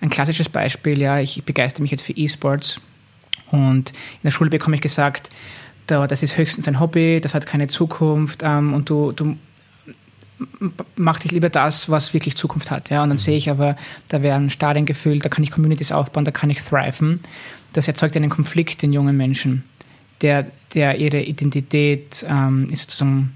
ein 0.00 0.10
klassisches 0.10 0.48
Beispiel, 0.48 1.00
ja, 1.00 1.18
ich 1.18 1.44
begeistere 1.44 1.82
mich 1.82 1.90
jetzt 1.90 2.02
für 2.04 2.12
E-Sports 2.12 2.80
und 3.50 3.90
in 3.90 4.24
der 4.24 4.30
Schule 4.30 4.50
bekomme 4.50 4.76
ich 4.76 4.82
gesagt, 4.82 5.30
da, 5.86 6.06
das 6.06 6.22
ist 6.22 6.36
höchstens 6.36 6.68
ein 6.68 6.80
Hobby, 6.80 7.20
das 7.20 7.34
hat 7.34 7.46
keine 7.46 7.68
Zukunft 7.68 8.42
ähm, 8.42 8.74
und 8.74 8.88
du, 8.88 9.12
du 9.12 9.36
mach 10.96 11.20
dich 11.20 11.32
lieber 11.32 11.50
das, 11.50 11.88
was 11.88 12.14
wirklich 12.14 12.36
Zukunft 12.36 12.70
hat. 12.70 12.90
Ja? 12.90 13.02
Und 13.02 13.10
dann 13.10 13.18
sehe 13.18 13.36
ich 13.36 13.50
aber, 13.50 13.76
da 14.08 14.22
werden 14.22 14.50
Stadien 14.50 14.86
gefüllt, 14.86 15.24
da 15.24 15.28
kann 15.28 15.44
ich 15.44 15.50
Communities 15.50 15.92
aufbauen, 15.92 16.24
da 16.24 16.30
kann 16.30 16.50
ich 16.50 16.62
thriven. 16.62 17.20
Das 17.72 17.88
erzeugt 17.88 18.16
einen 18.16 18.30
Konflikt 18.30 18.82
in 18.82 18.92
jungen 18.92 19.16
Menschen, 19.16 19.64
der, 20.22 20.46
der 20.74 20.98
ihre 20.98 21.22
Identität 21.22 22.24
ähm, 22.28 22.68
ist 22.70 22.82
sozusagen, 22.82 23.34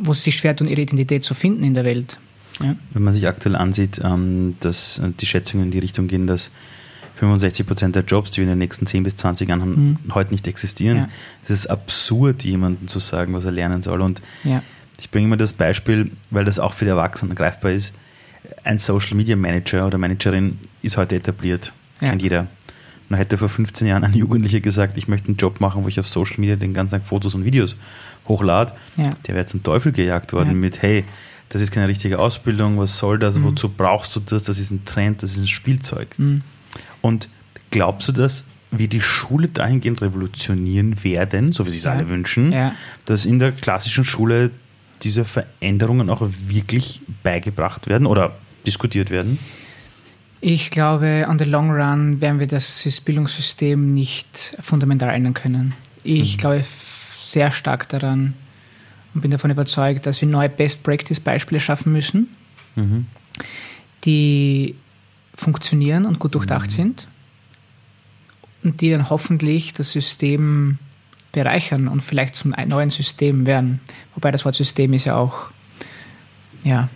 wo 0.00 0.12
sie 0.12 0.22
sich 0.22 0.36
schwer 0.36 0.54
tun, 0.56 0.68
ihre 0.68 0.80
Identität 0.82 1.22
zu 1.22 1.34
finden 1.34 1.64
in 1.64 1.74
der 1.74 1.84
Welt. 1.84 2.18
Ja? 2.62 2.76
Wenn 2.92 3.02
man 3.02 3.12
sich 3.14 3.26
aktuell 3.26 3.56
ansieht, 3.56 4.00
ähm, 4.04 4.54
dass 4.60 5.00
die 5.20 5.26
Schätzungen 5.26 5.66
in 5.66 5.70
die 5.70 5.78
Richtung 5.78 6.08
gehen, 6.08 6.26
dass 6.26 6.50
65 7.16 7.66
Prozent 7.66 7.96
der 7.96 8.04
Jobs, 8.04 8.30
die 8.30 8.38
wir 8.38 8.44
in 8.44 8.50
den 8.50 8.58
nächsten 8.58 8.86
10 8.86 9.02
bis 9.02 9.16
20 9.16 9.48
Jahren 9.48 9.60
haben, 9.60 9.98
heute 10.14 10.32
nicht 10.32 10.46
existieren. 10.46 10.96
Ja. 10.96 11.08
Es 11.42 11.50
ist 11.50 11.66
absurd, 11.66 12.44
jemandem 12.44 12.88
zu 12.88 12.98
sagen, 12.98 13.34
was 13.34 13.44
er 13.44 13.52
lernen 13.52 13.82
soll. 13.82 14.00
Und 14.00 14.22
Ja. 14.42 14.62
ich 14.98 15.10
bringe 15.10 15.26
immer 15.26 15.36
das 15.36 15.52
Beispiel, 15.52 16.12
weil 16.30 16.46
das 16.46 16.58
auch 16.58 16.72
für 16.72 16.86
die 16.86 16.90
Erwachsenen 16.90 17.34
greifbar 17.34 17.72
ist. 17.72 17.94
Ein 18.64 18.78
Social 18.78 19.16
Media 19.16 19.36
Manager 19.36 19.86
oder 19.86 19.98
Managerin 19.98 20.58
ist 20.80 20.96
heute 20.96 21.16
etabliert. 21.16 21.72
Ja. 22.00 22.08
Kennt 22.08 22.22
jeder. 22.22 22.46
Man 23.10 23.18
hätte 23.18 23.36
vor 23.36 23.48
15 23.50 23.86
Jahren 23.88 24.04
ein 24.04 24.14
Jugendlicher 24.14 24.60
gesagt, 24.60 24.96
ich 24.96 25.08
möchte 25.08 25.28
einen 25.28 25.36
Job 25.36 25.60
machen, 25.60 25.84
wo 25.84 25.88
ich 25.88 26.00
auf 26.00 26.08
Social 26.08 26.36
Media 26.38 26.56
den 26.56 26.72
ganzen 26.72 26.92
Tag 27.00 27.06
Fotos 27.06 27.34
und 27.34 27.44
Videos 27.44 27.76
hochlade. 28.28 28.72
Ja. 28.96 29.10
Der 29.26 29.34
wäre 29.34 29.44
zum 29.46 29.62
Teufel 29.62 29.90
gejagt 29.92 30.32
worden 30.32 30.50
Ja. 30.50 30.54
mit, 30.54 30.80
hey, 30.80 31.04
das 31.48 31.60
ist 31.60 31.72
keine 31.72 31.88
richtige 31.88 32.18
Ausbildung, 32.20 32.78
was 32.78 32.96
soll 32.96 33.18
das, 33.18 33.42
wozu 33.42 33.68
brauchst 33.68 34.14
du 34.14 34.20
das, 34.20 34.44
das 34.44 34.58
ist 34.60 34.70
ein 34.70 34.84
Trend, 34.84 35.22
das 35.24 35.32
ist 35.36 35.42
ein 35.42 35.48
Spielzeug. 35.48 36.08
Mhm. 36.18 36.42
Und 37.02 37.28
glaubst 37.70 38.06
du, 38.08 38.12
dass 38.12 38.44
wir 38.70 38.86
die 38.86 39.00
Schule 39.02 39.48
dahingehend 39.48 40.00
revolutionieren 40.00 41.02
werden, 41.02 41.50
so 41.50 41.66
wie 41.66 41.70
sie 41.70 41.78
es 41.78 41.84
Ja. 41.84 41.92
alle 41.94 42.08
wünschen, 42.08 42.54
dass 43.06 43.26
in 43.26 43.40
der 43.40 43.50
klassischen 43.50 44.04
Schule 44.04 44.52
diese 45.02 45.24
Veränderungen 45.24 46.08
auch 46.10 46.22
wirklich 46.46 47.00
beigebracht 47.24 47.88
werden 47.88 48.06
oder 48.06 48.36
diskutiert 48.66 49.10
werden? 49.10 49.40
Ich 50.42 50.70
glaube, 50.70 51.26
on 51.28 51.38
the 51.38 51.44
long 51.44 51.70
run 51.70 52.20
werden 52.20 52.40
wir 52.40 52.46
das 52.46 52.82
Sys- 52.84 53.04
Bildungssystem 53.04 53.92
nicht 53.92 54.56
fundamental 54.60 55.10
ändern 55.10 55.34
können. 55.34 55.74
Ich 56.02 56.38
glaube 56.38 56.60
f- 56.60 57.18
sehr 57.20 57.50
stark 57.50 57.88
daran 57.90 58.32
und 59.14 59.20
bin 59.20 59.30
davon 59.30 59.50
überzeugt, 59.50 60.06
dass 60.06 60.20
wir 60.22 60.28
neue 60.28 60.48
Best-Practice-Beispiele 60.48 61.60
schaffen 61.60 61.92
müssen, 61.92 62.28
Mhm. 62.76 63.06
die 64.04 64.76
funktionieren 65.34 66.06
und 66.06 66.18
gut 66.18 66.34
durchdacht 66.34 66.70
sind 66.70 67.06
und 68.62 68.80
die 68.80 68.90
dann 68.90 69.10
hoffentlich 69.10 69.74
das 69.74 69.90
System 69.90 70.78
bereichern 71.32 71.86
und 71.88 72.00
vielleicht 72.02 72.34
zum 72.34 72.54
neuen 72.66 72.90
System 72.90 73.44
werden. 73.46 73.80
Wobei 74.14 74.30
das 74.30 74.44
Wort 74.44 74.54
System 74.54 74.92
ist 74.94 75.04
ja 75.04 75.16
auch 75.16 75.50
ja, 76.64 76.88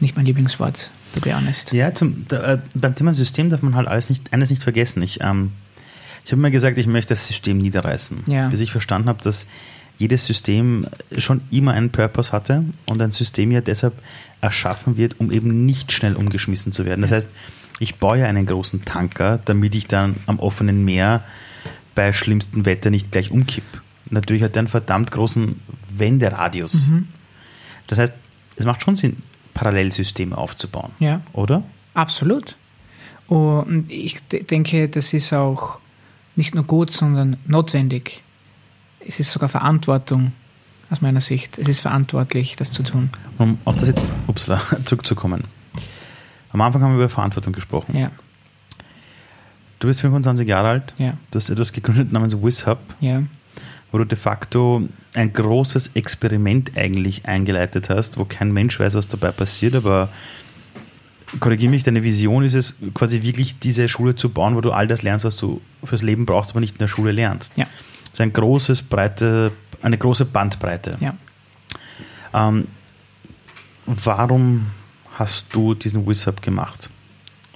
nicht 0.00 0.16
mein 0.16 0.26
Lieblingswort, 0.26 0.90
to 1.18 1.24
be 1.24 1.34
honest. 1.34 1.72
Ja, 1.72 1.94
zum, 1.94 2.26
da, 2.28 2.54
äh, 2.54 2.58
beim 2.74 2.94
Thema 2.94 3.12
System 3.12 3.50
darf 3.50 3.62
man 3.62 3.74
halt 3.74 3.88
alles 3.88 4.08
nicht, 4.08 4.32
eines 4.32 4.50
nicht 4.50 4.62
vergessen. 4.62 5.02
Ich, 5.02 5.20
ähm, 5.20 5.52
ich 6.24 6.32
habe 6.32 6.40
mir 6.40 6.50
gesagt, 6.50 6.78
ich 6.78 6.86
möchte 6.86 7.10
das 7.14 7.26
System 7.26 7.58
niederreißen. 7.58 8.24
Ja. 8.26 8.48
Bis 8.48 8.60
ich 8.60 8.72
verstanden 8.72 9.08
habe, 9.08 9.22
dass 9.22 9.46
jedes 9.98 10.26
System 10.26 10.86
schon 11.16 11.40
immer 11.50 11.72
einen 11.72 11.90
Purpose 11.90 12.30
hatte 12.30 12.64
und 12.86 13.02
ein 13.02 13.10
System 13.10 13.50
ja 13.50 13.60
deshalb 13.60 13.94
erschaffen 14.40 14.96
wird, 14.96 15.18
um 15.18 15.32
eben 15.32 15.66
nicht 15.66 15.90
schnell 15.90 16.14
umgeschmissen 16.14 16.72
zu 16.72 16.86
werden. 16.86 17.02
Das 17.02 17.10
heißt, 17.10 17.28
ich 17.80 17.96
baue 17.96 18.18
ja 18.18 18.26
einen 18.26 18.46
großen 18.46 18.84
Tanker, 18.84 19.40
damit 19.44 19.74
ich 19.74 19.86
dann 19.86 20.16
am 20.26 20.38
offenen 20.38 20.84
Meer 20.84 21.22
bei 21.94 22.12
schlimmstem 22.12 22.64
Wetter 22.64 22.90
nicht 22.90 23.10
gleich 23.10 23.32
umkipp. 23.32 23.64
Natürlich 24.10 24.42
hat 24.42 24.56
er 24.56 24.60
einen 24.60 24.68
verdammt 24.68 25.10
großen 25.10 25.60
Wenderadius. 25.90 26.88
Das 27.88 27.98
heißt, 27.98 28.12
es 28.56 28.64
macht 28.64 28.82
schon 28.82 28.96
Sinn, 28.96 29.16
Parallelsysteme 29.58 30.38
aufzubauen. 30.38 30.92
Ja. 31.00 31.20
Oder? 31.32 31.64
Absolut. 31.94 32.54
Und 33.26 33.90
ich 33.90 34.16
de- 34.28 34.44
denke, 34.44 34.88
das 34.88 35.12
ist 35.12 35.32
auch 35.32 35.80
nicht 36.36 36.54
nur 36.54 36.62
gut, 36.64 36.90
sondern 36.90 37.36
notwendig. 37.46 38.22
Es 39.04 39.18
ist 39.18 39.32
sogar 39.32 39.48
Verantwortung 39.48 40.30
aus 40.90 41.00
meiner 41.00 41.20
Sicht. 41.20 41.58
Es 41.58 41.66
ist 41.66 41.80
verantwortlich, 41.80 42.54
das 42.54 42.70
zu 42.70 42.84
tun. 42.84 43.10
Um 43.38 43.58
auf 43.64 43.74
das 43.76 43.88
jetzt 43.88 44.12
upsala, 44.28 44.60
zurückzukommen. 44.84 45.42
Am 46.52 46.60
Anfang 46.60 46.82
haben 46.82 46.92
wir 46.92 46.98
über 46.98 47.08
Verantwortung 47.08 47.52
gesprochen. 47.52 47.96
Ja, 47.96 48.10
Du 49.80 49.86
bist 49.86 50.00
25 50.00 50.48
Jahre 50.48 50.68
alt, 50.68 50.94
ja, 50.98 51.12
du 51.30 51.36
hast 51.36 51.50
etwas 51.50 51.72
gegründet 51.72 52.12
namens 52.12 52.36
WizHub, 52.42 52.78
ja, 53.00 53.22
wo 53.92 53.98
du 53.98 54.04
de 54.04 54.18
facto 54.18 54.88
ein 55.14 55.32
großes 55.32 55.90
Experiment 55.94 56.72
eigentlich 56.76 57.26
eingeleitet 57.26 57.90
hast, 57.90 58.18
wo 58.18 58.24
kein 58.24 58.52
Mensch 58.52 58.78
weiß, 58.78 58.94
was 58.94 59.08
dabei 59.08 59.30
passiert, 59.32 59.74
aber 59.74 60.08
korrigiere 61.40 61.70
mich, 61.70 61.82
deine 61.82 62.02
Vision 62.02 62.44
ist 62.44 62.54
es, 62.54 62.76
quasi 62.94 63.22
wirklich 63.22 63.58
diese 63.58 63.88
Schule 63.88 64.14
zu 64.14 64.28
bauen, 64.30 64.56
wo 64.56 64.60
du 64.60 64.72
all 64.72 64.86
das 64.86 65.02
lernst, 65.02 65.24
was 65.24 65.36
du 65.36 65.60
fürs 65.84 66.02
Leben 66.02 66.26
brauchst, 66.26 66.50
aber 66.50 66.60
nicht 66.60 66.72
in 66.72 66.78
der 66.78 66.88
Schule 66.88 67.12
lernst. 67.12 67.56
ja, 67.56 67.64
Das 68.04 68.14
ist 68.14 68.20
ein 68.20 68.32
großes, 68.32 68.82
breite, 68.82 69.52
eine 69.82 69.98
große 69.98 70.24
Bandbreite. 70.24 70.96
ja. 71.00 71.14
Ähm, 72.34 72.66
warum 73.86 74.66
hast 75.14 75.46
du 75.52 75.74
diesen 75.74 76.06
WizHub 76.06 76.42
gemacht? 76.42 76.90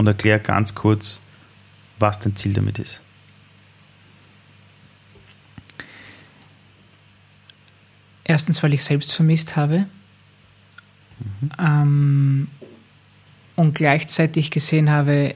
und 0.02 0.08
erklär 0.08 0.40
ganz 0.40 0.74
kurz, 0.74 1.20
was 2.00 2.18
dein 2.18 2.34
Ziel 2.34 2.52
damit 2.52 2.78
ist. 2.78 3.00
Erstens, 8.32 8.62
weil 8.62 8.72
ich 8.72 8.82
selbst 8.82 9.12
vermisst 9.12 9.56
habe. 9.56 9.84
Mhm. 11.18 11.50
Ähm, 11.58 12.48
und 13.56 13.74
gleichzeitig 13.74 14.50
gesehen 14.50 14.88
habe, 14.88 15.34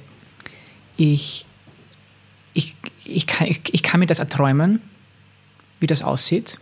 ich, 0.96 1.44
ich, 2.54 2.74
ich, 3.04 3.26
kann, 3.26 3.48
ich, 3.48 3.60
ich 3.70 3.82
kann 3.82 4.00
mir 4.00 4.06
das 4.06 4.18
erträumen, 4.18 4.80
wie 5.78 5.86
das 5.86 6.00
aussieht, 6.00 6.58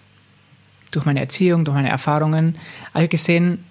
durch 0.91 1.07
meine 1.07 1.21
Erziehung, 1.21 1.65
durch 1.65 1.77
meine 1.77 1.91
Erfahrungen. 1.91 2.57
Also 2.93 3.07
gesehen, 3.07 3.65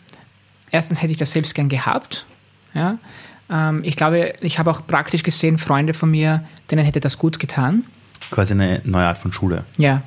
erstens 0.71 1.01
hätte 1.01 1.11
ich 1.11 1.17
das 1.17 1.33
selbst 1.33 1.55
gern 1.55 1.67
gehabt. 1.67 2.25
Ja? 2.73 2.97
Ähm, 3.49 3.81
ich 3.83 3.97
glaube, 3.97 4.35
ich 4.39 4.57
habe 4.57 4.71
auch 4.71 4.87
praktisch 4.87 5.23
gesehen, 5.23 5.57
Freunde 5.57 5.93
von 5.93 6.09
mir, 6.09 6.47
denen 6.71 6.85
hätte 6.85 7.01
das 7.01 7.17
gut 7.17 7.39
getan. 7.39 7.83
Quasi 8.31 8.53
eine 8.53 8.79
neue 8.85 9.05
Art 9.05 9.17
von 9.17 9.33
Schule. 9.33 9.65
Ja. 9.77 10.01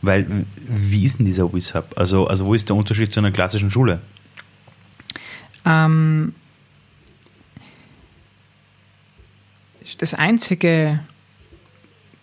Weil, 0.00 0.26
wie 0.56 1.04
ist 1.04 1.18
denn 1.18 1.26
dieser 1.26 1.52
WISHub? 1.52 1.94
Also, 1.96 2.26
also 2.26 2.46
wo 2.46 2.54
ist 2.54 2.68
der 2.68 2.76
Unterschied 2.76 3.12
zu 3.12 3.20
einer 3.20 3.30
klassischen 3.30 3.70
Schule? 3.70 4.00
Ähm, 5.64 6.34
das 9.98 10.14
einzige, 10.14 11.00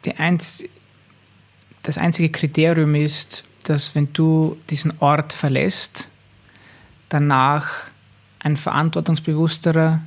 die 0.05 0.15
einz, 0.15 0.65
das 1.83 1.97
einzige 1.97 2.29
Kriterium 2.29 2.95
ist, 2.95 3.43
dass 3.63 3.95
wenn 3.95 4.11
du 4.13 4.57
diesen 4.69 4.93
Ort 4.99 5.33
verlässt, 5.33 6.07
danach 7.09 7.69
ein 8.39 8.57
verantwortungsbewussterer 8.57 10.01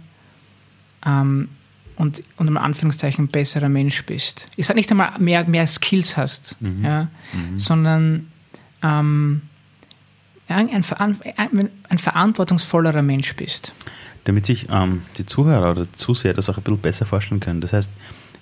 ähm, 1.06 1.48
und 2.02 2.20
unter 2.36 2.60
Anführungszeichen 2.60 3.28
besserer 3.28 3.68
Mensch 3.68 4.04
bist. 4.04 4.48
Ich 4.56 4.66
sage 4.66 4.76
nicht 4.76 4.90
einmal 4.90 5.12
mehr, 5.20 5.46
mehr 5.46 5.68
Skills 5.68 6.16
hast, 6.16 6.56
mhm. 6.60 6.84
Ja, 6.84 7.08
mhm. 7.32 7.58
sondern 7.58 8.26
ähm, 8.82 9.42
ein, 10.48 10.84
ein, 11.36 11.70
ein, 11.88 11.98
verantwortungsvollerer 11.98 13.02
Mensch 13.02 13.36
bist. 13.36 13.72
Damit 14.24 14.46
sich 14.46 14.66
ähm, 14.68 15.02
die 15.16 15.26
Zuhörer 15.26 15.70
oder 15.70 15.86
Zuseher 15.92 16.34
das 16.34 16.50
auch 16.50 16.56
ein 16.56 16.64
bisschen 16.64 16.80
besser 16.80 17.06
vorstellen 17.06 17.40
können. 17.40 17.60
Das 17.60 17.72
heißt, 17.72 17.90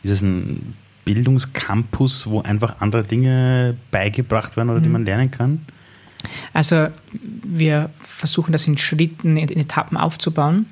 ist 0.03 0.11
es 0.11 0.23
ein 0.23 0.75
Bildungscampus, 1.05 2.29
wo 2.29 2.41
einfach 2.41 2.81
andere 2.81 3.05
Dinge 3.05 3.77
beigebracht 3.91 4.57
werden 4.57 4.71
oder 4.71 4.79
mhm. 4.79 4.85
die 4.85 4.89
man 4.89 5.05
lernen 5.05 5.31
kann? 5.31 5.67
Also 6.55 6.89
wir 7.43 7.91
versuchen 7.99 8.53
das 8.53 8.67
in 8.67 8.79
Schritten, 8.79 9.37
in 9.37 9.51
Etappen 9.51 9.99
aufzubauen. 9.99 10.65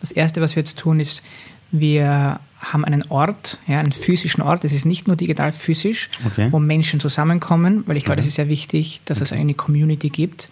Das 0.00 0.12
Erste, 0.12 0.42
was 0.42 0.54
wir 0.54 0.60
jetzt 0.60 0.78
tun, 0.78 1.00
ist, 1.00 1.22
wir 1.70 2.40
haben 2.60 2.84
einen 2.84 3.04
Ort, 3.08 3.58
ja, 3.66 3.80
einen 3.80 3.92
physischen 3.92 4.42
Ort. 4.42 4.64
Es 4.64 4.72
ist 4.72 4.84
nicht 4.84 5.06
nur 5.06 5.16
digital 5.16 5.52
physisch, 5.52 6.10
okay. 6.26 6.48
wo 6.50 6.58
Menschen 6.58 7.00
zusammenkommen, 7.00 7.84
weil 7.86 7.96
ich 7.96 8.04
glaube, 8.04 8.14
okay. 8.14 8.20
das 8.20 8.28
ist 8.28 8.34
sehr 8.34 8.48
wichtig, 8.48 9.00
dass 9.06 9.20
es 9.20 9.32
eine 9.32 9.54
Community 9.54 10.10
gibt. 10.10 10.50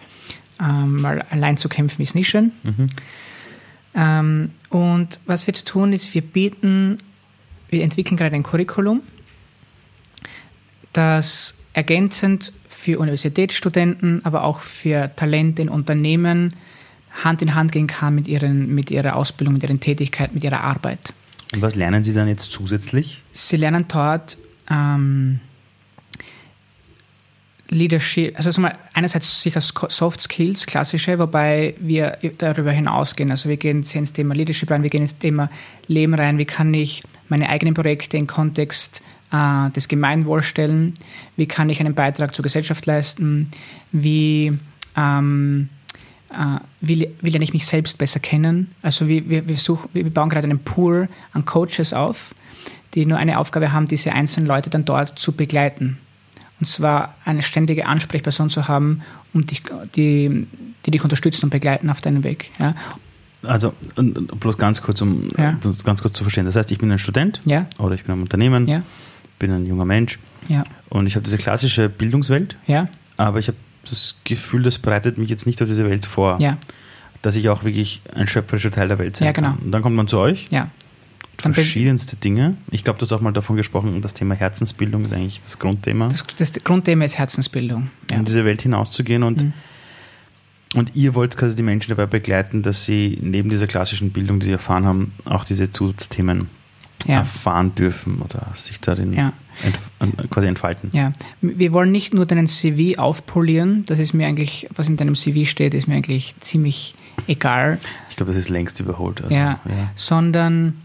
Ähm, 0.61 1.03
weil 1.03 1.23
allein 1.31 1.57
zu 1.57 1.69
kämpfen 1.69 2.03
ist 2.03 2.15
nicht 2.15 2.29
schön. 2.29 2.53
Mhm. 2.65 2.89
Ähm, 3.95 4.51
und 4.71 5.21
was 5.27 5.47
wir 5.47 5.53
jetzt 5.53 5.69
tun, 5.69 5.93
ist, 5.93 6.15
wir 6.15 6.23
bieten, 6.23 6.99
wir 7.69 7.83
entwickeln 7.83 8.17
gerade 8.17 8.35
ein 8.35 8.43
Curriculum, 8.43 9.03
das 10.93 11.59
ergänzend 11.75 12.53
für 12.69 12.99
Universitätsstudenten, 12.99 14.25
aber 14.25 14.45
auch 14.45 14.61
für 14.61 15.15
Talente 15.15 15.63
in 15.63 15.69
Unternehmen 15.69 16.55
Hand 17.25 17.43
in 17.43 17.55
Hand 17.55 17.73
gehen 17.73 17.87
kann 17.87 18.15
mit, 18.15 18.29
ihren, 18.29 18.75
mit 18.75 18.91
ihrer 18.91 19.17
Ausbildung, 19.17 19.55
mit 19.55 19.63
ihrer 19.63 19.79
Tätigkeit, 19.79 20.35
mit 20.35 20.45
ihrer 20.45 20.61
Arbeit. 20.61 21.13
Und 21.55 21.63
was 21.63 21.75
lernen 21.75 22.05
Sie 22.05 22.13
dann 22.13 22.29
jetzt 22.29 22.53
zusätzlich? 22.53 23.23
Sie 23.33 23.57
lernen 23.57 23.87
dort 23.89 24.37
ähm, 24.71 25.41
Leadership, 27.71 28.37
also 28.37 28.61
mal 28.61 28.77
einerseits 28.95 29.43
sicher 29.43 29.61
Soft 29.61 30.21
Skills, 30.21 30.67
klassische, 30.67 31.19
wobei 31.19 31.75
wir 31.79 32.19
darüber 32.39 32.73
hinausgehen. 32.73 33.31
Also 33.31 33.49
wir 33.49 33.57
gehen 33.57 33.85
ins 33.93 34.13
Thema 34.13 34.35
Leadership 34.35 34.71
rein, 34.71 34.83
wir 34.83 34.91
gehen 34.91 35.03
ins 35.03 35.19
Thema 35.19 35.51
Leben 35.87 36.15
rein, 36.15 36.39
wie 36.39 36.47
kann 36.47 36.73
ich 36.73 37.03
meine 37.29 37.49
eigenen 37.49 37.75
Projekte 37.75 38.17
im 38.17 38.27
Kontext 38.27 39.03
äh, 39.33 39.71
des 39.71 39.89
Gemeinwohls 39.89 40.47
stellen, 40.47 40.95
wie 41.37 41.47
kann 41.47 41.69
ich 41.69 41.81
einen 41.81 41.95
Beitrag 41.95 42.35
zur 42.35 42.43
Gesellschaft 42.43 42.87
leisten, 42.87 43.51
wie 43.93 44.59
ähm, 44.97 45.69
äh, 45.71 45.78
will, 46.81 47.11
will 47.21 47.33
ja 47.33 47.39
nicht 47.39 47.53
mich 47.55 47.67
selbst 47.67 47.99
besser 47.99 48.21
kennen. 48.21 48.71
Also 48.83 49.09
wir, 49.09 49.29
wir, 49.29 49.49
wir, 49.49 49.57
suchen, 49.57 49.89
wir 49.93 50.11
bauen 50.11 50.29
gerade 50.29 50.45
einen 50.45 50.59
Pool 50.59 51.09
an 51.33 51.45
Coaches 51.45 51.93
auf, 51.93 52.35
die 52.95 53.07
nur 53.07 53.19
eine 53.19 53.39
Aufgabe 53.39 53.73
haben, 53.73 53.89
diese 53.89 54.13
einzelnen 54.13 54.47
Leute 54.47 54.71
dann 54.71 54.85
dort 54.85 55.19
zu 55.19 55.33
begleiten. 55.33 55.99
Und 56.61 56.67
zwar 56.67 57.15
eine 57.25 57.43
ständige 57.43 57.87
Ansprechperson 57.87 58.51
zu 58.51 58.69
haben, 58.69 59.03
um 59.33 59.47
dich, 59.47 59.63
die, 59.95 60.47
die 60.85 60.91
dich 60.91 61.03
unterstützen 61.03 61.47
und 61.47 61.51
begleiten 61.51 61.89
auf 61.89 62.01
deinem 62.01 62.25
Weg. 62.25 62.51
Ja. 62.59 62.75
Also 63.45 63.73
bloß 63.95 64.59
ganz 64.59 64.83
kurz, 64.83 65.01
um 65.01 65.29
ja. 65.39 65.57
das 65.63 65.85
ganz 65.85 66.03
kurz 66.03 66.15
zu 66.15 66.25
verstehen. 66.25 66.45
Das 66.45 66.57
heißt, 66.57 66.73
ich 66.73 66.79
bin 66.79 66.91
ein 66.91 66.99
Student 66.99 67.41
ja. 67.45 67.67
oder 67.79 67.95
ich 67.95 68.03
bin 68.03 68.17
ein 68.17 68.23
Unternehmen, 68.23 68.83
bin 69.39 69.53
ein 69.53 69.65
junger 69.65 69.85
Mensch 69.85 70.19
und 70.89 71.07
ich 71.07 71.15
habe 71.15 71.23
diese 71.23 71.39
klassische 71.39 71.89
Bildungswelt, 71.89 72.57
aber 73.17 73.39
ich 73.39 73.47
habe 73.47 73.57
das 73.89 74.17
Gefühl, 74.25 74.63
das 74.63 74.79
bereitet 74.79 75.19
mich 75.19 75.31
jetzt 75.31 75.47
nicht 75.47 75.61
auf 75.63 75.69
diese 75.69 75.85
Welt 75.89 76.07
vor. 76.07 76.41
Ja. 76.41 76.59
Dass 77.23 77.37
ich 77.37 77.49
auch 77.49 77.65
wirklich 77.65 78.01
ein 78.15 78.27
schöpferischer 78.27 78.71
Teil 78.71 78.89
der 78.89 78.99
Welt 78.99 79.17
sein 79.17 79.27
ja, 79.27 79.33
genau. 79.33 79.51
kann. 79.51 79.59
Und 79.59 79.73
dann 79.73 79.83
kommt 79.83 79.97
man 79.97 80.09
zu 80.09 80.19
euch. 80.19 80.47
Ja. 80.51 80.71
Verschiedenste 81.41 82.17
Dinge. 82.17 82.57
Ich 82.71 82.83
glaube, 82.83 82.99
du 82.99 83.05
hast 83.05 83.13
auch 83.13 83.21
mal 83.21 83.33
davon 83.33 83.57
gesprochen, 83.57 84.01
das 84.03 84.13
Thema 84.13 84.35
Herzensbildung 84.35 85.05
ist 85.05 85.13
eigentlich 85.13 85.41
das 85.41 85.59
Grundthema. 85.59 86.09
Das, 86.09 86.25
das 86.37 86.53
Grundthema 86.65 87.05
ist 87.05 87.17
Herzensbildung. 87.17 87.91
Ja. 88.11 88.17
In 88.17 88.25
diese 88.25 88.45
Welt 88.45 88.63
hinauszugehen 88.63 89.23
und, 89.23 89.45
mhm. 89.45 89.53
und 90.75 90.97
ihr 90.97 91.15
wollt 91.15 91.37
quasi 91.37 91.55
die 91.55 91.63
Menschen 91.63 91.91
dabei 91.91 92.07
begleiten, 92.07 92.63
dass 92.63 92.85
sie 92.85 93.19
neben 93.23 93.51
dieser 93.51 93.69
klassischen 93.69 94.11
Bildung, 94.11 94.41
die 94.41 94.47
sie 94.47 94.53
erfahren 94.53 94.85
haben, 94.85 95.13
auch 95.27 95.45
diese 95.45 95.71
Zusatzthemen 95.71 96.49
ja. 97.07 97.19
erfahren 97.19 97.73
dürfen 97.77 98.21
oder 98.21 98.49
sich 98.55 98.81
darin 98.81 99.13
ja. 99.13 99.33
Entf 99.63 99.91
quasi 100.31 100.47
entfalten. 100.47 100.91
Ja, 100.93 101.13
wir 101.41 101.73
wollen 101.73 101.91
nicht 101.91 102.15
nur 102.15 102.27
deinen 102.27 102.47
CV 102.47 102.99
aufpolieren, 102.99 103.85
das 103.87 103.99
ist 103.99 104.15
mir 104.15 104.27
eigentlich, 104.27 104.69
was 104.75 104.89
in 104.89 104.97
deinem 104.97 105.17
CV 105.17 105.49
steht, 105.49 105.75
ist 105.75 105.89
mir 105.89 105.97
eigentlich 105.97 106.35
ziemlich 106.41 106.95
egal. 107.27 107.79
Ich 108.11 108.17
glaube, 108.17 108.31
das 108.33 108.39
ist 108.39 108.49
längst 108.49 108.79
überholt. 108.81 109.23
Also, 109.23 109.35
ja, 109.35 109.61
ja, 109.65 109.91
sondern, 109.95 110.81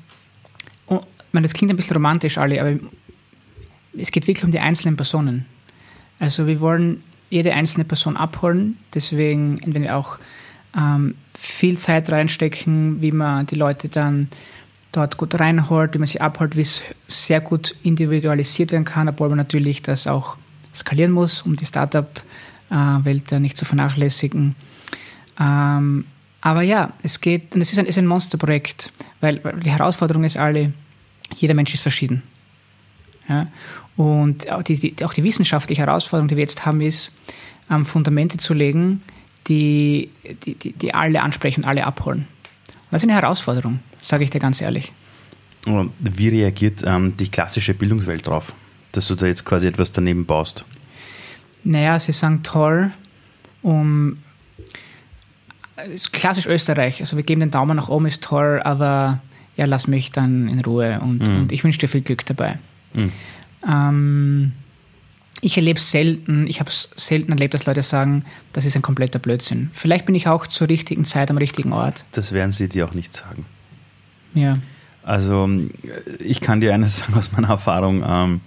oh, 0.88 1.02
meine, 1.32 1.44
das 1.44 1.54
klingt 1.54 1.72
ein 1.72 1.76
bisschen 1.76 1.96
romantisch 1.96 2.38
alle, 2.38 2.60
aber 2.60 2.74
es 3.98 4.12
geht 4.12 4.28
wirklich 4.28 4.44
um 4.44 4.52
die 4.52 4.60
einzelnen 4.60 4.96
Personen. 4.96 5.46
Also 6.20 6.48
wir 6.48 6.60
wollen 6.62 7.04
jede 7.30 7.54
einzelne 7.54 7.84
Person 7.84 8.18
abholen, 8.18 8.78
deswegen 8.94 9.60
wenn 9.66 9.84
wir 9.84 9.98
auch 9.98 10.20
ähm, 10.78 11.16
viel 11.38 11.78
Zeit 11.78 12.10
reinstecken, 12.12 13.02
wie 13.02 13.12
man 13.12 13.46
die 13.46 13.56
Leute 13.56 13.90
dann 13.90 14.30
dort 14.94 15.18
gut 15.18 15.40
reinholt, 15.40 15.94
wie 15.94 15.98
man 15.98 16.08
sie 16.08 16.22
abholt, 16.22 16.56
wie 16.56 16.62
es 16.62 16.84
sehr 17.08 17.42
gut 17.42 17.76
individualisiert 17.84 18.72
werden 18.72 18.86
kann, 18.86 19.10
obwohl 19.10 19.30
man 19.30 19.38
natürlich 19.38 19.82
das 19.82 20.08
auch 20.08 20.38
skalieren 20.74 21.12
muss, 21.12 21.42
um 21.42 21.56
die 21.56 21.66
Startup-Welt 21.66 23.32
da 23.32 23.40
nicht 23.40 23.58
zu 23.58 23.66
vernachlässigen. 23.66 24.56
Ähm, 25.40 26.06
aber 26.42 26.62
ja, 26.62 26.94
es 27.04 27.22
geht, 27.22 27.56
und 27.56 27.62
es 27.62 27.72
ist 27.72 27.80
ein, 27.80 27.88
ein 27.88 28.08
Monsterprojekt, 28.08 28.92
weil 29.22 29.40
die 29.64 29.72
Herausforderung 29.72 30.24
ist 30.24 30.38
alle, 30.38 30.74
jeder 31.36 31.54
Mensch 31.54 31.74
ist 31.74 31.82
verschieden. 31.82 32.24
Ja? 33.28 33.48
Und 33.96 34.52
auch 34.52 34.64
die, 34.64 34.78
die, 34.78 35.06
auch 35.06 35.14
die 35.14 35.24
wissenschaftliche 35.24 35.84
Herausforderung, 35.84 36.28
die 36.28 36.36
wir 36.36 36.44
jetzt 36.44 36.66
haben, 36.66 36.82
ist, 36.82 37.14
ähm, 37.70 37.86
Fundamente 37.86 38.38
zu 38.38 38.54
legen, 38.54 39.02
die, 39.48 40.10
die, 40.46 40.56
die, 40.74 40.94
alle 40.94 41.22
ansprechen, 41.22 41.66
alle 41.66 41.86
abholen. 41.86 42.28
Ist 42.94 43.04
eine 43.04 43.14
Herausforderung 43.14 43.80
sage 44.04 44.24
ich 44.24 44.30
dir 44.30 44.40
ganz 44.40 44.62
ehrlich. 44.62 44.92
Wie 45.66 46.28
reagiert 46.28 46.84
ähm, 46.86 47.16
die 47.18 47.30
klassische 47.30 47.74
Bildungswelt 47.74 48.28
darauf, 48.28 48.54
dass 48.92 49.08
du 49.08 49.16
da 49.16 49.26
jetzt 49.26 49.46
quasi 49.46 49.68
etwas 49.68 49.92
daneben 49.92 50.26
baust? 50.26 50.66
Naja, 51.64 51.98
sie 51.98 52.12
sagen 52.12 52.44
toll, 52.44 52.92
um 53.62 54.18
ist 55.92 56.12
klassisch 56.12 56.46
Österreich. 56.46 57.00
Also 57.00 57.16
wir 57.16 57.24
geben 57.24 57.40
den 57.40 57.52
Daumen 57.52 57.78
nach 57.78 57.90
oben, 57.90 58.06
ist 58.06 58.22
toll, 58.22 58.62
aber 58.64 59.22
ja, 59.56 59.66
lass 59.66 59.88
mich 59.88 60.12
dann 60.12 60.48
in 60.50 60.60
Ruhe 60.60 61.00
und, 61.00 61.28
mhm. 61.28 61.38
und 61.38 61.52
ich 61.52 61.64
wünsche 61.64 61.80
dir 61.80 61.88
viel 61.88 62.02
Glück 62.02 62.26
dabei. 62.26 62.60
Mhm. 62.94 63.12
Ähm, 63.68 64.52
ich 65.44 65.58
erlebe 65.58 65.78
es 65.78 65.92
selten, 65.92 66.48
ich 66.48 66.60
habe 66.60 66.70
es 66.70 66.90
selten 66.96 67.32
erlebt, 67.32 67.54
dass 67.54 67.66
Leute 67.66 67.84
sagen, 67.84 68.24
das 68.54 68.66
ist 68.66 68.76
ein 68.76 68.82
kompletter 68.82 69.20
Blödsinn. 69.20 69.70
Vielleicht 69.74 70.06
bin 70.06 70.16
ich 70.16 70.28
auch 70.28 70.48
zur 70.48 70.70
richtigen 70.70 71.04
Zeit 71.04 71.30
am 71.30 71.38
richtigen 71.38 71.74
Ort. 71.74 72.06
Das 72.14 72.32
werden 72.32 72.54
sie 72.54 72.70
dir 72.70 72.86
auch 72.86 72.94
nicht 72.94 73.14
sagen. 73.14 73.46
Ja. 74.34 74.58
Also 75.04 75.50
ich 76.20 76.40
kann 76.40 76.62
dir 76.62 76.74
eines 76.74 76.98
sagen 77.00 77.14
aus 77.16 77.32
meiner 77.34 77.50
Erfahrung. 77.50 78.04
Ähm, 78.08 78.42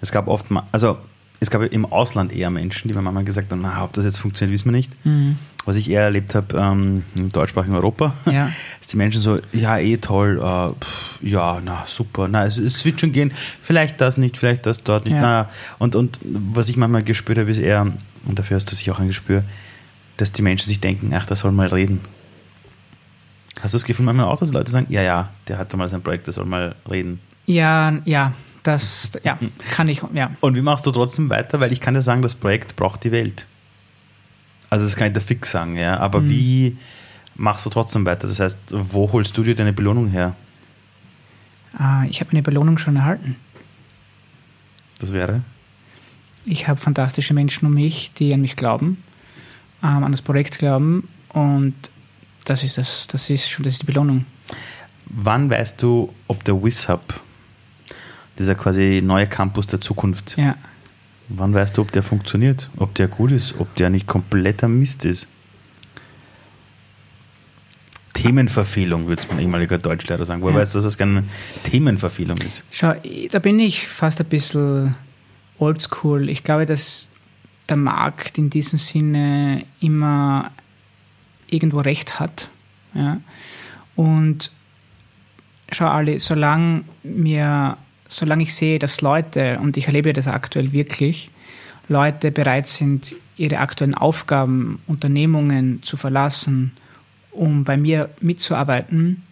es 0.00 0.10
gab 0.10 0.26
oft, 0.26 0.46
also 0.72 0.98
es 1.38 1.50
gab 1.50 1.62
im 1.62 1.86
Ausland 1.86 2.32
eher 2.32 2.50
Menschen, 2.50 2.88
die 2.88 2.94
bei 2.94 3.00
Mama 3.00 3.22
gesagt 3.22 3.52
haben, 3.52 3.62
na, 3.62 3.84
ob 3.84 3.92
das 3.92 4.04
jetzt 4.04 4.18
funktioniert, 4.18 4.52
wissen 4.52 4.66
wir 4.66 4.72
nicht. 4.72 4.92
Mhm. 5.04 5.36
Was 5.64 5.76
ich 5.76 5.88
eher 5.90 6.02
erlebt 6.02 6.34
habe 6.34 6.56
ähm, 6.58 7.04
im 7.16 7.32
deutschsprachigen 7.32 7.74
Europa, 7.74 8.14
Ja. 8.30 8.50
dass 8.80 8.88
die 8.88 8.96
Menschen 8.96 9.20
so, 9.20 9.38
ja, 9.52 9.78
eh 9.78 9.96
toll, 9.96 10.38
äh, 10.42 10.70
pff, 10.84 11.18
ja, 11.22 11.60
na 11.64 11.84
super, 11.86 12.28
na, 12.28 12.44
es, 12.44 12.58
es 12.58 12.84
wird 12.84 13.00
schon 13.00 13.12
gehen, 13.12 13.32
vielleicht 13.60 14.00
das 14.00 14.16
nicht, 14.18 14.36
vielleicht 14.36 14.66
das 14.66 14.82
dort 14.82 15.04
nicht, 15.06 15.14
Ja. 15.14 15.20
na, 15.20 15.48
und, 15.78 15.96
und 15.96 16.18
was 16.22 16.68
ich 16.68 16.76
manchmal 16.76 17.02
gespürt 17.02 17.38
habe, 17.38 17.50
ist 17.50 17.58
eher, 17.58 17.86
und 18.26 18.38
dafür 18.38 18.56
hast 18.56 18.70
du 18.70 18.76
sicher 18.76 18.92
auch 18.92 19.00
ein 19.00 19.08
Gespür, 19.08 19.42
dass 20.16 20.32
die 20.32 20.42
Menschen 20.42 20.66
sich 20.66 20.80
denken, 20.80 21.12
ach, 21.14 21.26
der 21.26 21.36
soll 21.36 21.50
mal 21.52 21.66
reden. 21.68 22.00
Hast 23.62 23.72
du 23.72 23.76
das 23.76 23.84
Gefühl 23.84 24.04
manchmal 24.04 24.26
auch, 24.26 24.38
dass 24.38 24.52
Leute 24.52 24.70
sagen, 24.70 24.86
ja, 24.90 25.02
ja, 25.02 25.28
der 25.48 25.58
hat 25.58 25.74
mal 25.76 25.88
sein 25.88 26.02
Projekt, 26.02 26.26
der 26.26 26.34
soll 26.34 26.44
mal 26.44 26.74
reden. 26.90 27.20
Ja, 27.46 27.98
ja, 28.04 28.32
das, 28.62 29.12
ja, 29.22 29.38
kann 29.70 29.88
ich, 29.88 30.02
ja. 30.12 30.30
Und 30.40 30.54
wie 30.56 30.60
machst 30.62 30.86
du 30.86 30.90
trotzdem 30.90 31.30
weiter? 31.30 31.60
Weil 31.60 31.72
ich 31.72 31.80
kann 31.80 31.94
dir 31.94 32.02
sagen, 32.02 32.22
das 32.22 32.34
Projekt 32.34 32.76
braucht 32.76 33.04
die 33.04 33.12
Welt. 33.12 33.46
Also 34.74 34.86
das 34.86 34.96
kann 34.96 35.06
ich 35.06 35.12
dir 35.12 35.20
fix 35.20 35.52
sagen, 35.52 35.76
ja. 35.76 35.98
Aber 35.98 36.20
Mhm. 36.20 36.28
wie 36.30 36.76
machst 37.36 37.64
du 37.64 37.70
trotzdem 37.70 38.04
weiter? 38.04 38.26
Das 38.26 38.40
heißt, 38.40 38.58
wo 38.70 39.12
holst 39.12 39.36
du 39.38 39.44
dir 39.44 39.54
deine 39.54 39.72
Belohnung 39.72 40.08
her? 40.08 40.34
Äh, 41.78 42.08
ich 42.08 42.18
habe 42.20 42.30
meine 42.32 42.42
Belohnung 42.42 42.76
schon 42.76 42.96
erhalten. 42.96 43.36
Das 44.98 45.12
wäre? 45.12 45.42
Ich 46.44 46.66
habe 46.66 46.80
fantastische 46.80 47.34
Menschen 47.34 47.66
um 47.66 47.74
mich, 47.74 48.10
die 48.18 48.34
an 48.34 48.40
mich 48.40 48.56
glauben, 48.56 49.00
ähm, 49.80 50.02
an 50.02 50.10
das 50.10 50.22
Projekt 50.22 50.58
glauben 50.58 51.06
und 51.28 51.74
das 52.44 52.64
ist 52.64 52.76
das, 52.76 53.06
das 53.06 53.30
ist 53.30 53.48
schon, 53.48 53.62
das 53.62 53.74
ist 53.74 53.82
die 53.82 53.86
Belohnung. 53.86 54.26
Wann 55.06 55.48
weißt 55.50 55.80
du, 55.82 56.12
ob 56.26 56.42
der 56.42 56.60
WizHub, 56.60 57.22
dieser 58.40 58.56
quasi 58.56 59.00
neue 59.04 59.28
Campus 59.28 59.68
der 59.68 59.80
Zukunft, 59.80 60.36
Ja. 60.36 60.56
Wann 61.28 61.54
weißt 61.54 61.76
du, 61.78 61.82
ob 61.82 61.92
der 61.92 62.02
funktioniert? 62.02 62.70
Ob 62.76 62.94
der 62.94 63.08
gut 63.08 63.32
ist? 63.32 63.54
Ob 63.58 63.74
der 63.76 63.90
nicht 63.90 64.06
kompletter 64.06 64.68
Mist 64.68 65.04
ist? 65.04 65.26
Themenverfehlung, 68.14 69.06
würde 69.08 69.22
es 69.22 69.28
mein 69.28 69.40
ehemaliger 69.40 69.78
Deutschlehrer 69.78 70.24
sagen. 70.24 70.40
Woher 70.42 70.54
Ja. 70.54 70.60
weißt 70.60 70.74
du, 70.74 70.78
dass 70.78 70.84
das 70.84 70.98
keine 70.98 71.24
Themenverfehlung 71.64 72.38
ist? 72.38 72.62
Schau, 72.70 72.94
da 73.30 73.38
bin 73.40 73.58
ich 73.58 73.88
fast 73.88 74.20
ein 74.20 74.26
bisschen 74.26 74.94
oldschool. 75.58 76.28
Ich 76.28 76.44
glaube, 76.44 76.64
dass 76.64 77.10
der 77.68 77.76
Markt 77.76 78.38
in 78.38 78.50
diesem 78.50 78.78
Sinne 78.78 79.64
immer 79.80 80.52
irgendwo 81.48 81.80
recht 81.80 82.20
hat. 82.20 82.50
Ja? 82.94 83.20
Und 83.96 84.52
schau, 85.72 85.86
Ali, 85.86 86.18
solange 86.20 86.84
mir, 87.02 87.76
solange 88.08 88.42
ich 88.42 88.54
sehe, 88.54 88.78
dass 88.78 89.00
Leute, 89.00 89.58
und 89.60 89.76
ich 89.76 89.86
erlebe 89.86 90.12
das 90.12 90.26
aktuell 90.26 90.72
wirklich, 90.72 91.30
Leute 91.88 92.30
bereit 92.30 92.66
sind, 92.66 93.14
ihre 93.36 93.58
aktuellen 93.58 93.94
Aufgaben, 93.94 94.80
Unternehmungen 94.86 95.82
zu 95.82 95.96
verlassen, 95.96 96.72
um 97.30 97.64
bei 97.64 97.76
mir 97.76 98.10
mitzuarbeiten, 98.20 99.22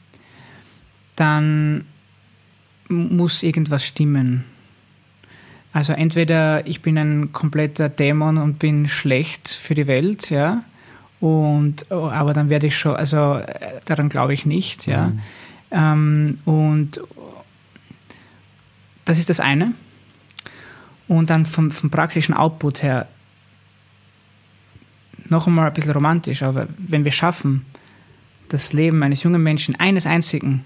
dann 1.16 1.85
muss 2.89 3.43
irgendwas 3.43 3.85
stimmen. 3.85 4.45
Also 5.73 5.93
entweder 5.95 6.66
ich 6.66 6.83
bin 6.83 6.99
ein 6.99 7.33
kompletter 7.33 7.89
Dämon 7.89 8.37
und 8.39 8.59
bin 8.59 8.89
schlecht 8.89 9.49
für 9.49 9.75
die 9.75 9.87
Welt, 9.87 10.29
ja, 10.29 10.64
und 11.20 11.91
aber 11.91 12.35
dann 12.35 12.49
werde 12.49 12.66
ich 12.66 12.77
schon, 12.77 12.97
also 12.97 13.37
äh, 13.37 13.81
daran 13.85 14.09
glaube 14.09 14.35
ich 14.35 14.45
nicht, 14.45 14.87
ja. 14.87 15.07
Mhm. 15.07 15.20
Ähm, 15.70 16.39
und 16.45 17.01
das 19.05 19.19
ist 19.19 19.31
das 19.31 19.41
eine. 19.41 19.75
Und 21.09 21.31
dann 21.31 21.47
vom, 21.47 21.71
vom 21.71 21.91
praktischen 21.91 22.35
Output 22.35 22.83
her 22.83 23.09
noch 25.29 25.47
einmal 25.47 25.67
ein 25.67 25.75
bisschen 25.75 25.93
romantisch, 25.93 26.43
aber 26.43 26.69
wenn 26.79 27.05
wir 27.05 27.13
schaffen, 27.13 27.65
das 28.49 28.73
Leben 28.73 29.03
eines 29.03 29.23
jungen 29.23 29.43
Menschen, 29.43 29.75
eines 29.77 30.07
einzigen, 30.07 30.65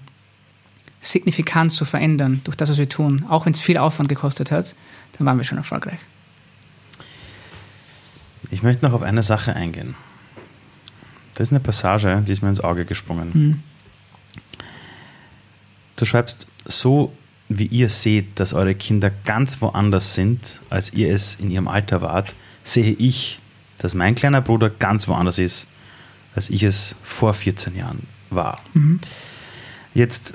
signifikant 0.99 1.71
zu 1.71 1.85
verändern 1.85 2.41
durch 2.43 2.57
das, 2.57 2.69
was 2.69 2.77
wir 2.77 2.89
tun, 2.89 3.25
auch 3.29 3.45
wenn 3.45 3.53
es 3.53 3.59
viel 3.59 3.77
Aufwand 3.77 4.09
gekostet 4.09 4.51
hat, 4.51 4.75
dann 5.17 5.25
waren 5.25 5.37
wir 5.37 5.43
schon 5.43 5.57
erfolgreich. 5.57 5.99
Ich 8.51 8.63
möchte 8.63 8.85
noch 8.85 8.93
auf 8.93 9.01
eine 9.01 9.23
Sache 9.23 9.55
eingehen. 9.55 9.95
Das 11.33 11.49
ist 11.49 11.53
eine 11.53 11.59
Passage, 11.59 12.23
die 12.25 12.31
ist 12.31 12.41
mir 12.41 12.49
ins 12.49 12.61
Auge 12.61 12.85
gesprungen. 12.85 13.31
Mhm. 13.33 13.63
Du 15.95 16.05
schreibst, 16.05 16.47
so 16.65 17.13
wie 17.49 17.65
ihr 17.65 17.89
seht, 17.89 18.39
dass 18.39 18.53
eure 18.53 18.75
Kinder 18.75 19.11
ganz 19.25 19.61
woanders 19.61 20.13
sind, 20.13 20.59
als 20.69 20.93
ihr 20.93 21.13
es 21.13 21.35
in 21.35 21.49
ihrem 21.51 21.67
Alter 21.67 22.01
wart, 22.01 22.33
sehe 22.63 22.91
ich, 22.93 23.39
dass 23.77 23.93
mein 23.93 24.15
kleiner 24.15 24.41
Bruder 24.41 24.69
ganz 24.69 25.07
woanders 25.07 25.39
ist, 25.39 25.67
als 26.35 26.49
ich 26.49 26.63
es 26.63 26.95
vor 27.03 27.33
14 27.33 27.75
Jahren 27.75 28.03
war. 28.29 28.59
Mhm. 28.73 28.99
Jetzt, 29.93 30.33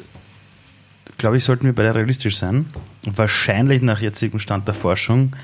glaube 1.18 1.36
ich, 1.36 1.44
sollten 1.44 1.64
wir 1.66 1.74
beide 1.74 1.94
realistisch 1.94 2.36
sein. 2.38 2.66
Wahrscheinlich 3.04 3.82
nach 3.82 4.00
jetzigem 4.00 4.38
Stand 4.40 4.66
der 4.66 4.74
Forschung 4.74 5.36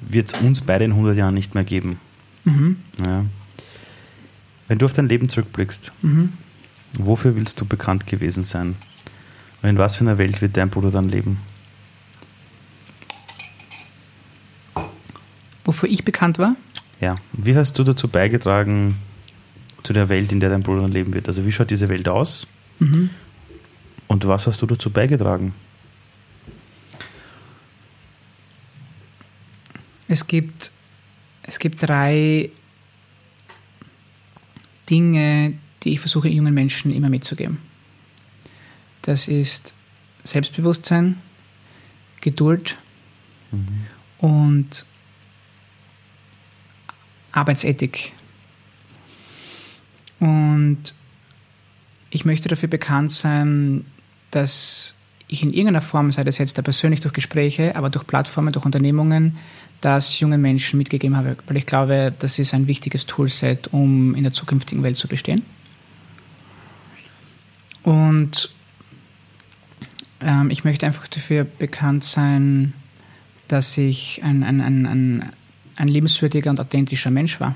wird 0.00 0.28
es 0.32 0.40
uns 0.40 0.62
beide 0.62 0.84
in 0.84 0.92
100 0.92 1.16
Jahren 1.16 1.34
nicht 1.34 1.54
mehr 1.54 1.64
geben. 1.64 2.00
Mhm. 2.44 2.76
Ja. 3.04 3.24
Wenn 4.68 4.78
du 4.78 4.86
auf 4.86 4.94
dein 4.94 5.08
Leben 5.08 5.28
zurückblickst, 5.28 5.92
Mhm. 6.00 6.32
wofür 6.94 7.36
willst 7.36 7.60
du 7.60 7.66
bekannt 7.66 8.06
gewesen 8.06 8.44
sein? 8.44 8.76
Und 9.62 9.68
in 9.68 9.78
was 9.78 9.96
für 9.96 10.04
einer 10.04 10.18
Welt 10.18 10.42
wird 10.42 10.56
dein 10.56 10.70
Bruder 10.70 10.90
dann 10.90 11.08
leben? 11.08 11.38
Wofür 15.64 15.88
ich 15.88 16.04
bekannt 16.04 16.38
war? 16.38 16.56
Ja. 17.00 17.14
Wie 17.32 17.56
hast 17.56 17.78
du 17.78 17.84
dazu 17.84 18.08
beigetragen, 18.08 18.96
zu 19.84 19.92
der 19.92 20.08
Welt, 20.08 20.32
in 20.32 20.40
der 20.40 20.50
dein 20.50 20.62
Bruder 20.62 20.82
dann 20.82 20.92
leben 20.92 21.14
wird? 21.14 21.28
Also 21.28 21.46
wie 21.46 21.52
schaut 21.52 21.70
diese 21.70 21.88
Welt 21.88 22.08
aus? 22.08 22.46
Mhm. 22.80 23.10
Und 24.08 24.26
was 24.26 24.46
hast 24.46 24.60
du 24.60 24.66
dazu 24.66 24.90
beigetragen? 24.90 25.54
Es 30.08 30.26
gibt, 30.26 30.72
es 31.42 31.58
gibt 31.58 31.82
drei 31.82 32.50
Dinge, 34.90 35.54
die 35.82 35.92
ich 35.92 36.00
versuche, 36.00 36.28
jungen 36.28 36.52
Menschen 36.52 36.92
immer 36.92 37.08
mitzugeben. 37.08 37.58
Das 39.02 39.28
ist 39.28 39.74
Selbstbewusstsein, 40.24 41.20
Geduld 42.20 42.76
und 44.18 44.84
Arbeitsethik. 47.32 48.12
Und 50.20 50.94
ich 52.10 52.24
möchte 52.24 52.48
dafür 52.48 52.68
bekannt 52.68 53.10
sein, 53.10 53.84
dass 54.30 54.94
ich 55.26 55.42
in 55.42 55.50
irgendeiner 55.50 55.82
Form, 55.82 56.12
sei 56.12 56.24
das 56.24 56.38
jetzt 56.38 56.58
da 56.58 56.62
persönlich 56.62 57.00
durch 57.00 57.14
Gespräche, 57.14 57.74
aber 57.74 57.90
durch 57.90 58.06
Plattformen, 58.06 58.52
durch 58.52 58.64
Unternehmungen, 58.64 59.38
das 59.80 60.20
jungen 60.20 60.40
Menschen 60.40 60.78
mitgegeben 60.78 61.16
habe, 61.16 61.36
weil 61.46 61.56
ich 61.56 61.66
glaube, 61.66 62.12
das 62.16 62.38
ist 62.38 62.54
ein 62.54 62.68
wichtiges 62.68 63.06
Toolset, 63.06 63.68
um 63.72 64.14
in 64.14 64.22
der 64.22 64.32
zukünftigen 64.32 64.84
Welt 64.84 64.96
zu 64.96 65.08
bestehen. 65.08 65.42
Und 67.82 68.50
ähm, 70.24 70.50
ich 70.50 70.64
möchte 70.64 70.86
einfach 70.86 71.06
dafür 71.06 71.44
bekannt 71.44 72.04
sein, 72.04 72.74
dass 73.48 73.76
ich 73.76 74.20
ein, 74.22 74.42
ein, 74.42 74.60
ein, 74.60 74.86
ein, 74.86 75.32
ein 75.76 75.88
liebenswürdiger 75.88 76.50
und 76.50 76.60
authentischer 76.60 77.10
Mensch 77.10 77.40
war, 77.40 77.54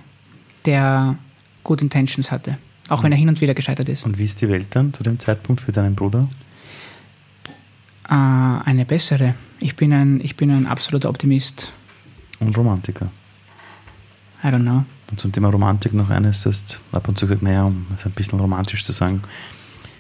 der 0.65 1.17
Good 1.65 1.83
Intentions 1.83 2.31
hatte, 2.31 2.59
auch 2.89 3.03
wenn 3.03 3.13
er 3.13 3.19
hin 3.19 3.29
und 3.29 3.41
wieder 3.41 3.55
gescheitert 3.55 3.89
ist. 3.89 4.05
Und 4.05 4.19
wie 4.19 4.25
ist 4.25 4.41
die 4.41 4.49
Welt 4.49 4.69
dann 4.71 4.93
zu 4.93 5.03
dem 5.03 5.19
Zeitpunkt 5.19 5.61
für 5.61 5.73
deinen 5.73 5.95
Bruder? 5.95 6.29
Äh, 8.09 8.13
eine 8.15 8.85
bessere. 8.85 9.35
Ich 9.59 9.77
bin 9.77 9.93
ein, 9.93 10.21
ich 10.21 10.37
bin 10.37 10.51
ein 10.51 10.67
absoluter 10.67 11.09
Optimist. 11.09 11.73
Und 12.41 12.57
Romantiker. 12.57 13.11
I 14.45 14.49
don't 14.49 14.63
know. 14.63 14.85
Und 15.11 15.21
zum 15.21 15.33
Thema 15.33 15.49
Romantik 15.49 15.95
noch 15.95 16.11
eines, 16.11 16.43
du 16.43 16.51
hast 16.51 16.81
ab 16.93 17.09
und 17.09 17.19
zu 17.19 17.27
gesagt, 17.27 17.43
naja, 17.43 17.65
um 17.65 17.87
es 17.97 18.05
ein 18.05 18.13
bisschen 18.13 18.41
romantisch 18.41 18.85
zu 18.85 18.93
sagen, 18.93 19.23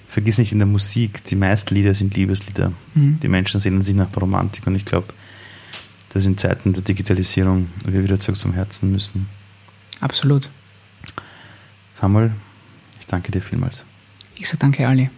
vergiss 0.09 0.39
nicht 0.39 0.53
in 0.53 0.59
der 0.59 0.67
Musik, 0.67 1.25
die 1.25 1.37
meisten 1.37 1.75
Lieder 1.75 1.95
sind 1.95 2.15
Liebeslieder. 2.15 2.73
Mhm. 2.95 3.21
Die 3.21 3.29
Menschen 3.29 3.61
sehnen 3.61 3.83
sich 3.83 3.95
nach 3.95 4.09
Romantik 4.17 4.67
und 4.67 4.75
ich 4.75 4.85
glaube, 4.85 5.09
dass 6.13 6.25
in 6.25 6.39
Zeiten 6.39 6.73
der 6.73 6.83
Digitalisierung 6.83 7.69
wir 7.85 8.03
wieder 8.03 8.19
zurück 8.19 8.39
zum 8.39 8.55
Herzen 8.55 8.91
müssen. 8.91 9.29
Absolut. 10.01 10.51
Samuel, 12.01 12.33
ich 13.01 13.07
danke 13.07 13.33
dir 13.33 13.43
vielmals. 13.43 13.85
Ich 14.39 14.49
sage 14.49 14.59
danke, 14.59 14.87
Ali. 14.87 15.11